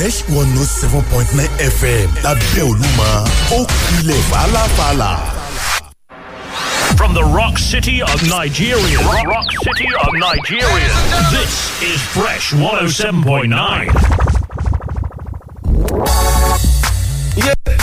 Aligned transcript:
fresh 0.00 0.26
one 0.30 0.48
note 0.54 0.64
seven 0.80 1.02
point 1.12 1.28
nine 1.36 1.50
fm 1.76 2.08
lábẹ́ 2.24 2.62
olúmọ 2.70 3.10
ó 3.56 3.58
kulẹ̀ 3.84 4.20
fàlàfàlà. 4.30 5.12
From 6.98 7.12
the 7.18 7.24
rock 7.38 7.58
city 7.58 7.96
of 8.02 8.18
Nigeria, 8.36 8.98
rock, 9.10 9.26
rock 9.34 9.48
city 9.66 9.88
of 10.04 10.10
Nigeria, 10.26 10.92
this 11.36 11.52
is 11.90 11.98
Fresh 12.16 12.46
107.9. 12.52 13.88
Yeah. 17.36 17.79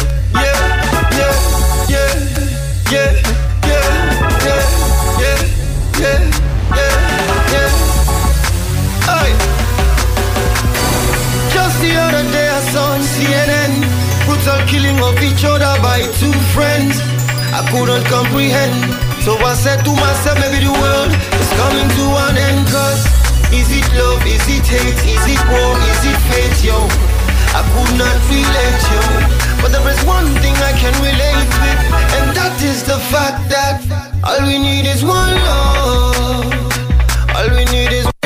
couldn't 17.71 18.05
comprehend. 18.07 18.75
So 19.23 19.35
I 19.43 19.53
said 19.53 19.83
to 19.83 19.91
myself, 19.91 20.39
maybe 20.39 20.63
the 20.63 20.71
world 20.71 21.11
is 21.11 21.49
coming 21.59 21.87
to 21.87 22.05
an 22.27 22.35
end. 22.37 22.63
Cause 22.71 23.03
is 23.51 23.67
it 23.71 23.87
love? 23.95 24.23
Is 24.25 24.43
it 24.47 24.67
hate? 24.67 24.99
Is 25.03 25.25
it 25.27 25.41
war? 25.51 25.73
Is 25.91 26.03
it 26.07 26.19
fate? 26.31 26.59
Yo, 26.63 26.77
I 27.55 27.61
could 27.71 27.93
not 27.99 28.17
relate, 28.31 28.83
yo. 28.91 29.01
But 29.61 29.71
there 29.75 29.87
is 29.91 29.99
one 30.05 30.27
thing 30.43 30.55
I 30.63 30.73
can 30.79 30.95
relate 31.03 31.49
with, 31.63 31.81
and 32.17 32.27
that 32.35 32.55
is 32.63 32.83
the 32.83 32.99
fact 33.11 33.49
that 33.49 33.79
all 34.23 34.41
we 34.45 34.59
need 34.59 34.85
is 34.85 35.03
one 35.03 35.35
love. 35.47 36.51
All 37.35 37.49
we 37.55 37.65
need 37.65 37.91
is 37.91 38.16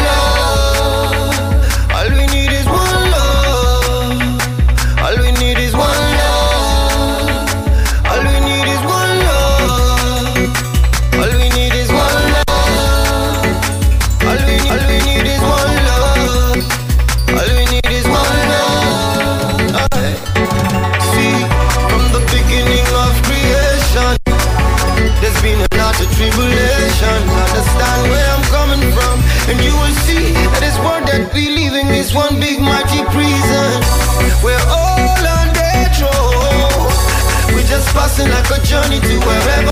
Passing 38.11 38.29
like 38.29 38.59
a 38.59 38.61
journey 38.65 38.99
to 38.99 39.19
wherever 39.25 39.70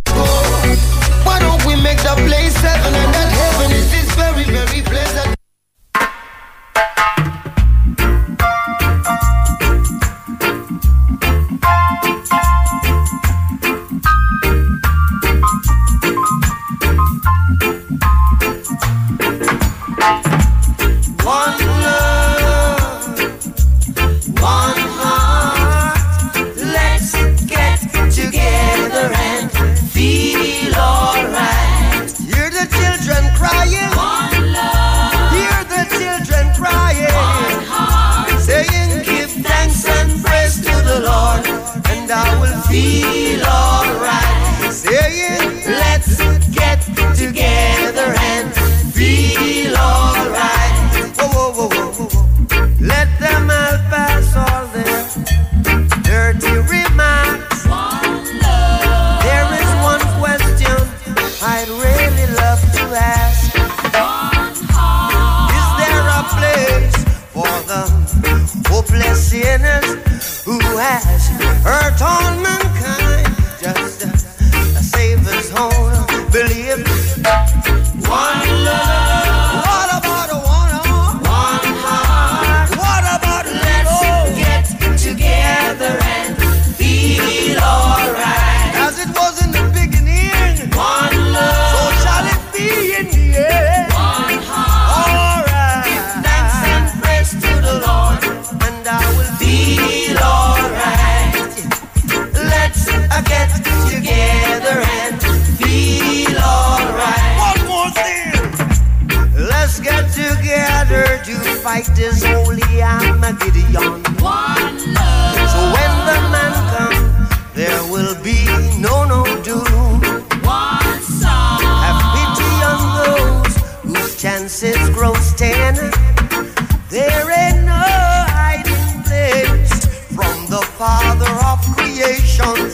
nation 132.39 132.68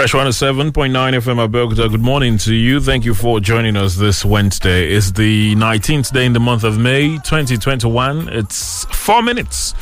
Fresh 0.00 0.14
107.9 0.14 0.72
FM 0.72 1.46
Abeokuta. 1.46 1.90
Good 1.90 2.00
morning 2.00 2.38
to 2.38 2.54
you. 2.54 2.80
Thank 2.80 3.04
you 3.04 3.12
for 3.12 3.38
joining 3.38 3.76
us 3.76 3.96
this 3.96 4.24
Wednesday. 4.24 4.90
It's 4.94 5.12
the 5.12 5.54
19th 5.56 6.14
day 6.14 6.24
in 6.24 6.32
the 6.32 6.40
month 6.40 6.64
of 6.64 6.78
May 6.78 7.18
2021. 7.18 8.30
It's 8.30 8.86
four 8.86 9.20
minutes 9.20 9.74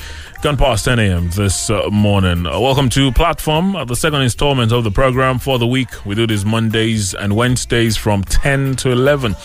gone 0.43 0.57
past 0.57 0.85
10 0.87 0.99
a.m. 0.99 1.31
this 1.31 1.71
uh, 1.71 1.89
morning. 1.91 2.47
Uh, 2.47 2.59
welcome 2.59 2.89
to 2.89 3.13
Platform, 3.13 3.77
uh, 3.77 3.85
the 3.85 3.95
second 3.95 4.23
installment 4.23 4.73
of 4.73 4.83
the 4.83 4.91
program 4.91 5.39
for 5.39 5.57
the 5.57 5.67
week. 5.69 5.89
We 6.05 6.17
do 6.17 6.27
this 6.27 6.45
Mondays 6.45 7.15
and 7.15 7.37
Wednesdays 7.37 7.97
from 7.97 8.25
10 8.25 8.75
to 8.77 8.91
11. 8.91 9.37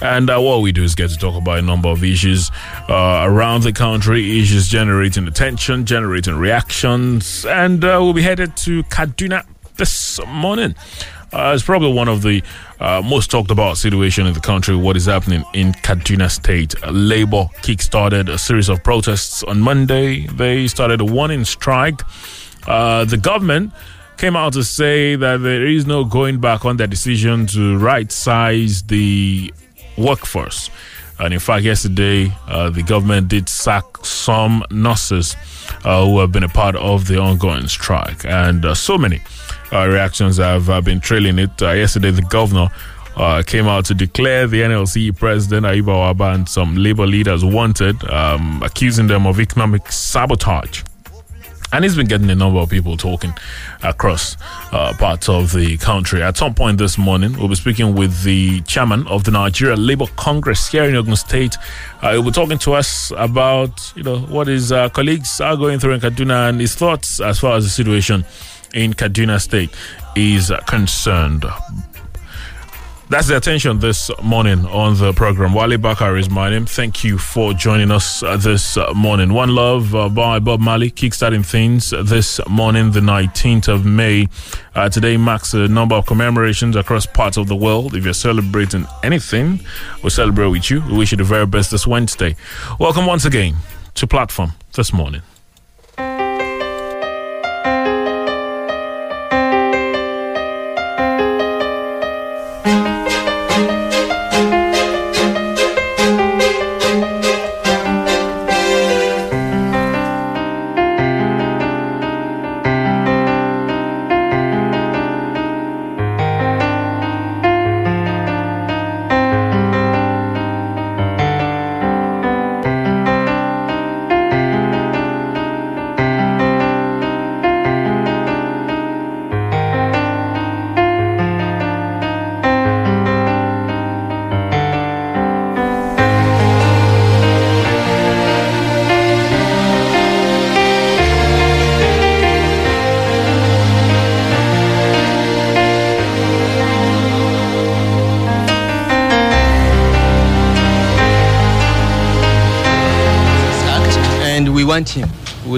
And 0.00 0.30
uh, 0.30 0.38
what 0.38 0.62
we 0.62 0.70
do 0.70 0.84
is 0.84 0.94
get 0.94 1.10
to 1.10 1.16
talk 1.16 1.34
about 1.34 1.58
a 1.58 1.62
number 1.62 1.88
of 1.88 2.04
issues 2.04 2.52
uh, 2.88 3.22
around 3.26 3.64
the 3.64 3.72
country, 3.72 4.40
issues 4.40 4.68
generating 4.68 5.26
attention, 5.26 5.86
generating 5.86 6.36
reactions. 6.36 7.44
And 7.46 7.84
uh, 7.84 7.98
we'll 8.00 8.12
be 8.12 8.22
headed 8.22 8.56
to 8.58 8.84
Kaduna 8.84 9.44
this 9.80 10.20
morning. 10.26 10.74
Uh, 11.32 11.52
it's 11.54 11.62
probably 11.62 11.90
one 11.90 12.06
of 12.06 12.20
the 12.20 12.42
uh, 12.80 13.00
most 13.02 13.30
talked 13.30 13.50
about 13.50 13.78
situation 13.78 14.26
in 14.26 14.34
the 14.34 14.40
country. 14.40 14.76
What 14.76 14.94
is 14.94 15.06
happening 15.06 15.42
in 15.54 15.72
Kaduna 15.72 16.30
State? 16.30 16.74
Uh, 16.82 16.90
Labour 16.90 17.44
kickstarted 17.62 18.28
a 18.28 18.36
series 18.36 18.68
of 18.68 18.84
protests 18.84 19.42
on 19.42 19.58
Monday. 19.58 20.26
They 20.26 20.66
started 20.66 21.00
a 21.00 21.06
warning 21.06 21.46
strike. 21.46 22.02
Uh, 22.66 23.06
the 23.06 23.16
government 23.16 23.72
came 24.18 24.36
out 24.36 24.52
to 24.52 24.64
say 24.64 25.16
that 25.16 25.38
there 25.38 25.66
is 25.66 25.86
no 25.86 26.04
going 26.04 26.40
back 26.40 26.66
on 26.66 26.76
their 26.76 26.86
decision 26.86 27.46
to 27.46 27.78
right-size 27.78 28.82
the 28.82 29.50
workforce. 29.96 30.68
And 31.18 31.32
in 31.32 31.40
fact, 31.40 31.64
yesterday, 31.64 32.30
uh, 32.48 32.68
the 32.68 32.82
government 32.82 33.28
did 33.28 33.48
sack 33.48 33.84
some 34.02 34.62
nurses 34.70 35.36
uh, 35.84 36.04
who 36.04 36.18
have 36.18 36.32
been 36.32 36.42
a 36.44 36.48
part 36.48 36.76
of 36.76 37.06
the 37.06 37.18
ongoing 37.18 37.68
strike, 37.68 38.26
and 38.26 38.64
uh, 38.66 38.74
so 38.74 38.98
many 38.98 39.22
reactions 39.72 40.36
have 40.38 40.68
uh, 40.68 40.80
been 40.80 41.00
trailing 41.00 41.38
it. 41.38 41.62
Uh, 41.62 41.72
yesterday, 41.72 42.10
the 42.10 42.22
governor 42.22 42.68
uh, 43.16 43.42
came 43.46 43.66
out 43.66 43.84
to 43.86 43.94
declare 43.94 44.46
the 44.46 44.62
NLC 44.62 45.16
president, 45.16 45.66
Ayuba 45.66 46.14
Wabba, 46.14 46.34
and 46.34 46.48
some 46.48 46.76
labor 46.76 47.06
leaders 47.06 47.44
wanted, 47.44 48.02
um, 48.10 48.62
accusing 48.62 49.06
them 49.06 49.26
of 49.26 49.40
economic 49.40 49.90
sabotage. 49.92 50.82
And 51.72 51.84
he's 51.84 51.94
been 51.94 52.08
getting 52.08 52.28
a 52.30 52.34
number 52.34 52.58
of 52.58 52.68
people 52.68 52.96
talking 52.96 53.32
across 53.84 54.36
uh, 54.72 54.92
parts 54.98 55.28
of 55.28 55.52
the 55.52 55.76
country. 55.76 56.20
At 56.20 56.36
some 56.36 56.52
point 56.52 56.78
this 56.78 56.98
morning, 56.98 57.38
we'll 57.38 57.46
be 57.46 57.54
speaking 57.54 57.94
with 57.94 58.24
the 58.24 58.60
chairman 58.62 59.06
of 59.06 59.22
the 59.22 59.30
Nigeria 59.30 59.76
Labour 59.76 60.06
Congress 60.16 60.66
here 60.68 60.82
in 60.84 60.96
Ogun 60.96 61.14
State. 61.14 61.56
Uh, 62.02 62.12
he'll 62.12 62.24
be 62.24 62.32
talking 62.32 62.58
to 62.58 62.72
us 62.72 63.12
about, 63.16 63.92
you 63.94 64.02
know, 64.02 64.18
what 64.18 64.48
his 64.48 64.72
uh, 64.72 64.88
colleagues 64.88 65.40
are 65.40 65.56
going 65.56 65.78
through 65.78 65.92
in 65.92 66.00
Kaduna 66.00 66.48
and 66.48 66.60
his 66.60 66.74
thoughts 66.74 67.20
as 67.20 67.38
far 67.38 67.56
as 67.56 67.62
the 67.64 67.70
situation 67.70 68.24
in 68.74 68.94
Kaduna 68.94 69.40
State 69.40 69.70
is 70.16 70.52
concerned. 70.66 71.44
That's 73.10 73.26
the 73.26 73.36
attention 73.36 73.80
this 73.80 74.08
morning 74.22 74.64
on 74.66 74.96
the 74.96 75.12
program. 75.12 75.52
Wale 75.52 75.76
Bakar 75.78 76.16
is 76.16 76.30
my 76.30 76.48
name. 76.48 76.64
Thank 76.64 77.02
you 77.02 77.18
for 77.18 77.52
joining 77.52 77.90
us 77.90 78.22
uh, 78.22 78.36
this 78.36 78.76
uh, 78.76 78.94
morning. 78.94 79.32
One 79.32 79.52
Love 79.52 79.96
uh, 79.96 80.08
by 80.08 80.38
Bob 80.38 80.60
Marley, 80.60 80.92
kickstarting 80.92 81.44
things 81.44 81.90
this 81.90 82.40
morning, 82.46 82.92
the 82.92 83.00
19th 83.00 83.66
of 83.66 83.84
May. 83.84 84.28
Uh, 84.76 84.88
today 84.88 85.16
marks 85.16 85.54
a 85.54 85.66
number 85.66 85.96
of 85.96 86.06
commemorations 86.06 86.76
across 86.76 87.04
parts 87.04 87.36
of 87.36 87.48
the 87.48 87.56
world. 87.56 87.96
If 87.96 88.04
you're 88.04 88.14
celebrating 88.14 88.86
anything, 89.02 89.58
we'll 90.04 90.10
celebrate 90.10 90.46
with 90.46 90.70
you. 90.70 90.80
We 90.82 90.98
wish 90.98 91.10
you 91.10 91.18
the 91.18 91.24
very 91.24 91.46
best 91.46 91.72
this 91.72 91.88
Wednesday. 91.88 92.36
Welcome 92.78 93.06
once 93.06 93.24
again 93.24 93.56
to 93.94 94.06
Platform 94.06 94.52
this 94.76 94.92
morning. 94.92 95.22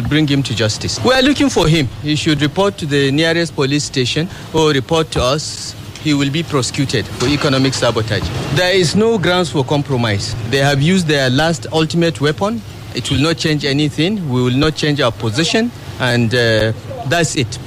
Will 0.02 0.08
bring 0.08 0.26
him 0.26 0.42
to 0.42 0.54
justice. 0.54 1.02
We 1.04 1.12
are 1.12 1.22
looking 1.22 1.48
for 1.48 1.66
him. 1.68 1.86
He 2.02 2.16
should 2.16 2.42
report 2.42 2.78
to 2.78 2.86
the 2.86 3.10
nearest 3.10 3.54
police 3.54 3.84
station 3.84 4.28
or 4.54 4.70
report 4.70 5.10
to 5.12 5.22
us. 5.22 5.74
He 6.02 6.14
will 6.14 6.30
be 6.30 6.42
prosecuted 6.42 7.06
for 7.06 7.26
economic 7.28 7.74
sabotage. 7.74 8.28
There 8.56 8.74
is 8.74 8.96
no 8.96 9.18
grounds 9.18 9.50
for 9.50 9.64
compromise. 9.64 10.34
They 10.50 10.58
have 10.58 10.82
used 10.82 11.06
their 11.06 11.30
last 11.30 11.66
ultimate 11.72 12.20
weapon. 12.20 12.60
It 12.94 13.10
will 13.10 13.20
not 13.20 13.38
change 13.38 13.64
anything. 13.64 14.28
We 14.28 14.42
will 14.42 14.56
not 14.56 14.74
change 14.74 15.00
our 15.00 15.12
position, 15.12 15.70
and 16.00 16.34
uh, 16.34 16.72
that's 17.06 17.36
it. 17.36 17.58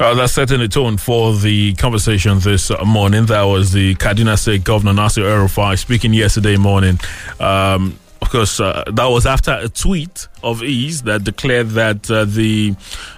Uh, 0.00 0.14
that's 0.14 0.32
setting 0.32 0.58
the 0.58 0.66
tone 0.66 0.96
for 0.96 1.32
the 1.36 1.74
conversation 1.74 2.40
this 2.40 2.72
morning. 2.84 3.26
That 3.26 3.42
was 3.42 3.70
the 3.70 3.94
Kaduna 3.94 4.36
State 4.36 4.64
Governor 4.64 4.94
Nasir 4.94 5.28
El-Rufai 5.28 5.78
speaking 5.78 6.12
yesterday 6.12 6.56
morning. 6.56 6.98
Um, 7.38 7.96
of 8.32 8.38
course, 8.38 8.60
uh, 8.60 8.82
that 8.86 9.06
was 9.08 9.26
after 9.26 9.50
a 9.52 9.68
tweet 9.68 10.26
of 10.42 10.60
his 10.60 11.02
that 11.02 11.22
declared 11.22 11.68
that 11.70 12.10
uh, 12.10 12.24
the 12.24 12.70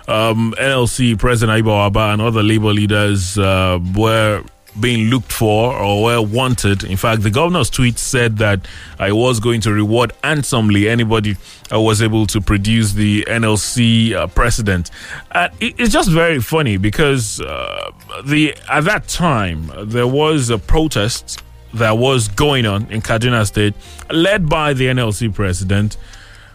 um, 0.08 0.52
NLC 0.58 1.16
President 1.16 1.56
Ayuba 1.56 1.92
Wabba 1.92 2.12
and 2.14 2.20
other 2.20 2.42
labor 2.42 2.72
leaders 2.72 3.38
uh, 3.38 3.78
were 3.94 4.42
being 4.80 5.10
looked 5.10 5.30
for 5.30 5.72
or 5.72 6.02
were 6.02 6.20
wanted. 6.20 6.82
In 6.82 6.96
fact, 6.96 7.22
the 7.22 7.30
governor's 7.30 7.70
tweet 7.70 7.96
said 7.96 8.38
that 8.38 8.66
I 8.98 9.12
was 9.12 9.38
going 9.38 9.60
to 9.60 9.72
reward 9.72 10.12
handsomely 10.24 10.88
anybody 10.88 11.36
who 11.70 11.80
was 11.80 12.02
able 12.02 12.26
to 12.26 12.40
produce 12.40 12.94
the 12.94 13.24
NLC 13.28 14.14
uh, 14.14 14.26
president. 14.26 14.90
It, 15.32 15.76
it's 15.78 15.92
just 15.92 16.10
very 16.10 16.40
funny 16.40 16.76
because 16.76 17.40
uh, 17.40 17.92
the 18.24 18.56
at 18.68 18.82
that 18.86 19.06
time 19.06 19.70
there 19.84 20.08
was 20.08 20.50
a 20.50 20.58
protest 20.58 21.40
that 21.74 21.98
was 21.98 22.28
going 22.28 22.66
on 22.66 22.90
in 22.90 23.02
Kaduna 23.02 23.46
State, 23.46 23.74
led 24.10 24.48
by 24.48 24.72
the 24.74 24.86
NLC 24.86 25.32
president. 25.34 25.96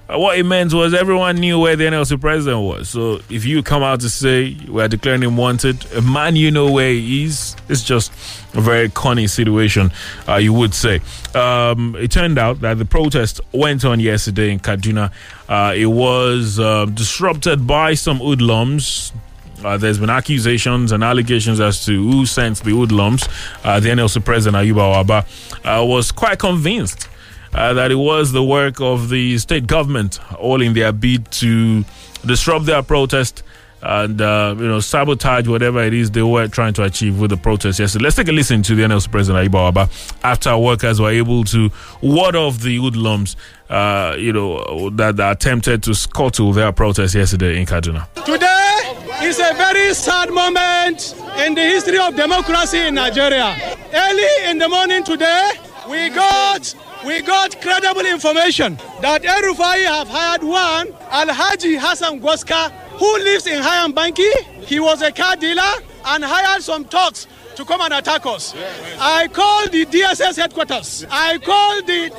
Uh, 0.10 0.18
What 0.18 0.40
it 0.40 0.44
meant 0.44 0.74
was 0.74 0.94
everyone 0.94 1.36
knew 1.36 1.60
where 1.60 1.76
the 1.76 1.84
NLC 1.86 2.20
president 2.20 2.62
was. 2.64 2.90
So 2.90 3.20
if 3.30 3.46
you 3.46 3.62
come 3.62 3.84
out 3.84 4.00
to 4.00 4.10
say 4.10 4.58
we're 4.68 4.88
declaring 4.88 5.22
him 5.22 5.38
wanted, 5.38 5.86
a 5.94 6.02
man 6.02 6.36
you 6.36 6.50
know 6.50 6.72
where 6.72 6.90
he 6.92 7.26
is, 7.26 7.56
it's 7.68 7.84
just 7.84 8.12
a 8.56 8.62
very 8.62 8.90
corny 8.90 9.28
situation, 9.28 9.92
uh, 10.28 10.38
you 10.38 10.52
would 10.54 10.74
say. 10.74 11.02
Um, 11.36 11.96
it 12.00 12.10
turned 12.12 12.40
out 12.40 12.62
that 12.62 12.80
the 12.80 12.86
protest 12.86 13.40
went 13.52 13.86
on 13.86 14.00
yesterday 14.00 14.52
in 14.52 14.60
Kaduna. 14.60 15.12
Uh, 15.48 15.74
it 15.76 15.86
was 15.86 16.60
uh, 16.60 16.86
disrupted 16.86 17.68
by 17.68 17.94
some 17.94 18.18
hoodlums. 18.18 19.14
Uh, 19.64 19.78
there's 19.78 20.00
been 20.00 20.10
accusations 20.10 20.92
and 20.92 21.04
allegations 21.04 21.60
as 21.60 21.86
to 21.86 21.92
who 22.10 22.26
sent 22.26 22.60
the 22.64 22.72
hoodlums. 22.72 23.28
Uh, 23.64 23.80
the 23.80 23.90
NLC 23.90 24.24
president, 24.24 24.64
Ayuba 24.64 25.04
Wabba, 25.04 25.82
uh, 25.82 25.86
was 25.86 26.12
quite 26.12 26.40
convinced 26.40 27.10
uh, 27.54 27.74
that 27.74 27.92
it 27.92 27.96
was 27.96 28.32
the 28.32 28.44
work 28.44 28.80
of 28.80 29.10
the 29.10 29.38
state 29.38 29.68
government, 29.68 30.20
all 30.38 30.62
in 30.62 30.74
their 30.74 30.92
bid 30.92 31.30
to 31.32 31.84
disrupt 32.26 32.66
their 32.66 32.84
protest 32.84 33.44
and 33.82 34.22
uh, 34.22 34.56
you 34.58 34.68
know 34.68 34.80
sabotage 34.80 35.48
whatever 35.48 35.82
it 35.84 35.94
is 35.94 36.12
they 36.12 36.22
were 36.22 36.48
trying 36.48 36.74
to 36.74 36.84
achieve 36.84 37.20
with 37.20 37.30
the 37.30 37.38
protest 37.38 37.80
yesterday. 37.80 38.04
Let's 38.04 38.16
take 38.16 38.28
a 38.28 38.32
listen 38.32 38.62
to 38.64 38.76
the 38.76 38.84
NLC 38.84 39.10
president 39.12 39.50
Ayuba 39.52 39.72
Wabba 39.72 40.16
after 40.24 40.58
workers 40.58 41.00
were 41.00 41.12
able 41.12 41.44
to 41.46 41.70
ward 42.02 42.36
off 42.36 42.60
the 42.60 42.78
hoodlums, 42.78 43.36
uh, 43.70 44.16
you 44.18 44.34
know, 44.34 44.90
that, 44.92 45.16
that 45.18 45.32
attempted 45.38 45.84
to 45.84 45.94
scuttle 45.94 46.52
their 46.54 46.72
protest 46.72 47.16
yesterday 47.16 47.60
in 47.60 47.66
Kaduna. 47.66 48.08
Today 48.26 49.26
is 49.28 49.40
a 49.40 49.54
very 49.56 49.94
sad 49.94 50.32
moment 50.32 51.16
in 51.46 51.56
the 51.56 51.62
history 51.62 51.98
of 52.00 52.16
democracy 52.16 52.80
in 52.80 52.96
Nigeria. 52.96 53.56
Early 53.94 54.50
in 54.50 54.58
the 54.58 54.68
morning 54.70 55.04
today, 55.04 55.52
we 55.90 56.10
got 56.10 56.76
we 57.06 57.22
got 57.22 57.60
credible 57.62 58.06
information 58.06 58.78
that 59.02 59.24
El 59.24 59.42
Rufai 59.42 59.86
have 59.86 60.08
hired 60.10 60.44
one 60.44 60.88
Alhaji 61.12 61.78
Hassan 61.80 62.20
Gwaska 62.20 62.72
who 63.00 63.18
lives 63.20 63.48
in 63.48 63.62
Hayin 63.62 63.94
Banki. 63.94 64.30
He 64.66 64.80
was 64.80 65.02
a 65.02 65.12
car 65.12 65.36
dealer 65.36 65.74
and 66.06 66.24
hired 66.24 66.62
some 66.62 66.84
thugs 66.86 67.28
to 67.56 67.66
come 67.66 67.82
and 67.82 67.94
attack 67.94 68.26
us. 68.26 68.54
I 69.00 69.28
called 69.28 69.72
the 69.72 69.86
DSS 69.86 70.36
headquarters. 70.38 71.06
I 71.10 71.38
called 71.40 71.88
the 71.88 72.10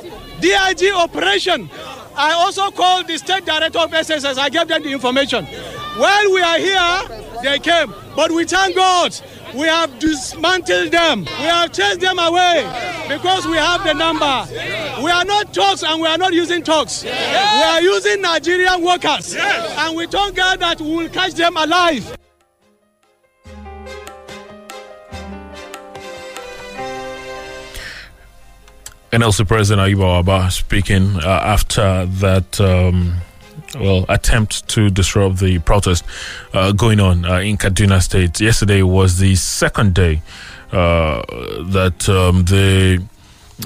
DIG 0.41 0.93
operation. 0.93 1.69
I 2.15 2.33
also 2.33 2.69
called 2.71 3.07
the 3.07 3.17
state 3.17 3.45
director 3.45 3.79
of 3.79 3.93
SSS. 3.93 4.37
I 4.37 4.49
gave 4.49 4.67
them 4.67 4.83
the 4.83 4.91
information. 4.91 5.45
While 5.45 6.31
we 6.33 6.41
are 6.41 6.57
here, 6.57 7.30
they 7.41 7.59
came. 7.59 7.93
But 8.15 8.31
we 8.31 8.45
thank 8.45 8.75
God. 8.75 9.15
We 9.53 9.67
have 9.67 9.99
dismantled 9.99 10.91
them. 10.91 11.25
We 11.25 11.45
have 11.45 11.71
chased 11.73 11.99
them 11.99 12.19
away 12.19 12.63
because 13.09 13.45
we 13.47 13.57
have 13.57 13.83
the 13.83 13.93
number. 13.93 14.45
We 15.03 15.11
are 15.11 15.25
not 15.25 15.53
talks 15.53 15.83
and 15.83 16.01
we 16.01 16.07
are 16.07 16.17
not 16.17 16.33
using 16.33 16.63
talks. 16.63 17.03
We 17.03 17.09
are 17.11 17.81
using 17.81 18.21
Nigerian 18.21 18.81
workers. 18.83 19.35
And 19.37 19.95
we 19.97 20.07
thank 20.07 20.35
God 20.35 20.59
that 20.59 20.79
we 20.79 20.89
will 20.95 21.09
catch 21.09 21.33
them 21.33 21.57
alive. 21.57 22.17
NLC 29.11 29.45
President 29.45 29.85
Ayuba 29.85 30.23
Wabba 30.23 30.49
speaking 30.49 31.17
uh, 31.17 31.27
after 31.27 32.05
that 32.05 32.61
um, 32.61 33.15
well, 33.79 34.05
attempt 34.09 34.67
to 34.69 34.89
disrupt 34.89 35.39
the 35.39 35.59
protest 35.59 36.03
uh, 36.53 36.71
going 36.71 36.99
on 36.99 37.25
uh, 37.25 37.39
in 37.39 37.57
Kaduna 37.57 38.01
State. 38.01 38.39
Yesterday 38.39 38.81
was 38.81 39.19
the 39.19 39.35
second 39.35 39.93
day 39.93 40.21
uh, 40.71 41.21
that 41.71 42.07
um, 42.09 42.45
they 42.45 42.99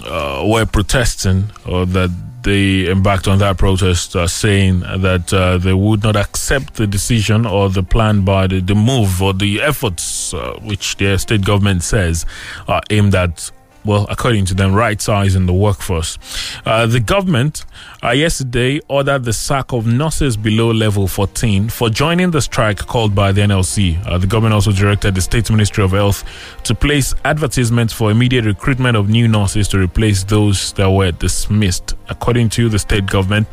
uh, 0.05 0.43
were 0.45 0.65
protesting, 0.65 1.51
or 1.65 1.85
that 1.85 2.11
they 2.43 2.89
embarked 2.89 3.27
on 3.27 3.39
that 3.39 3.57
protest, 3.57 4.15
uh, 4.15 4.27
saying 4.27 4.81
that 4.81 5.33
uh, 5.33 5.57
they 5.57 5.73
would 5.73 6.03
not 6.03 6.15
accept 6.15 6.75
the 6.75 6.85
decision 6.85 7.45
or 7.45 7.69
the 7.69 7.81
plan 7.81 8.23
by 8.23 8.45
the, 8.45 8.59
the 8.59 8.75
move 8.75 9.21
or 9.21 9.33
the 9.33 9.61
efforts 9.61 10.33
which 10.61 10.97
their 10.97 11.17
state 11.17 11.43
government 11.43 11.81
says 11.81 12.25
are 12.67 12.81
aimed 12.91 13.15
at 13.15 13.51
well, 13.85 14.07
according 14.09 14.45
to 14.45 14.53
them, 14.53 14.73
right 14.73 14.99
size 14.99 15.35
in 15.35 15.45
the 15.45 15.53
workforce. 15.53 16.17
Uh, 16.65 16.85
the 16.87 16.99
government 16.99 17.65
uh, 18.03 18.11
yesterday 18.11 18.79
ordered 18.87 19.23
the 19.23 19.33
sack 19.33 19.71
of 19.73 19.85
nurses 19.85 20.35
below 20.37 20.71
level 20.71 21.07
14 21.07 21.69
for 21.69 21.89
joining 21.89 22.31
the 22.31 22.41
strike 22.41 22.79
called 22.79 23.13
by 23.13 23.31
the 23.31 23.41
NLC. 23.41 24.03
Uh, 24.05 24.17
the 24.17 24.27
government 24.27 24.53
also 24.53 24.71
directed 24.71 25.15
the 25.15 25.21
State 25.21 25.49
Ministry 25.49 25.83
of 25.83 25.91
Health 25.91 26.23
to 26.63 26.73
place 26.75 27.13
advertisements 27.23 27.93
for 27.93 28.11
immediate 28.11 28.45
recruitment 28.45 28.97
of 28.97 29.09
new 29.09 29.27
nurses 29.27 29.67
to 29.69 29.79
replace 29.79 30.23
those 30.23 30.73
that 30.73 30.89
were 30.89 31.11
dismissed. 31.11 31.95
According 32.09 32.49
to 32.49 32.69
the 32.69 32.79
state 32.79 33.05
government, 33.05 33.47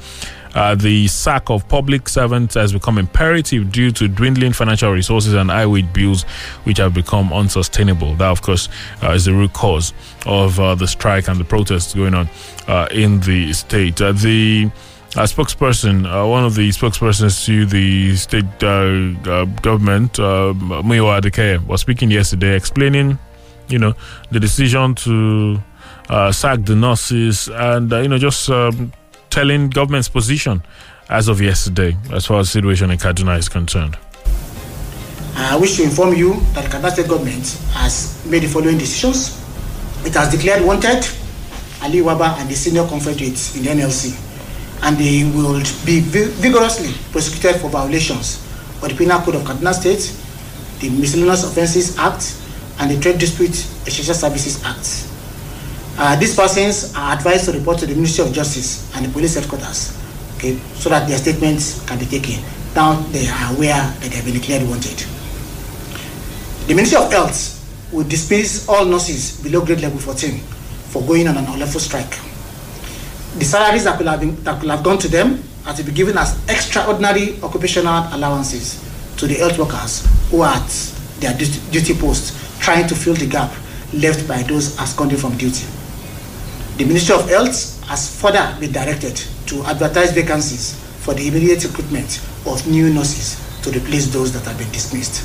uh, 0.55 0.75
the 0.75 1.07
sack 1.09 1.51
of 1.51 1.67
public 1.69 2.09
servants 2.09 2.55
has 2.55 2.73
become 2.73 2.99
imperative 2.99 3.73
due 3.73 3.91
to 3.93 4.09
dwindling 4.09 4.53
financial 4.53 4.91
resources 4.93 5.35
and 5.35 5.51
high 5.51 5.67
wage 5.67 5.93
bills, 5.93 6.25
which 6.65 6.79
have 6.79 6.95
become 6.95 7.33
unsustainable. 7.33 8.15
That, 8.17 8.31
of 8.31 8.43
course, 8.43 8.69
uh, 9.03 9.13
is 9.13 9.25
the 9.25 9.33
root 9.33 9.53
cause 9.53 9.93
of 10.27 10.59
uh, 10.61 10.75
the 10.75 10.87
strike 10.87 11.29
and 11.29 11.39
the 11.39 11.45
protests 11.45 11.95
going 11.95 12.15
on 12.15 12.29
uh, 12.69 12.89
in 12.91 13.21
the 13.21 13.53
state. 13.53 14.01
Uh, 14.01 14.13
the 14.13 14.71
uh, 15.17 15.25
spokesperson, 15.25 16.07
uh, 16.07 16.27
one 16.27 16.45
of 16.45 16.55
the 16.55 16.69
spokespersons 16.71 17.45
to 17.45 17.67
the 17.67 18.17
state 18.17 18.59
government, 18.59 20.19
uh, 20.19 20.53
Muyiwa 20.55 21.21
Adekeye, 21.21 21.67
was 21.67 21.81
speaking 21.81 22.11
yesterday, 22.11 22.57
explaining, 22.57 23.19
you 23.69 23.79
know, 23.79 23.95
the 24.31 24.41
decision 24.41 24.95
to 24.95 25.61
sack 26.31 26.65
the 26.65 26.75
nurses 26.75 27.49
and, 27.49 27.91
you 27.91 28.09
know, 28.09 28.19
just 28.19 28.49
um, 28.49 28.93
telling 29.33 29.71
government's 29.71 30.11
position 30.11 30.63
as 31.09 31.27
of 31.29 31.41
yesterday 31.41 31.97
as 32.13 32.27
far 32.27 32.41
as 32.41 32.51
situation 32.51 32.91
in 32.91 32.99
Kaduna 32.99 33.39
is 33.39 33.49
concerned. 33.49 33.97
I 35.35 35.57
wish 35.57 35.77
to 35.77 35.83
inform 35.85 36.15
you 36.15 36.35
that 36.53 36.71
Kaduna 36.71 36.91
State 36.93 37.09
government 37.09 37.59
has 37.73 38.23
made 38.29 38.43
the 38.43 38.49
following 38.49 38.77
decisions. 38.77 39.41
It 40.05 40.13
has 40.15 40.31
declared 40.31 40.63
wanted 40.65 41.01
Ali 41.83 42.01
Wabba 42.05 42.37
and 42.41 42.49
the 42.51 42.55
senior 42.55 42.87
confederates 42.87 43.57
in 43.57 43.63
the 43.65 43.71
NLC, 43.71 44.13
and 44.85 44.99
they 44.99 45.25
will 45.35 45.61
be 45.87 46.01
vigorously 46.01 46.93
prosecuted 47.11 47.59
for 47.63 47.71
violations 47.71 48.37
of 48.83 48.89
the 48.91 48.95
Penal 48.95 49.21
Code 49.23 49.37
of 49.37 49.43
Kaduna 49.45 49.73
State, 49.73 50.13
the 50.81 50.91
Miscellaneous 50.91 51.45
Offences 51.45 51.97
Act, 51.99 52.37
and 52.81 52.91
the 52.91 53.01
Trade 53.01 53.19
Dispute 53.19 53.51
Essential 53.89 54.15
Services 54.15 54.63
Act. 54.65 55.09
Uh, 55.99 56.17
these 56.17 56.35
persons 56.35 56.95
are 56.97 57.15
advised 57.15 57.45
to 57.45 57.53
report 57.53 57.79
to 57.79 57.87
the 57.87 57.95
Ministry 57.95 58.25
of 58.25 58.33
Justice 58.33 58.95
and 58.97 59.05
the 59.05 59.11
police 59.13 59.35
headquarters, 59.35 59.99
okay, 60.37 60.57
so 60.75 60.89
that 60.89 61.07
their 61.07 61.19
statements 61.19 61.85
can 61.87 61.99
be 61.99 62.07
taken. 62.07 62.43
Now 62.75 62.95
they 63.13 63.29
are 63.29 63.55
aware 63.55 63.77
that 63.77 64.01
they 64.09 64.17
have 64.17 64.25
been 64.25 64.35
declared 64.35 64.67
wanted. 64.69 64.97
The 66.67 66.75
Ministry 66.75 66.97
of 66.99 67.13
Health 67.13 67.59
will 67.93 68.05
dismiss 68.09 68.67
all 68.69 68.87
nurses 68.87 69.43
below 69.43 69.65
grade 69.65 69.83
level 69.83 69.99
14 69.99 70.39
for 70.89 71.03
going 71.03 71.29
on 71.29 71.37
an 71.37 71.45
unlawful 71.45 71.81
strike. 71.81 72.19
The 73.39 73.45
salaries 73.45 73.85
that 73.85 73.99
could 73.99 74.07
have, 74.07 74.21
been, 74.21 74.43
that 74.45 74.61
could 74.61 74.71
have 74.71 74.83
gone 74.83 74.99
to 74.99 75.09
them 75.09 75.43
are 75.67 75.75
to 75.75 75.83
be 75.83 75.93
given 75.93 76.17
as 76.17 76.39
extraordinary 76.49 77.41
occupational 77.43 78.09
allowances 78.13 78.83
to 79.19 79.27
the 79.27 79.35
health 79.35 79.59
workers 79.59 80.07
who 80.31 80.41
are 80.41 80.55
at 80.55 80.69
their 81.21 81.37
duty 81.37 81.95
post 81.95 82.35
trying 82.61 82.87
to 82.89 82.95
fill 82.95 83.15
the 83.15 83.27
gap 83.27 83.53
left 83.93 84.27
by 84.27 84.43
those 84.45 84.79
absconding 84.79 85.19
from 85.19 85.37
duty. 85.37 85.67
The 86.83 86.89
Ministry 86.89 87.15
of 87.15 87.29
Health 87.29 87.85
has 87.87 88.21
further 88.21 88.57
been 88.59 88.73
directed 88.73 89.15
to 89.47 89.63
advertise 89.67 90.11
vacancies 90.11 90.75
for 91.05 91.15
the 91.15 91.29
immediate 91.29 91.63
recruitment 91.63 92.19
of 92.45 92.67
new 92.67 92.93
nurses 92.93 93.39
to 93.63 93.71
replace 93.71 94.13
those 94.13 94.33
that 94.33 94.43
have 94.47 94.59
been 94.59 94.69
dismissed. 94.73 95.23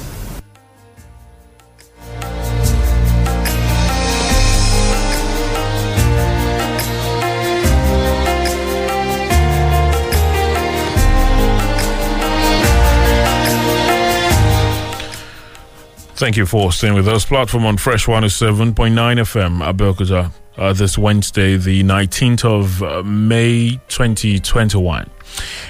Thank 16.18 16.38
you 16.38 16.46
for 16.46 16.72
staying 16.72 16.94
with 16.94 17.08
us. 17.08 17.26
Platform 17.26 17.66
on 17.66 17.78
Fresh 17.78 18.06
107.9 18.06 18.76
FM, 18.76 19.64
Abeokuta 19.66 20.32
uh, 20.58 20.74
this 20.74 20.98
Wednesday, 20.98 21.58
the 21.58 21.84
19th 21.84 22.46
of 22.46 22.84
uh, 22.84 23.04
May 23.04 23.80
2021. 23.90 25.10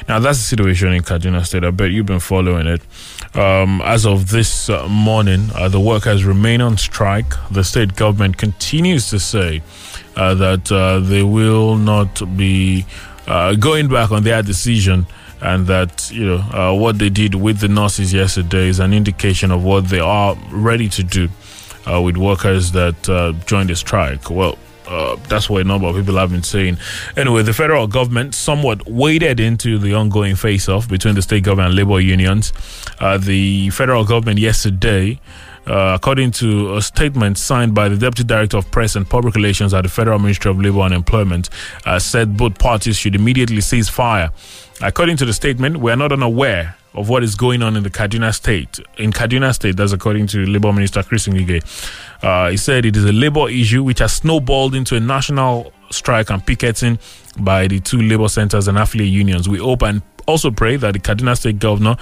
Now, 0.08 0.20
that's 0.20 0.38
the 0.38 0.44
situation 0.44 0.94
in 0.94 1.04
Kaduna 1.04 1.46
State. 1.46 1.64
I 1.64 1.72
bet 1.72 1.92
you've 1.92 2.06
been 2.06 2.20
following 2.20 2.68
it. 2.68 2.82
Um, 3.36 3.82
as 3.84 4.06
of 4.06 4.30
this 4.32 4.70
uh, 4.70 4.88
morning, 4.88 5.50
uh, 5.56 5.68
the 5.70 5.80
workers 5.80 6.24
remain 6.24 6.62
on 6.62 6.78
strike. 6.78 7.34
The 7.52 7.64
state 7.64 7.96
government 7.96 8.38
continues 8.38 9.10
to 9.10 9.20
say 9.20 9.62
uh, 10.16 10.34
that 10.36 10.72
uh, 10.72 11.00
they 11.00 11.24
will 11.24 11.76
not 11.76 12.38
be 12.38 12.86
going 13.60 13.90
back 13.90 14.12
on 14.12 14.24
their 14.24 14.42
decision 14.42 15.06
and 15.42 15.68
that 15.68 16.10
you 16.12 16.26
know 16.26 16.38
uh, 16.38 16.74
what 16.74 16.98
they 17.00 17.10
did 17.10 17.36
with 17.36 17.60
the 17.60 17.68
nurses 17.68 18.14
yesterday 18.14 18.68
is 18.68 18.80
an 18.80 18.94
indication 18.94 19.52
of 19.52 19.64
what 19.64 19.88
they 19.90 20.00
are 20.00 20.36
ready 20.52 20.90
to 20.90 21.04
do 21.04 21.30
uh, 21.90 22.02
with 22.02 22.18
workers 22.18 22.72
that 22.72 23.10
uh, 23.10 23.34
joined 23.46 23.70
the 23.70 23.76
strike. 23.76 24.30
Well, 24.30 24.58
uh, 24.88 25.16
that's 25.28 25.50
what 25.50 25.62
a 25.62 25.64
number 25.64 25.88
of 25.88 25.96
people 25.96 26.16
have 26.16 26.32
been 26.32 26.44
saying. 26.44 26.78
Anyway, 27.16 27.44
the 27.44 27.54
federal 27.54 27.88
government 27.88 28.34
somewhat 28.34 28.88
waded 28.88 29.40
into 29.40 29.78
the 29.78 29.94
ongoing 29.94 30.36
face 30.36 30.70
off 30.70 30.88
between 30.88 31.16
the 31.16 31.22
state 31.22 31.44
government 31.44 31.70
and 31.70 31.76
labor 31.76 32.00
unions. 32.00 32.54
Uh, 33.00 33.18
the 33.18 33.70
federal 33.72 34.06
government 34.06 34.40
yesterday. 34.40 35.20
Uh, 35.68 35.94
according 35.96 36.32
to 36.32 36.76
a 36.78 36.82
statement 36.82 37.38
signed 37.38 37.76
by 37.76 37.90
the 37.90 37.98
Deputy 37.98 38.24
Director 38.24 38.58
of 38.58 38.72
Press 38.72 38.96
and 38.96 39.08
Public 39.08 39.36
Relations 39.36 39.74
at 39.74 39.82
the 39.82 39.90
Federal 39.90 40.18
Ministry 40.18 40.50
of 40.50 40.62
Labor 40.62 40.82
and 40.82 40.94
Employment, 40.94 41.50
uh, 41.86 42.00
said 42.00 42.38
both 42.38 42.58
parties 42.58 42.96
should 42.98 43.16
immediately 43.16 43.60
cease 43.60 43.90
fire. 43.90 44.32
According 44.82 45.18
to 45.18 45.26
the 45.26 45.34
statement, 45.34 45.78
we 45.78 45.92
are 45.92 45.98
not 45.98 46.12
unaware 46.12 46.76
of 46.94 47.10
what 47.10 47.24
is 47.24 47.36
going 47.36 47.62
on 47.62 47.76
in 47.76 47.84
the 47.84 47.90
Kaduna 47.90 48.34
State. 48.34 48.80
In 48.98 49.12
Kaduna 49.12 49.54
State, 49.54 49.76
that's 49.76 49.92
according 49.92 50.28
to 50.28 50.46
Labour 50.46 50.72
Minister 50.72 51.04
Chris 51.04 51.28
Ngige. 51.28 51.62
Uh, 52.24 52.50
he 52.50 52.58
said 52.58 52.86
it 52.86 52.96
is 52.96 53.06
a 53.06 53.12
labor 53.12 53.50
issue 53.50 53.84
which 53.84 54.00
has 54.00 54.14
snowballed 54.14 54.74
into 54.74 54.96
a 54.96 55.00
national 55.00 55.74
strike 55.92 56.30
and 56.30 56.46
picketing 56.46 56.98
by 57.40 57.68
the 57.68 57.80
two 57.80 58.02
labor 58.02 58.28
centers 58.28 58.68
and 58.68 58.78
affiliate 58.78 59.12
unions. 59.12 59.48
We 59.48 59.60
hope 59.60 59.84
and 59.84 60.02
also 60.28 60.52
pray 60.52 60.76
that 60.78 60.94
the 60.94 61.00
Kaduna 61.00 61.38
State 61.38 61.60
governor 61.60 61.98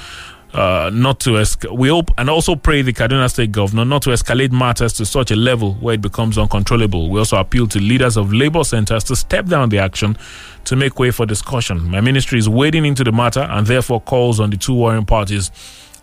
uh, 0.56 0.90
not 0.94 1.20
to 1.20 1.44
we 1.74 1.90
hope 1.90 2.10
and 2.18 2.30
also 2.30 2.56
pray 2.56 2.82
the 2.82 2.94
Kaduna 2.94 3.30
State 3.30 3.52
governor 3.52 3.84
not 3.84 4.02
to 4.04 4.12
escalate 4.12 4.54
matters 4.54 4.94
to 4.94 5.06
such 5.06 5.30
a 5.32 5.36
level 5.36 5.74
where 5.76 5.96
it 5.96 6.02
becomes 6.02 6.38
uncontrollable. 6.38 7.10
We 7.10 7.20
also 7.20 7.38
appeal 7.38 7.68
to 7.68 7.80
leaders 7.80 8.16
of 8.16 8.32
labor 8.32 8.64
centers 8.64 9.04
to 9.06 9.18
step 9.18 9.48
down 9.48 9.68
the 9.68 9.80
action 9.80 10.18
to 10.64 10.76
make 10.78 10.98
way 10.98 11.12
for 11.12 11.26
discussion. 11.26 11.90
My 11.92 12.00
ministry 12.00 12.40
is 12.40 12.48
wading 12.48 12.86
into 12.86 13.04
the 13.04 13.12
matter 13.12 13.42
and 13.42 13.68
therefore 13.68 14.00
calls 14.00 14.40
on 14.40 14.50
the 14.50 14.56
two 14.58 14.74
warring 14.74 15.06
parties 15.06 15.52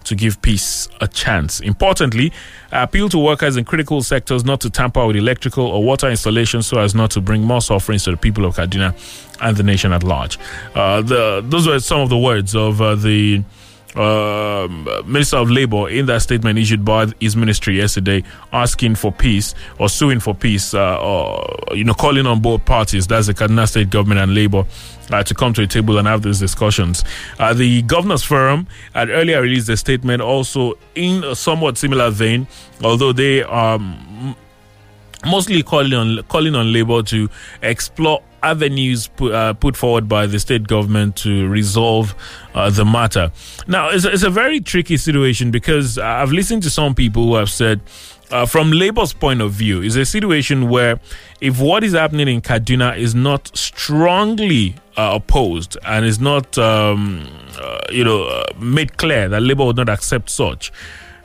to 0.04 0.14
give 0.14 0.42
peace 0.42 0.88
a 1.00 1.08
chance. 1.08 1.60
Importantly, 1.60 2.30
I 2.72 2.82
appeal 2.82 3.08
to 3.10 3.18
workers 3.18 3.56
in 3.56 3.64
critical 3.64 4.02
sectors 4.02 4.44
not 4.44 4.60
to 4.62 4.70
tamper 4.70 5.06
with 5.06 5.16
electrical 5.16 5.64
or 5.64 5.82
water 5.82 6.10
installations 6.10 6.66
so 6.66 6.78
as 6.78 6.94
not 6.94 7.10
to 7.12 7.22
bring 7.22 7.42
more 7.42 7.62
sufferings 7.62 8.04
to 8.04 8.10
the 8.10 8.16
people 8.18 8.44
of 8.44 8.56
Kaduna 8.56 8.94
and 9.40 9.56
the 9.56 9.62
nation 9.62 9.92
at 9.92 10.02
large. 10.02 10.38
Uh, 10.74 11.00
the, 11.00 11.42
those 11.46 11.66
were 11.66 11.80
some 11.80 12.00
of 12.00 12.10
the 12.10 12.18
words 12.18 12.54
of 12.54 12.82
uh, 12.82 12.96
the 12.96 13.42
uh, 13.96 14.68
Minister 15.06 15.36
of 15.36 15.50
Labour 15.50 15.88
in 15.88 16.06
that 16.06 16.22
statement 16.22 16.58
issued 16.58 16.84
by 16.84 17.06
his 17.20 17.36
ministry 17.36 17.76
yesterday, 17.76 18.22
asking 18.52 18.94
for 18.94 19.12
peace 19.12 19.54
or 19.78 19.88
suing 19.88 20.20
for 20.20 20.34
peace, 20.34 20.74
uh, 20.74 20.98
or 21.00 21.44
you 21.72 21.84
know, 21.84 21.94
calling 21.94 22.26
on 22.26 22.40
both 22.40 22.64
parties, 22.64 23.06
that's 23.06 23.26
the 23.26 23.34
Kaduna 23.34 23.68
State 23.68 23.90
government 23.90 24.20
and 24.20 24.34
Labour, 24.34 24.64
uh, 25.10 25.22
to 25.22 25.34
come 25.34 25.52
to 25.54 25.62
a 25.62 25.66
table 25.66 25.98
and 25.98 26.08
have 26.08 26.22
these 26.22 26.38
discussions. 26.38 27.04
Uh, 27.38 27.52
the 27.52 27.82
Governors 27.82 28.22
Forum 28.22 28.66
had 28.94 29.10
earlier 29.10 29.42
released 29.42 29.68
a 29.68 29.76
statement, 29.76 30.22
also 30.22 30.74
in 30.94 31.24
a 31.24 31.34
somewhat 31.34 31.76
similar 31.76 32.10
vein, 32.10 32.46
although 32.82 33.12
they 33.12 33.42
um, 33.42 34.36
mostly 35.24 35.62
calling 35.62 35.94
on 35.94 36.22
calling 36.24 36.54
on 36.54 36.72
Labour 36.72 37.02
to 37.04 37.28
explore 37.62 38.22
avenues 38.42 39.06
put, 39.06 39.32
uh, 39.32 39.54
put 39.54 39.76
forward 39.76 40.08
by 40.08 40.26
the 40.26 40.38
state 40.38 40.66
government 40.66 41.14
to 41.16 41.48
resolve 41.48 42.14
uh, 42.54 42.68
the 42.70 42.84
matter. 42.84 43.30
Now, 43.68 43.90
it's, 43.90 44.04
it's 44.04 44.24
a 44.24 44.30
very 44.30 44.60
tricky 44.60 44.96
situation 44.96 45.52
because 45.52 45.96
I've 45.96 46.32
listened 46.32 46.64
to 46.64 46.70
some 46.70 46.94
people 46.94 47.24
who 47.24 47.34
have 47.36 47.50
said 47.50 47.80
uh, 48.32 48.46
from 48.46 48.72
Labour's 48.72 49.12
point 49.12 49.42
of 49.42 49.52
view, 49.52 49.82
is 49.82 49.94
a 49.96 50.04
situation 50.04 50.70
where 50.70 50.98
if 51.40 51.60
what 51.60 51.84
is 51.84 51.92
happening 51.92 52.28
in 52.28 52.40
Kaduna 52.40 52.96
is 52.96 53.14
not 53.14 53.54
strongly 53.56 54.74
uh, 54.96 55.12
opposed 55.20 55.76
and 55.84 56.04
is 56.06 56.18
not, 56.18 56.56
um, 56.56 57.28
uh, 57.60 57.78
you 57.90 58.02
know, 58.02 58.24
uh, 58.24 58.44
made 58.58 58.96
clear 58.96 59.28
that 59.28 59.42
Labour 59.42 59.66
would 59.66 59.76
not 59.76 59.90
accept 59.90 60.30
such, 60.30 60.72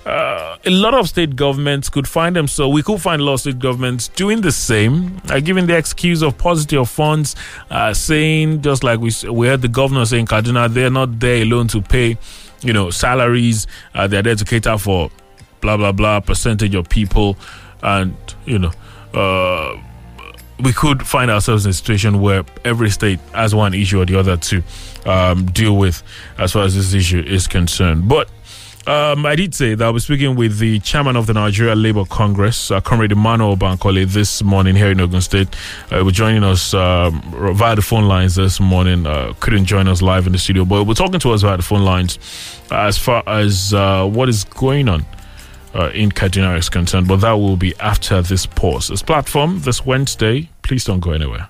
uh, 0.08 0.58
a 0.66 0.70
lot 0.70 0.94
of 0.94 1.10
state 1.10 1.36
governments 1.36 1.90
could 1.90 2.08
find 2.08 2.36
themselves, 2.36 2.74
we 2.74 2.82
could 2.82 3.02
find 3.02 3.22
a 3.22 3.26
lot 3.26 3.34
of 3.34 3.40
state 3.42 3.60
governments 3.60 4.08
doing 4.08 4.42
the 4.42 4.52
same, 4.52 5.22
uh, 5.30 5.40
giving 5.40 5.68
the 5.68 5.76
excuse 5.76 6.22
of 6.22 6.38
paucity 6.38 6.78
of 6.78 6.90
funds, 6.90 7.36
uh, 7.70 7.94
saying, 7.94 8.62
just 8.62 8.84
like 8.84 9.00
we, 9.00 9.12
we 9.30 9.48
heard 9.48 9.62
the 9.62 9.68
governor 9.68 10.06
saying, 10.06 10.26
Kaduna, 10.26 10.74
they're 10.74 10.90
not 10.90 11.20
there 11.20 11.42
alone 11.42 11.68
to 11.70 11.82
pay, 11.82 12.18
you 12.62 12.72
know, 12.72 12.90
salaries, 12.90 13.68
uh, 13.94 14.08
they're 14.08 14.22
there 14.22 14.36
to 14.36 14.46
cater 14.46 14.78
for 14.78 15.12
blah, 15.60 15.76
blah, 15.76 15.92
blah, 15.92 16.20
percentage 16.22 16.74
of 16.76 16.88
people. 16.88 17.38
And, 17.84 18.16
you 18.46 18.60
know, 18.60 18.72
uh, 19.14 19.82
we 20.60 20.74
could 20.74 21.06
find 21.06 21.30
ourselves 21.30 21.66
in 21.66 21.72
a 21.72 21.74
situation 21.74 22.22
where 22.22 22.44
every 22.66 22.90
state 22.90 23.20
has 23.34 23.54
one 23.54 23.74
issue 23.74 24.02
or 24.02 24.06
the 24.06 24.18
other 24.18 24.38
to 24.38 24.64
um, 25.06 25.46
deal 25.48 25.78
with 25.78 26.02
as 26.38 26.54
far 26.54 26.64
as 26.64 26.76
this 26.76 26.94
issue 26.94 27.20
is 27.20 27.48
concerned. 27.48 28.08
But 28.08 28.30
um, 28.88 29.25
I 29.25 29.36
did 29.36 29.53
say 29.53 29.75
that 29.75 29.86
I 29.86 29.89
was 29.89 30.06
speaking 30.06 30.36
with 30.36 30.60
the 30.60 30.79
chairman 30.79 31.15
of 31.15 31.27
the 31.27 31.34
Nigeria 31.34 31.75
Labour 31.75 32.06
Congress, 32.06 32.72
uh, 32.72 32.79
Comrade 32.79 33.12
Emmanuel 33.12 33.58
Bankole, 33.58 34.06
this 34.06 34.41
morning 34.41 34.75
here 34.75 34.89
in 34.91 35.00
Ogun 35.01 35.22
State. 35.22 35.50
Uh, 35.91 36.03
we're 36.06 36.12
joining 36.12 36.44
us 36.44 36.74
um, 36.74 37.22
via 37.56 37.75
the 37.75 37.82
phone 37.82 38.06
lines 38.06 38.36
this 38.36 38.60
morning. 38.60 39.06
Uh, 39.06 39.34
couldn't 39.39 39.65
join 39.65 39.88
us 39.88 40.01
live 40.01 40.25
in 40.25 40.32
the 40.32 40.39
studio, 40.39 40.63
but 40.63 40.86
we're 40.86 40.94
talking 40.94 41.20
to 41.20 41.32
us 41.32 41.41
via 41.41 41.58
the 41.58 41.63
phone 41.63 41.84
lines 41.84 42.17
as 42.72 42.98
far 42.98 43.24
as 43.27 43.74
uh, 43.74 44.06
what 44.06 44.29
is 44.29 44.46
going 44.46 44.88
on 44.88 45.06
uh, 45.75 45.89
in 45.94 46.10
Kaduna 46.12 46.58
is 46.58 46.70
concerned. 46.70 47.08
But 47.08 47.17
that 47.17 47.34
will 47.34 47.58
be 47.58 47.75
after 47.79 48.22
this 48.22 48.46
pause. 48.46 48.88
This 48.88 49.01
platform 49.01 49.60
this 49.62 49.86
Wednesday. 49.86 50.50
Please 50.62 50.86
don't 50.86 51.01
go 51.01 51.12
anywhere. 51.12 51.50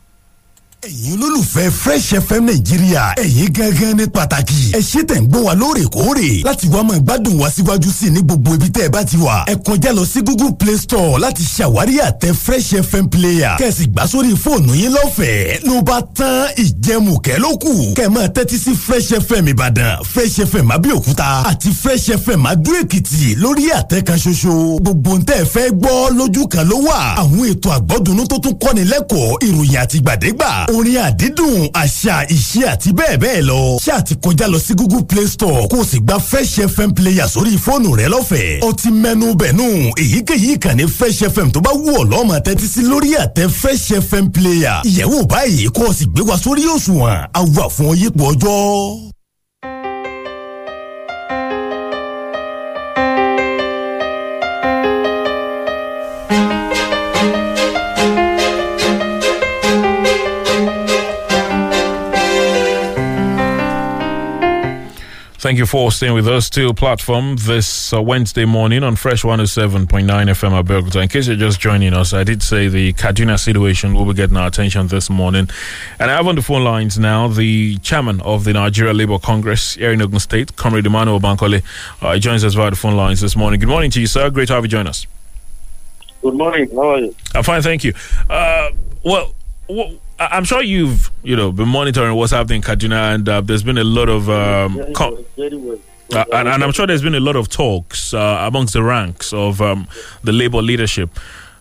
Ẹ̀yin 0.82 1.18
olólùfẹ́ 1.22 1.72
fresh 1.72 2.14
fm 2.28 2.46
nàìjíríà 2.48 3.14
ẹ̀yin 3.24 3.50
gangan 3.54 3.98
ní 3.98 4.06
pàtàkì. 4.08 4.72
Ẹ 4.78 4.80
ṣe 4.82 5.02
tẹ̀ 5.10 5.20
ń 5.22 5.26
gbọ́ 5.28 5.42
wa 5.48 5.54
lóòrèkóòrè. 5.56 6.44
Láti 6.46 6.68
wá 6.70 6.84
máa 6.84 6.98
gbádùn 7.00 7.40
wa 7.42 7.50
síwájú 7.50 7.90
sí 8.00 8.06
i 8.08 8.10
ní 8.12 8.22
gbogbo 8.22 8.54
ibi 8.56 8.66
tẹ́ 8.70 8.84
ẹ 8.86 8.90
bá 8.90 9.04
ti 9.04 9.18
wà 9.18 9.44
ẹ 9.48 9.56
kọjá 9.56 9.92
lọ 9.94 10.06
sí 10.06 10.22
google 10.22 10.52
play 10.60 10.78
store 10.78 11.18
láti 11.20 11.44
ṣàwárí 11.44 11.98
àtẹ 12.02 12.30
fresh 12.46 12.78
fm 12.92 13.08
player. 13.10 13.58
Kẹ́sì 13.60 13.86
gbà 13.90 14.08
sórí 14.08 14.34
fóònù 14.44 14.74
yín 14.76 14.92
lọ́fẹ̀ẹ́. 14.94 15.66
Ló 15.68 15.82
bá 15.82 16.02
tán 16.16 16.48
ìjẹmùkẹ́ 16.56 17.40
ló 17.40 17.58
kù. 17.58 17.74
Kẹ́ 17.96 18.28
tẹ́tí 18.36 18.58
sí 18.58 18.72
fresh 18.88 19.18
fm 19.28 19.48
ìbàdàn 19.54 19.98
fresh 20.14 20.46
fm 20.52 20.70
abẹ́òkúta 20.76 21.44
àti 21.50 21.70
fresh 21.84 22.12
fm 22.26 22.46
adó 22.46 22.72
èkìtì 22.82 23.36
lórí 23.42 23.66
àtẹ 23.74 24.02
kan 24.06 24.18
ṣoṣo. 24.18 24.80
Gbogbo 24.82 25.18
ń 25.18 25.22
tẹ́ 25.26 25.42
ẹ 25.42 25.46
fẹ́ 25.54 25.72
gbọ́ 25.74 26.12
lójú 26.18 26.48
kan 26.48 26.68
ló 26.70 26.78
wà. 26.86 27.16
Àwọn 27.18 27.50
ètò 27.54 27.70
orin 30.76 30.98
àdídùn 30.98 31.70
àṣà 31.74 32.26
ìṣe 32.30 32.62
àti 32.68 32.92
bẹ́ẹ̀ 32.94 33.18
bẹ́ẹ̀ 33.18 33.42
lọ. 33.42 33.78
Ṣé 33.86 33.92
àti 33.92 34.16
kọjá 34.16 34.48
lọ 34.48 34.60
sí 34.60 34.74
google 34.76 35.04
play 35.08 35.28
store? 35.28 35.68
Kó 35.70 35.80
o 35.82 35.84
sì 35.86 36.00
gba 36.00 36.20
fresh 36.20 36.60
fm 36.68 36.92
player 36.94 37.28
sórí 37.30 37.58
fóònù 37.58 37.96
rẹ 37.96 38.08
lọ́fẹ̀ẹ́. 38.10 38.62
Ó 38.68 38.74
ti 38.74 38.90
mẹ́nu 38.92 39.34
bẹ̀nù 39.36 39.92
èyíkéyìí 39.98 40.54
ìkànnì 40.56 40.84
fresh 40.88 41.24
fm 41.34 41.52
tó 41.52 41.60
bá 41.62 41.72
wù 41.72 41.92
ọ́ 42.02 42.08
lọ́mọ 42.10 42.40
tẹ́tí 42.46 42.68
sí 42.68 42.82
lórí 42.82 43.16
àtẹ 43.16 43.48
fresh 43.50 43.94
fm 44.10 44.30
player. 44.32 44.82
Ìyẹ̀wò 44.84 45.24
báyìí 45.28 45.70
kó 45.70 45.84
o 45.90 45.94
sì 45.94 46.06
gbé 46.06 46.22
wa 46.22 46.38
sórí 46.38 46.64
òṣùwọ̀n. 46.66 47.28
Àwa 47.34 47.70
fún 47.70 47.88
ọyípo 47.92 48.24
ọjọ́. 48.32 49.07
Thank 65.48 65.60
you 65.60 65.66
for 65.66 65.94
staying 65.94 66.14
with 66.14 66.28
us 66.28 66.50
till 66.50 66.74
platform 66.74 67.38
this 67.38 67.94
uh, 67.94 68.02
Wednesday 68.02 68.44
morning 68.44 68.84
on 68.84 68.98
Fresh 68.98 69.24
107.9 69.24 69.88
FM 69.88 70.62
Abeokuta. 70.62 71.02
In 71.02 71.08
case 71.08 71.28
you're 71.28 71.38
just 71.38 71.62
joining 71.62 71.94
us, 71.94 72.12
I 72.12 72.26
did 72.26 72.44
say 72.44 72.68
the 72.68 72.92
Kaduna 72.92 73.40
situation 73.40 73.94
will 73.94 74.04
be 74.04 74.14
getting 74.14 74.36
our 74.36 74.48
attention 74.48 74.88
this 74.88 75.10
morning. 75.10 75.50
And 76.00 76.12
I 76.12 76.18
have 76.18 76.28
on 76.28 76.36
the 76.36 76.42
phone 76.42 76.66
lines 76.66 77.00
now 77.00 77.30
the 77.30 77.78
chairman 77.78 78.20
of 78.24 78.44
the 78.44 78.52
Nigeria 78.52 78.94
Labour 78.94 79.20
Congress 79.20 79.76
here 79.76 79.94
in 79.94 80.02
Ogun 80.02 80.20
State, 80.20 80.58
Comrade 80.58 80.86
Emmanuel 80.86 81.22
Bankole. 81.22 81.64
Uh, 82.02 82.14
he 82.16 82.20
joins 82.20 82.44
us 82.44 82.54
via 82.54 82.72
the 82.72 82.76
phone 82.76 82.98
lines 82.98 83.22
this 83.22 83.38
morning. 83.38 83.62
Good 83.62 83.70
morning 83.70 83.90
to 83.92 84.02
you, 84.02 84.08
sir. 84.08 84.30
Great 84.30 84.50
to 84.50 84.54
have 84.56 84.66
you 84.66 84.70
join 84.70 84.86
us. 84.86 85.08
Good 86.24 86.34
morning. 86.34 86.70
How 86.72 86.90
are 86.90 87.00
you? 87.00 87.16
I'm 87.34 87.44
fine, 87.44 87.62
thank 87.62 87.86
you. 87.86 87.94
Uh, 88.30 88.72
well, 89.02 89.34
I- 89.70 89.98
I'm 90.20 90.44
sure 90.44 90.62
you've 90.64 91.12
you 91.24 91.36
know 91.36 91.52
been 91.52 91.68
monitoring 91.70 92.16
what's 92.16 92.32
happening 92.32 92.58
in 92.58 92.62
Kaduna, 92.64 93.16
and 93.16 93.30
uh, 93.30 93.42
there's 93.42 93.64
been 93.64 93.78
a 93.78 93.84
lot 93.84 94.10
of 94.10 94.30
um, 94.30 94.94
com- 94.94 95.14
well. 95.14 95.26
Very 95.38 95.58
well. 95.58 95.80
uh, 96.14 96.26
and, 96.34 96.48
and 96.48 96.64
I'm 96.64 96.72
sure 96.72 96.88
there's 96.88 97.02
been 97.04 97.16
a 97.16 97.20
lot 97.20 97.36
of 97.36 97.50
talks 97.50 98.14
uh, 98.14 98.40
amongst 98.42 98.74
the 98.74 98.84
ranks 98.84 99.34
of 99.34 99.62
um, 99.62 99.88
the 100.24 100.32
Labour 100.32 100.62
leadership. 100.62 101.10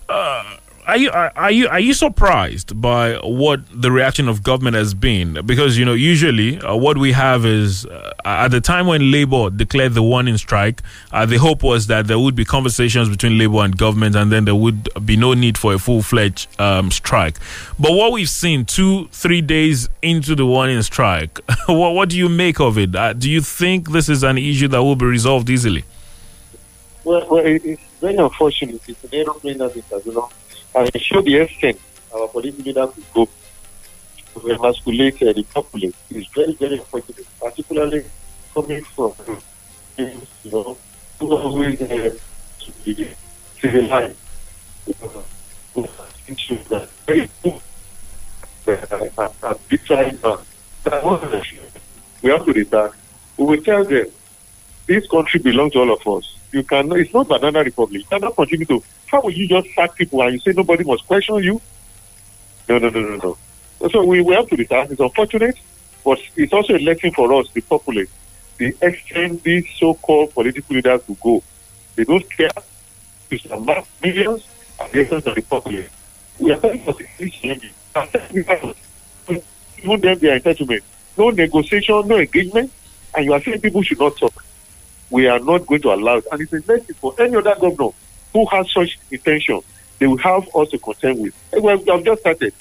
Uh, 0.08 0.56
are 0.86 0.96
you 0.96 1.10
are, 1.10 1.32
are 1.34 1.50
you 1.50 1.68
are 1.68 1.80
you 1.80 1.92
surprised 1.92 2.80
by 2.80 3.14
what 3.16 3.60
the 3.72 3.90
reaction 3.90 4.28
of 4.28 4.44
government 4.44 4.76
has 4.76 4.94
been? 4.94 5.44
Because 5.44 5.76
you 5.76 5.84
know 5.84 5.94
usually 5.94 6.60
uh, 6.60 6.76
what 6.76 6.96
we 6.96 7.10
have 7.10 7.44
is 7.44 7.84
uh, 7.86 8.12
at 8.24 8.48
the 8.48 8.60
time 8.60 8.86
when 8.86 9.10
Labour 9.10 9.50
declared 9.50 9.94
the 9.94 10.02
warning 10.02 10.38
strike, 10.38 10.82
uh, 11.10 11.26
the 11.26 11.38
hope 11.38 11.64
was 11.64 11.88
that 11.88 12.06
there 12.06 12.20
would 12.20 12.36
be 12.36 12.44
conversations 12.44 13.08
between 13.08 13.36
Labour 13.36 13.64
and 13.64 13.76
government, 13.76 14.14
and 14.14 14.30
then 14.30 14.44
there 14.44 14.54
would 14.54 14.88
be 15.04 15.16
no 15.16 15.34
need 15.34 15.58
for 15.58 15.74
a 15.74 15.78
full 15.78 16.02
fledged 16.02 16.48
um, 16.60 16.92
strike. 16.92 17.36
But 17.80 17.92
what 17.92 18.12
we've 18.12 18.30
seen 18.30 18.64
two 18.64 19.08
three 19.08 19.40
days 19.40 19.88
into 20.02 20.36
the 20.36 20.46
warning 20.46 20.80
strike, 20.82 21.40
what 21.66 21.94
what 21.94 22.08
do 22.10 22.16
you 22.16 22.28
make 22.28 22.60
of 22.60 22.78
it? 22.78 22.94
Uh, 22.94 23.12
do 23.12 23.28
you 23.28 23.40
think 23.40 23.90
this 23.90 24.08
is 24.08 24.22
an 24.22 24.38
issue 24.38 24.68
that 24.68 24.82
will 24.82 24.96
be 24.96 25.06
resolved 25.06 25.50
easily? 25.50 25.84
Well, 27.02 27.26
well 27.28 27.42
it's 27.44 27.82
very 28.00 28.16
unfortunate. 28.16 28.80
It's 28.88 29.00
that 29.02 29.72
is, 29.74 30.06
you 30.06 30.12
know, 30.12 30.30
and 30.76 30.94
it 30.94 31.00
showed 31.00 31.24
the 31.24 31.36
extent 31.36 31.80
our 32.14 32.28
political 32.28 32.64
leader 32.64 32.86
could 32.86 33.04
go 33.14 33.28
to 34.34 34.50
emasculate 34.52 35.22
uh, 35.22 35.32
the 35.32 35.42
populace. 35.42 35.94
is 36.10 36.26
very, 36.34 36.52
very 36.54 36.76
unfortunate, 36.78 37.26
particularly 37.40 38.04
coming 38.52 38.84
from, 38.84 39.12
you 39.96 40.12
know, 40.52 40.76
who 41.18 41.36
always 41.36 41.80
uh, 41.80 42.14
to 42.60 42.72
be 42.84 43.08
civilized. 43.60 44.16
Uh, 44.86 45.16
uh, 48.66 49.28
uh, 49.42 49.54
we 52.22 52.30
have 52.30 52.44
to 52.44 52.52
return. 52.52 52.90
We 53.36 53.44
will 53.44 53.62
tell 53.62 53.84
them 53.84 54.06
this 54.86 55.06
country 55.08 55.40
belongs 55.40 55.72
to 55.72 55.80
all 55.80 55.92
of 55.92 56.06
us. 56.06 56.36
You 56.52 56.62
cannot. 56.62 56.98
It's 56.98 57.12
not 57.14 57.28
banana 57.28 57.62
republic. 57.62 58.02
You 58.02 58.08
cannot 58.08 58.36
continue 58.36 58.66
to. 58.66 58.82
How 59.06 59.20
will 59.20 59.32
you 59.32 59.48
just 59.48 59.68
sack 59.74 59.94
people 59.94 60.20
and 60.22 60.32
you 60.32 60.40
say 60.40 60.52
nobody 60.52 60.84
must 60.84 61.06
question 61.06 61.36
you? 61.36 61.60
No, 62.68 62.78
no, 62.78 62.88
no, 62.88 63.00
no, 63.00 63.16
no. 63.16 63.88
So 63.88 64.04
we, 64.04 64.20
we 64.20 64.34
have 64.34 64.48
to 64.48 64.56
return. 64.56 64.88
It's 64.90 65.00
unfortunate, 65.00 65.56
but 66.04 66.18
it's 66.34 66.52
also 66.52 66.74
a 66.74 66.78
lesson 66.80 67.12
for 67.12 67.32
us, 67.34 67.48
the 67.52 67.60
populace, 67.60 68.10
the 68.58 68.74
extent 68.82 69.42
these 69.42 69.68
so-called 69.78 70.34
political 70.34 70.74
leaders 70.74 71.00
will 71.06 71.16
go. 71.16 71.42
They 71.94 72.04
don't 72.04 72.28
care. 72.36 72.50
It's 73.30 73.44
a 73.46 73.58
millions 74.02 74.46
and 74.80 74.92
the 74.92 75.00
essence 75.00 75.26
of 75.26 75.34
the 75.34 75.42
populace. 75.42 75.90
We 76.38 76.52
are 76.52 76.60
telling 76.60 76.82
for 76.82 76.92
this 76.92 77.32
change. 77.32 77.72
Even 79.78 80.00
them, 80.00 80.18
their 80.18 80.40
entitlement. 80.40 80.82
No 81.16 81.30
negotiation, 81.30 82.06
no 82.06 82.18
engagement, 82.18 82.70
and 83.14 83.24
you 83.24 83.32
are 83.32 83.42
saying 83.42 83.60
people 83.60 83.82
should 83.82 83.98
not 83.98 84.16
talk 84.16 84.44
we 85.10 85.26
are 85.26 85.38
not 85.38 85.66
going 85.66 85.82
to 85.82 85.92
allow 85.92 86.16
it. 86.16 86.26
And 86.30 86.40
it's 86.40 86.52
a 86.52 86.72
lesson 86.72 86.94
for 86.94 87.14
any 87.18 87.36
other 87.36 87.54
governor 87.54 87.90
who 88.36 88.44
has 88.46 88.70
such 88.70 88.98
intention. 89.10 89.60
They 89.98 90.06
will 90.06 90.18
have 90.18 90.46
us 90.54 90.68
to 90.70 90.78
contend 90.78 91.20
with. 91.20 91.34
Eh, 91.54 91.58
Well, 91.58 91.78
we 91.78 91.90
have 91.90 92.04
just 92.04 92.20
started. 92.20 92.52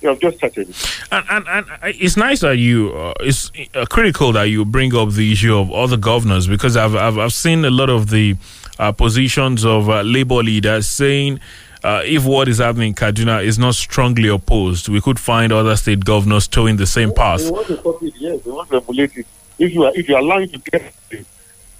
We 0.00 0.08
have 0.08 0.18
just 0.20 0.38
started. 0.38 0.74
And, 1.12 1.46
and, 1.48 1.48
and 1.48 1.94
it's 2.00 2.16
nice 2.16 2.40
that 2.40 2.56
you, 2.56 2.92
uh, 2.94 3.12
it's 3.20 3.52
uh, 3.74 3.84
critical 3.86 4.32
that 4.32 4.44
you 4.44 4.64
bring 4.64 4.94
up 4.94 5.10
the 5.10 5.30
issue 5.30 5.54
of 5.54 5.70
other 5.70 5.98
governors 5.98 6.46
because 6.46 6.76
I've, 6.78 6.94
I've, 6.94 7.18
I've 7.18 7.32
seen 7.34 7.64
a 7.66 7.70
lot 7.70 7.90
of 7.90 8.08
the 8.08 8.36
uh, 8.78 8.92
positions 8.92 9.66
of 9.66 9.90
uh, 9.90 10.00
labor 10.02 10.36
leaders 10.36 10.86
saying 10.86 11.40
uh, 11.84 12.00
if 12.04 12.24
what 12.24 12.48
is 12.48 12.58
happening 12.58 12.88
in 12.88 12.94
Kaduna 12.94 13.44
is 13.44 13.58
not 13.58 13.74
strongly 13.74 14.28
opposed, 14.28 14.88
we 14.88 15.00
could 15.02 15.18
find 15.20 15.52
other 15.52 15.76
state 15.76 16.04
governors 16.06 16.48
towing 16.48 16.76
the 16.76 16.86
same 16.86 17.12
path. 17.12 17.42
They 17.44 17.50
want 17.50 17.66
to 17.66 17.76
copy 17.76 18.06
it, 18.06 18.14
yes. 18.16 18.42
They 18.42 18.50
want 18.50 18.70
to 18.70 18.76
emulate 18.76 19.14
it. 19.16 19.26
If 19.58 19.74
you 19.74 19.84
are, 19.84 19.92
if 19.94 20.08
you 20.08 20.16
allow 20.18 20.38
it 20.38 20.52
to 20.54 20.58
get 20.70 20.92
the 21.10 21.24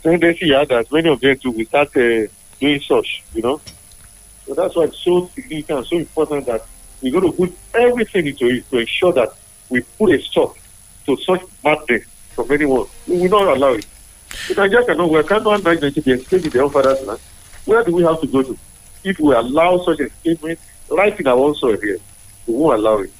tendency 0.03 0.47
you 0.47 0.55
have 0.55 0.69
that 0.69 0.91
many 0.93 1.09
of 1.09 1.19
them 1.21 1.37
too 1.39 1.51
will 1.51 1.65
start 1.65 1.89
uh, 1.97 2.27
doing 2.61 2.81
such, 2.81 3.23
you 3.35 3.42
know. 3.42 3.61
So 4.47 4.55
that's 4.55 4.75
why 4.75 4.85
it's 4.85 4.99
so 4.99 5.29
significant, 5.35 5.87
so 5.87 5.97
important 5.97 6.47
that 6.47 6.66
we're 7.03 7.12
going 7.12 7.31
to 7.31 7.37
put 7.37 7.57
everything 7.75 8.27
into 8.27 8.47
it 8.47 8.68
to 8.71 8.79
ensure 8.79 9.12
that 9.12 9.35
we 9.68 9.81
put 9.81 10.12
a 10.12 10.21
stop 10.23 10.57
to 11.07 11.16
such 11.18 11.42
madness 11.62 12.05
from 12.31 12.51
anyone. 12.51 12.87
We 13.07 13.18
will 13.21 13.29
not 13.29 13.57
allow 13.57 13.73
it. 13.75 13.87
If 14.49 14.57
Nigeria 14.57 14.87
cannot 14.87 15.11
work, 15.11 15.29
cannot 15.29 15.62
manage 15.62 15.94
to 15.94 16.03
be 16.03 16.12
escaped 16.12 16.55
in 16.55 16.71
father's 16.71 17.07
land. 17.07 17.21
Where 17.64 17.85
do 17.85 17.92
we 17.92 18.03
have 18.03 18.21
to 18.21 18.27
go 18.27 18.42
to? 18.42 18.59
if 19.05 19.18
we 19.18 19.35
allow 19.35 19.83
such 19.85 20.01
a 20.01 20.11
statement 20.11 20.59
right 20.90 21.18
in 21.18 21.27
our 21.27 21.37
own 21.37 21.55
soil 21.55 21.79
here, 21.81 21.99
we 22.47 22.55
won't 22.55 22.79
allow 22.79 22.99
it. 22.99 23.12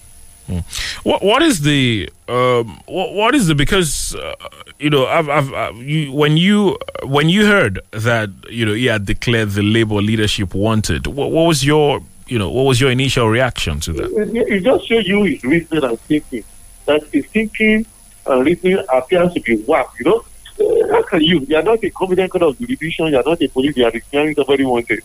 What 1.02 1.22
what 1.22 1.42
is 1.42 1.61
the 1.61 2.08
um 2.28 2.80
what, 2.87 3.12
what 3.12 3.34
is 3.34 3.46
the 3.48 3.54
because 3.54 4.14
uh, 4.14 4.34
you 4.78 4.90
know 4.90 5.06
I've, 5.06 5.28
I've 5.28 5.52
uh, 5.52 5.72
you, 5.76 6.12
when 6.12 6.37
you 6.37 6.78
when 7.02 7.28
you 7.28 7.46
heard 7.46 7.80
that 7.92 8.30
you 8.50 8.64
know 8.66 8.72
he 8.74 8.87
had 8.87 9.04
declared 9.04 9.50
the 9.50 9.62
labor 9.62 9.96
leadership 9.96 10.54
wanted 10.54 11.06
what, 11.06 11.30
what 11.30 11.44
was 11.46 11.64
your 11.64 12.00
you 12.26 12.38
know 12.38 12.50
what 12.50 12.64
was 12.64 12.80
your 12.80 12.90
initial 12.90 13.28
reaction 13.28 13.80
to 13.80 13.92
that 13.94 14.11
It, 14.11 14.48
it 14.48 14.61
just 14.64 14.88
shows 14.88 15.06
you 15.06 15.24
his 15.24 15.42
reasoning 15.44 15.84
and 15.84 16.00
thinking. 16.00 16.44
That 16.87 17.02
his 17.12 17.26
thinking 17.26 17.84
and 18.26 18.46
reasoning 18.46 18.82
appears 18.92 19.32
to 19.34 19.40
be 19.40 19.56
whack. 19.62 19.88
You 19.98 20.06
know, 20.06 20.24
Uh, 20.58 20.92
how 20.92 21.02
can 21.02 21.20
you? 21.22 21.38
You 21.48 21.56
are 21.56 21.62
not 21.62 21.84
a 21.84 21.90
competent 21.90 22.32
kind 22.32 22.42
of 22.42 22.58
jurisdiction. 22.58 23.06
You 23.08 23.18
are 23.18 23.22
not 23.24 23.40
a 23.40 23.48
police. 23.48 23.76
You 23.76 23.84
are 23.84 23.92
declaring 23.92 24.34
somebody 24.34 24.64
wanted. 24.64 25.00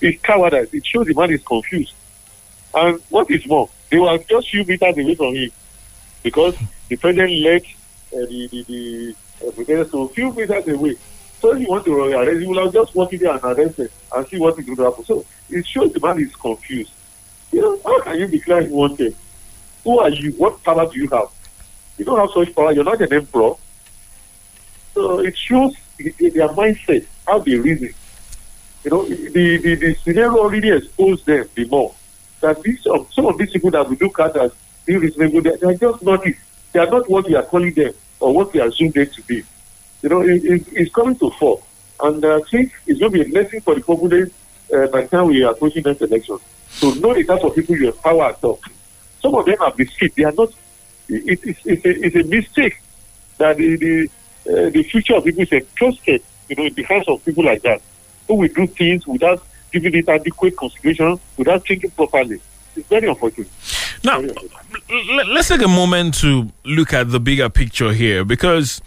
It's 0.00 0.20
cowardice. 0.22 0.74
It 0.74 0.84
shows 0.84 1.06
the 1.06 1.14
man 1.14 1.30
is 1.30 1.42
confused. 1.42 1.94
And 2.74 3.00
what 3.08 3.30
is 3.30 3.46
more, 3.46 3.68
they 3.90 3.98
were 3.98 4.18
just 4.18 4.50
few 4.50 4.64
meters 4.64 4.96
away 4.96 5.14
from 5.14 5.34
him 5.34 5.50
because 6.22 6.56
the 6.88 6.96
president 6.96 7.32
led 7.40 7.62
uh, 7.62 8.26
the 8.26 8.48
the, 8.48 8.62
the 8.62 9.14
uh, 9.46 9.50
president 9.50 9.90
so 9.90 10.08
few 10.08 10.32
meters 10.32 10.66
away. 10.68 10.96
So 11.40 11.54
if 11.54 11.60
you 11.60 11.68
want 11.68 11.84
to 11.86 11.94
arrest, 11.94 12.40
you 12.40 12.48
will 12.50 12.70
just 12.70 12.94
walk 12.94 13.12
in 13.12 13.20
there 13.20 13.32
and 13.32 13.42
arrest 13.42 13.78
him 13.78 13.88
and 14.14 14.28
see 14.28 14.38
what 14.38 14.58
is 14.58 14.64
going 14.66 14.76
to 14.76 14.84
happen. 14.84 15.04
So 15.04 15.24
it 15.48 15.66
shows 15.66 15.92
the 15.92 16.00
man 16.00 16.20
is 16.20 16.34
confused. 16.36 16.92
You 17.50 17.62
know, 17.62 17.80
how 17.84 18.00
can 18.02 18.20
you 18.20 18.26
declare 18.26 18.62
him 18.62 18.70
wanted? 18.70 19.16
Who 19.84 19.98
are 19.98 20.10
you? 20.10 20.32
What 20.32 20.62
power 20.62 20.90
do 20.90 20.98
you 20.98 21.08
have? 21.08 21.28
You 21.96 22.04
don't 22.04 22.18
have 22.18 22.30
such 22.34 22.54
power. 22.54 22.72
You're 22.72 22.84
not 22.84 23.00
an 23.00 23.12
emperor. 23.12 23.54
So 24.94 25.20
it 25.20 25.36
shows 25.36 25.74
their 25.98 26.48
mindset, 26.48 27.06
how 27.26 27.38
they 27.38 27.56
reason. 27.56 27.94
You 28.84 28.90
know, 28.90 29.04
the, 29.06 29.56
the, 29.58 29.74
the 29.74 29.94
scenario 29.94 30.36
already 30.36 30.70
exposed 30.70 31.26
them 31.26 31.48
the 31.54 31.64
more. 31.66 31.94
That 32.40 32.62
these 32.62 32.82
some, 32.82 33.06
some 33.12 33.26
of 33.26 33.38
these 33.38 33.50
people 33.50 33.70
that 33.72 33.88
we 33.88 33.96
look 33.96 34.18
at 34.20 34.36
as 34.36 34.52
being 34.86 35.00
reasonable, 35.00 35.42
they, 35.42 35.56
they 35.56 35.66
are 35.66 35.74
just 35.74 36.02
not 36.02 36.26
it. 36.26 36.36
They 36.72 36.80
are 36.80 36.90
not 36.90 37.08
what 37.10 37.26
we 37.26 37.34
are 37.34 37.42
calling 37.42 37.74
them 37.74 37.92
or 38.18 38.34
what 38.34 38.52
we 38.52 38.60
assume 38.60 38.90
them 38.92 39.06
to 39.06 39.22
be. 39.22 39.42
You 40.02 40.08
know, 40.08 40.22
it, 40.22 40.44
it, 40.44 40.68
it's 40.72 40.94
coming 40.94 41.16
to 41.16 41.30
fall. 41.30 41.62
And 42.02 42.24
I 42.24 42.40
think 42.50 42.72
it's 42.86 42.98
going 42.98 43.12
to 43.12 43.24
be 43.24 43.30
a 43.30 43.34
lesson 43.42 43.60
for 43.60 43.74
the 43.74 43.82
populace 43.82 44.30
uh, 44.72 44.86
by 44.86 45.02
the 45.02 45.08
time 45.08 45.26
we 45.26 45.42
are 45.42 45.52
approaching 45.52 45.82
next 45.84 46.00
election. 46.00 46.38
So 46.70 46.92
know 46.92 47.12
the 47.12 47.24
type 47.24 47.44
of 47.44 47.54
people 47.54 47.76
you 47.76 47.88
empower 47.88 48.26
at 48.26 48.42
all. 48.42 48.60
Some 49.20 49.34
of 49.34 49.44
them 49.44 49.56
are 49.60 49.72
deceived. 49.72 50.16
They 50.16 50.24
are 50.24 50.32
not. 50.32 50.50
It, 51.08 51.40
it's, 51.42 51.60
it's, 51.66 51.84
a, 51.84 52.06
it's 52.06 52.16
a 52.16 52.22
mistake 52.24 52.80
that 53.38 53.56
the 53.56 53.76
the, 53.76 54.10
uh, 54.48 54.70
the 54.70 54.82
future 54.84 55.16
of 55.16 55.24
people 55.24 55.42
is 55.42 55.52
entrusted, 55.52 56.22
you 56.48 56.56
know, 56.56 56.64
in 56.64 56.74
the 56.74 56.82
hands 56.84 57.06
of 57.08 57.22
people 57.24 57.44
like 57.44 57.62
that, 57.62 57.82
who 58.26 58.34
will 58.34 58.48
do 58.48 58.66
things 58.66 59.06
without 59.06 59.42
giving 59.72 59.94
it 59.94 60.08
adequate 60.08 60.56
consideration, 60.56 61.18
without 61.36 61.66
thinking 61.66 61.90
properly. 61.90 62.40
It's 62.76 62.88
very 62.88 63.08
unfortunate. 63.08 63.48
now 64.04 64.20
Very 64.20 64.30
unfortunate. 64.30 64.82
l- 64.90 65.34
let's 65.34 65.48
take 65.48 65.62
a 65.62 65.68
moment 65.68 66.14
to 66.20 66.48
look 66.64 66.92
at 66.92 67.10
the 67.10 67.18
bigger 67.20 67.48
picture 67.48 67.92
here 67.92 68.24
because 68.24 68.80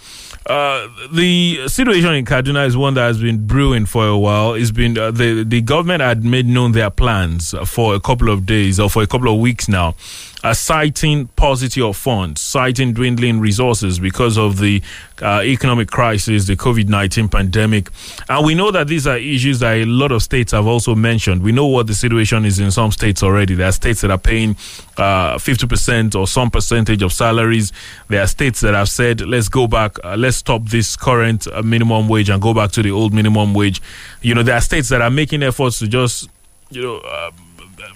uh, 0.46 0.88
the 1.12 1.68
situation 1.68 2.14
in 2.14 2.26
Kaduna 2.26 2.66
is 2.66 2.76
one 2.78 2.94
that 2.96 3.04
has 3.04 3.22
been 3.22 3.46
brewing 3.46 3.86
for 3.86 4.08
a 4.08 4.18
while. 4.18 4.54
It's 4.54 4.72
been 4.72 4.98
uh, 4.98 5.12
the 5.12 5.44
the 5.44 5.62
government 5.62 6.02
had 6.02 6.24
made 6.24 6.46
known 6.46 6.72
their 6.72 6.90
plans 6.90 7.54
for 7.66 7.94
a 7.96 8.00
couple 8.00 8.30
of 8.30 8.46
days 8.46 8.80
or 8.80 8.90
for 8.90 9.04
a 9.04 9.08
couple 9.08 9.34
of 9.34 9.40
weeks 9.40 9.68
now, 9.68 9.96
uh, 10.44 10.54
citing 10.54 11.28
paucity 11.30 11.82
of 11.82 11.96
funds, 11.96 12.42
citing 12.42 12.94
dwindling 12.94 13.40
resources 13.40 14.00
because 14.00 14.38
of 14.38 14.60
the 14.60 14.82
uh, 15.22 15.42
economic 15.44 15.90
crisis, 15.90 16.48
the 16.48 16.56
COVID 16.56 16.90
nineteen 16.90 17.30
pandemic, 17.30 17.90
and 18.28 18.46
we 18.46 18.54
know 18.54 18.70
that 18.72 18.88
these 18.88 19.08
are 19.08 19.18
issues 19.18 19.60
that 19.60 19.78
a 19.78 19.86
lot 19.86 20.12
of 20.12 20.22
states 20.22 20.52
have 20.52 20.68
also 20.68 20.96
mentioned. 20.96 21.42
We 21.42 21.54
know 21.54 21.68
what 21.68 21.88
the 21.88 21.94
situation 21.94 22.46
is 22.46 22.60
in 22.60 22.72
some 22.72 22.92
states 22.92 23.24
already. 23.24 23.56
There 23.56 23.68
are 23.68 23.72
states 23.72 24.02
that 24.02 24.12
are 24.12 24.18
paying 24.18 24.58
uh, 24.98 25.38
fifty 25.38 25.66
percent 25.66 26.14
or 26.14 26.28
some 26.28 26.52
percentage 26.52 27.02
of 27.02 27.14
salaries. 27.14 27.72
There 28.10 28.22
are 28.22 28.28
states 28.28 28.60
that 28.62 28.74
have 28.74 28.90
said, 28.90 29.22
"Let's 29.22 29.48
go 29.48 29.68
back, 29.68 29.98
uh, 30.04 30.18
let's 30.18 30.38
stop 30.38 30.66
this 30.66 30.98
current 30.98 31.48
uh, 31.48 31.62
minimum 31.62 32.10
wage 32.10 32.30
and 32.30 32.42
go 32.42 32.54
back 32.54 32.72
to 32.72 32.84
the 32.84 32.92
old 32.92 33.14
minimum 33.14 33.54
wage." 33.54 33.82
You 34.22 34.36
know, 34.36 34.44
there 34.44 34.56
are 34.56 34.62
states 34.62 34.90
that 34.90 35.02
are 35.02 35.10
making 35.10 35.42
efforts 35.44 35.80
to 35.80 35.88
just, 35.88 36.30
you 36.70 36.82
know. 36.82 37.32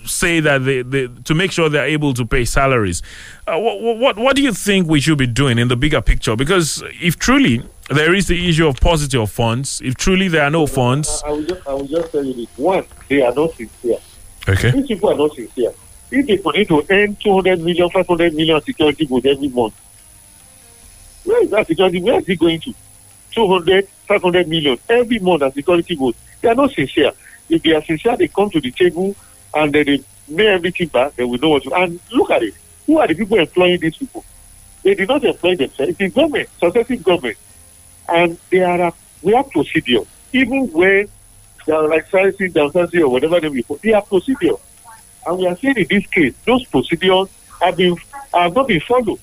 Say 0.05 0.39
that 0.39 0.63
they, 0.63 0.81
they 0.81 1.07
to 1.25 1.35
make 1.35 1.51
sure 1.51 1.69
they're 1.69 1.85
able 1.85 2.13
to 2.13 2.25
pay 2.25 2.45
salaries. 2.45 3.01
Uh, 3.45 3.59
what, 3.59 3.97
what 3.99 4.17
what 4.17 4.35
do 4.35 4.41
you 4.41 4.53
think 4.53 4.87
we 4.87 4.99
should 4.99 5.17
be 5.17 5.27
doing 5.27 5.57
in 5.57 5.67
the 5.67 5.75
bigger 5.75 6.01
picture? 6.01 6.35
Because 6.35 6.83
if 7.01 7.17
truly 7.17 7.61
there 7.89 8.13
is 8.13 8.27
the 8.27 8.49
issue 8.49 8.67
of 8.67 8.79
paucity 8.79 9.17
of 9.17 9.31
funds, 9.31 9.81
if 9.83 9.95
truly 9.95 10.27
there 10.27 10.43
are 10.43 10.49
no 10.49 10.67
funds, 10.67 11.21
I, 11.25 11.29
I, 11.29 11.31
will 11.31 11.43
just, 11.43 11.67
I 11.67 11.73
will 11.73 11.87
just 11.87 12.11
tell 12.11 12.23
you 12.23 12.33
this. 12.33 12.57
One, 12.57 12.85
they 13.07 13.21
are 13.21 13.33
not 13.33 13.53
sincere. 13.53 13.97
okay, 14.47 14.71
These 14.71 14.87
people 14.87 15.09
are 15.11 15.17
not 15.17 15.33
sincere. 15.35 15.73
If 16.09 16.25
they 16.25 16.37
continue 16.37 16.65
to 16.65 16.85
earn 16.89 17.15
200 17.15 17.59
million, 17.59 17.89
500 17.89 18.33
million 18.33 18.61
security 18.61 19.05
goods 19.05 19.25
every 19.25 19.49
month, 19.49 19.73
where 21.25 21.43
is 21.43 21.49
that 21.49 21.67
security? 21.67 22.01
Where 22.01 22.19
is 22.19 22.29
it 22.29 22.39
going 22.39 22.59
to? 22.61 22.73
200, 23.31 23.87
500 24.07 24.47
million 24.47 24.77
every 24.89 25.19
month 25.19 25.43
as 25.43 25.53
security 25.53 25.95
goods. 25.95 26.17
They 26.41 26.49
are 26.49 26.55
not 26.55 26.71
sincere. 26.71 27.11
If 27.49 27.61
they 27.61 27.73
are 27.73 27.83
sincere, 27.83 28.15
they 28.17 28.27
come 28.29 28.49
to 28.51 28.61
the 28.61 28.71
table 28.71 29.15
and 29.53 29.73
then 29.73 29.85
they 29.85 30.03
pay 30.35 30.47
everything 30.47 30.87
back, 30.87 31.15
they 31.15 31.23
will 31.23 31.39
know 31.39 31.49
what 31.49 31.63
to 31.63 31.69
do. 31.69 31.75
And 31.75 31.99
look 32.11 32.31
at 32.31 32.43
it. 32.43 32.53
Who 32.85 32.99
are 32.99 33.07
the 33.07 33.15
people 33.15 33.37
employing 33.37 33.79
these 33.79 33.97
people? 33.97 34.23
They 34.83 34.95
did 34.95 35.07
not 35.07 35.23
employ 35.23 35.55
themselves. 35.55 35.91
It 35.91 36.01
is 36.01 36.13
government, 36.13 36.49
successive 36.59 37.03
government. 37.03 37.37
And 38.07 38.37
they 38.49 38.61
are, 38.61 38.93
we 39.21 39.33
have 39.33 39.49
procedure. 39.49 40.01
Even 40.31 40.67
when 40.71 41.09
they 41.65 41.73
are 41.73 41.87
like 41.87 42.09
sizing, 42.09 42.53
downsizing, 42.53 43.01
or 43.01 43.09
whatever 43.09 43.39
they 43.39 43.49
will, 43.49 43.79
they 43.83 43.91
have 43.91 44.07
procedure. 44.07 44.55
And 45.25 45.37
we 45.37 45.47
are 45.47 45.57
saying 45.57 45.75
in 45.77 45.87
this 45.89 46.07
case, 46.07 46.33
those 46.45 46.65
procedures 46.65 47.27
have 47.61 47.75
been 47.75 47.97
have 48.33 48.55
not 48.55 48.67
been 48.67 48.79
followed. 48.79 49.19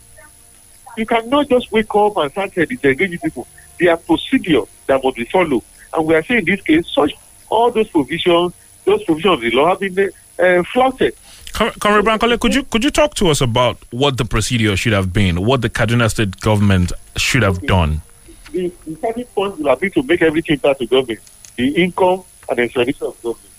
You 0.97 1.07
cannot 1.07 1.49
just 1.49 1.73
wake 1.73 1.95
up 1.95 2.17
and 2.17 2.31
start 2.31 2.55
disengaging 2.55 3.19
people. 3.19 3.47
There 3.79 3.91
are 3.91 3.97
procedures 3.97 4.69
that 4.87 5.03
must 5.03 5.17
be 5.17 5.25
followed. 5.25 5.63
And 5.93 6.07
we 6.07 6.15
are 6.15 6.23
saying 6.23 6.41
in 6.41 6.45
this 6.45 6.61
case, 6.61 6.87
such 6.89 7.15
all 7.49 7.71
those 7.71 7.89
provisions, 7.89 8.53
those 8.85 9.03
provisions 9.05 9.35
of 9.35 9.41
the 9.41 9.51
law 9.51 9.69
have 9.77 9.81
been 9.81 10.11
uh, 10.39 10.63
flouted. 10.65 11.15
Com- 11.53 11.71
Comrade 11.79 12.05
Bankole, 12.05 12.39
could 12.41 12.55
you 12.55 12.65
could 12.65 12.83
you 12.83 12.91
talk 12.91 13.15
to 13.15 13.29
us 13.29 13.41
about 13.41 13.79
what 13.91 14.17
the 14.17 14.25
procedure 14.25 14.77
should 14.77 14.93
have 14.93 15.13
been, 15.13 15.45
what 15.45 15.63
the 15.63 15.71
Kaduna 15.71 16.11
State 16.11 16.41
government 16.41 16.93
should 17.17 17.43
have 17.43 17.63
done? 17.67 18.03
The, 18.51 18.73
the 18.87 18.97
starting 18.97 19.25
point 19.27 19.59
will 19.59 19.69
have 19.69 19.81
been 19.81 19.91
to 19.93 20.03
make 20.03 20.23
everything 20.23 20.57
back 20.59 20.79
to 20.79 20.87
government, 20.87 21.21
the 21.57 21.69
income 21.77 22.25
and 22.49 22.59
the 22.59 22.63
expenditure 22.65 23.07
of 23.07 23.23
government. 23.23 23.51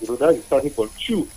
You 0.00 0.08
know, 0.08 0.16
that's 0.16 0.36
the 0.36 0.42
starting 0.42 0.70
point. 0.70 0.92
Two, 0.98 1.28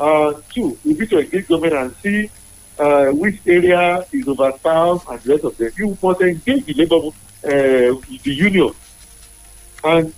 uh, 0.00 0.34
two, 0.52 0.76
we 0.84 0.94
need 0.94 1.08
to 1.10 1.20
engage 1.20 1.48
government 1.48 1.74
and 1.74 1.96
see 2.02 2.30
uh, 2.78 3.06
which 3.10 3.38
area 3.46 4.04
is 4.12 4.26
overstaffed 4.26 5.08
and 5.08 5.20
the 5.20 5.30
rest 5.32 5.44
of 5.44 5.56
them. 5.56 5.70
You 5.76 5.96
must 6.02 6.20
engage 6.20 6.64
the 6.66 6.74
labor, 6.74 6.96
uh, 7.06 8.00
the 8.24 8.34
union. 8.34 8.72
And 9.84 10.12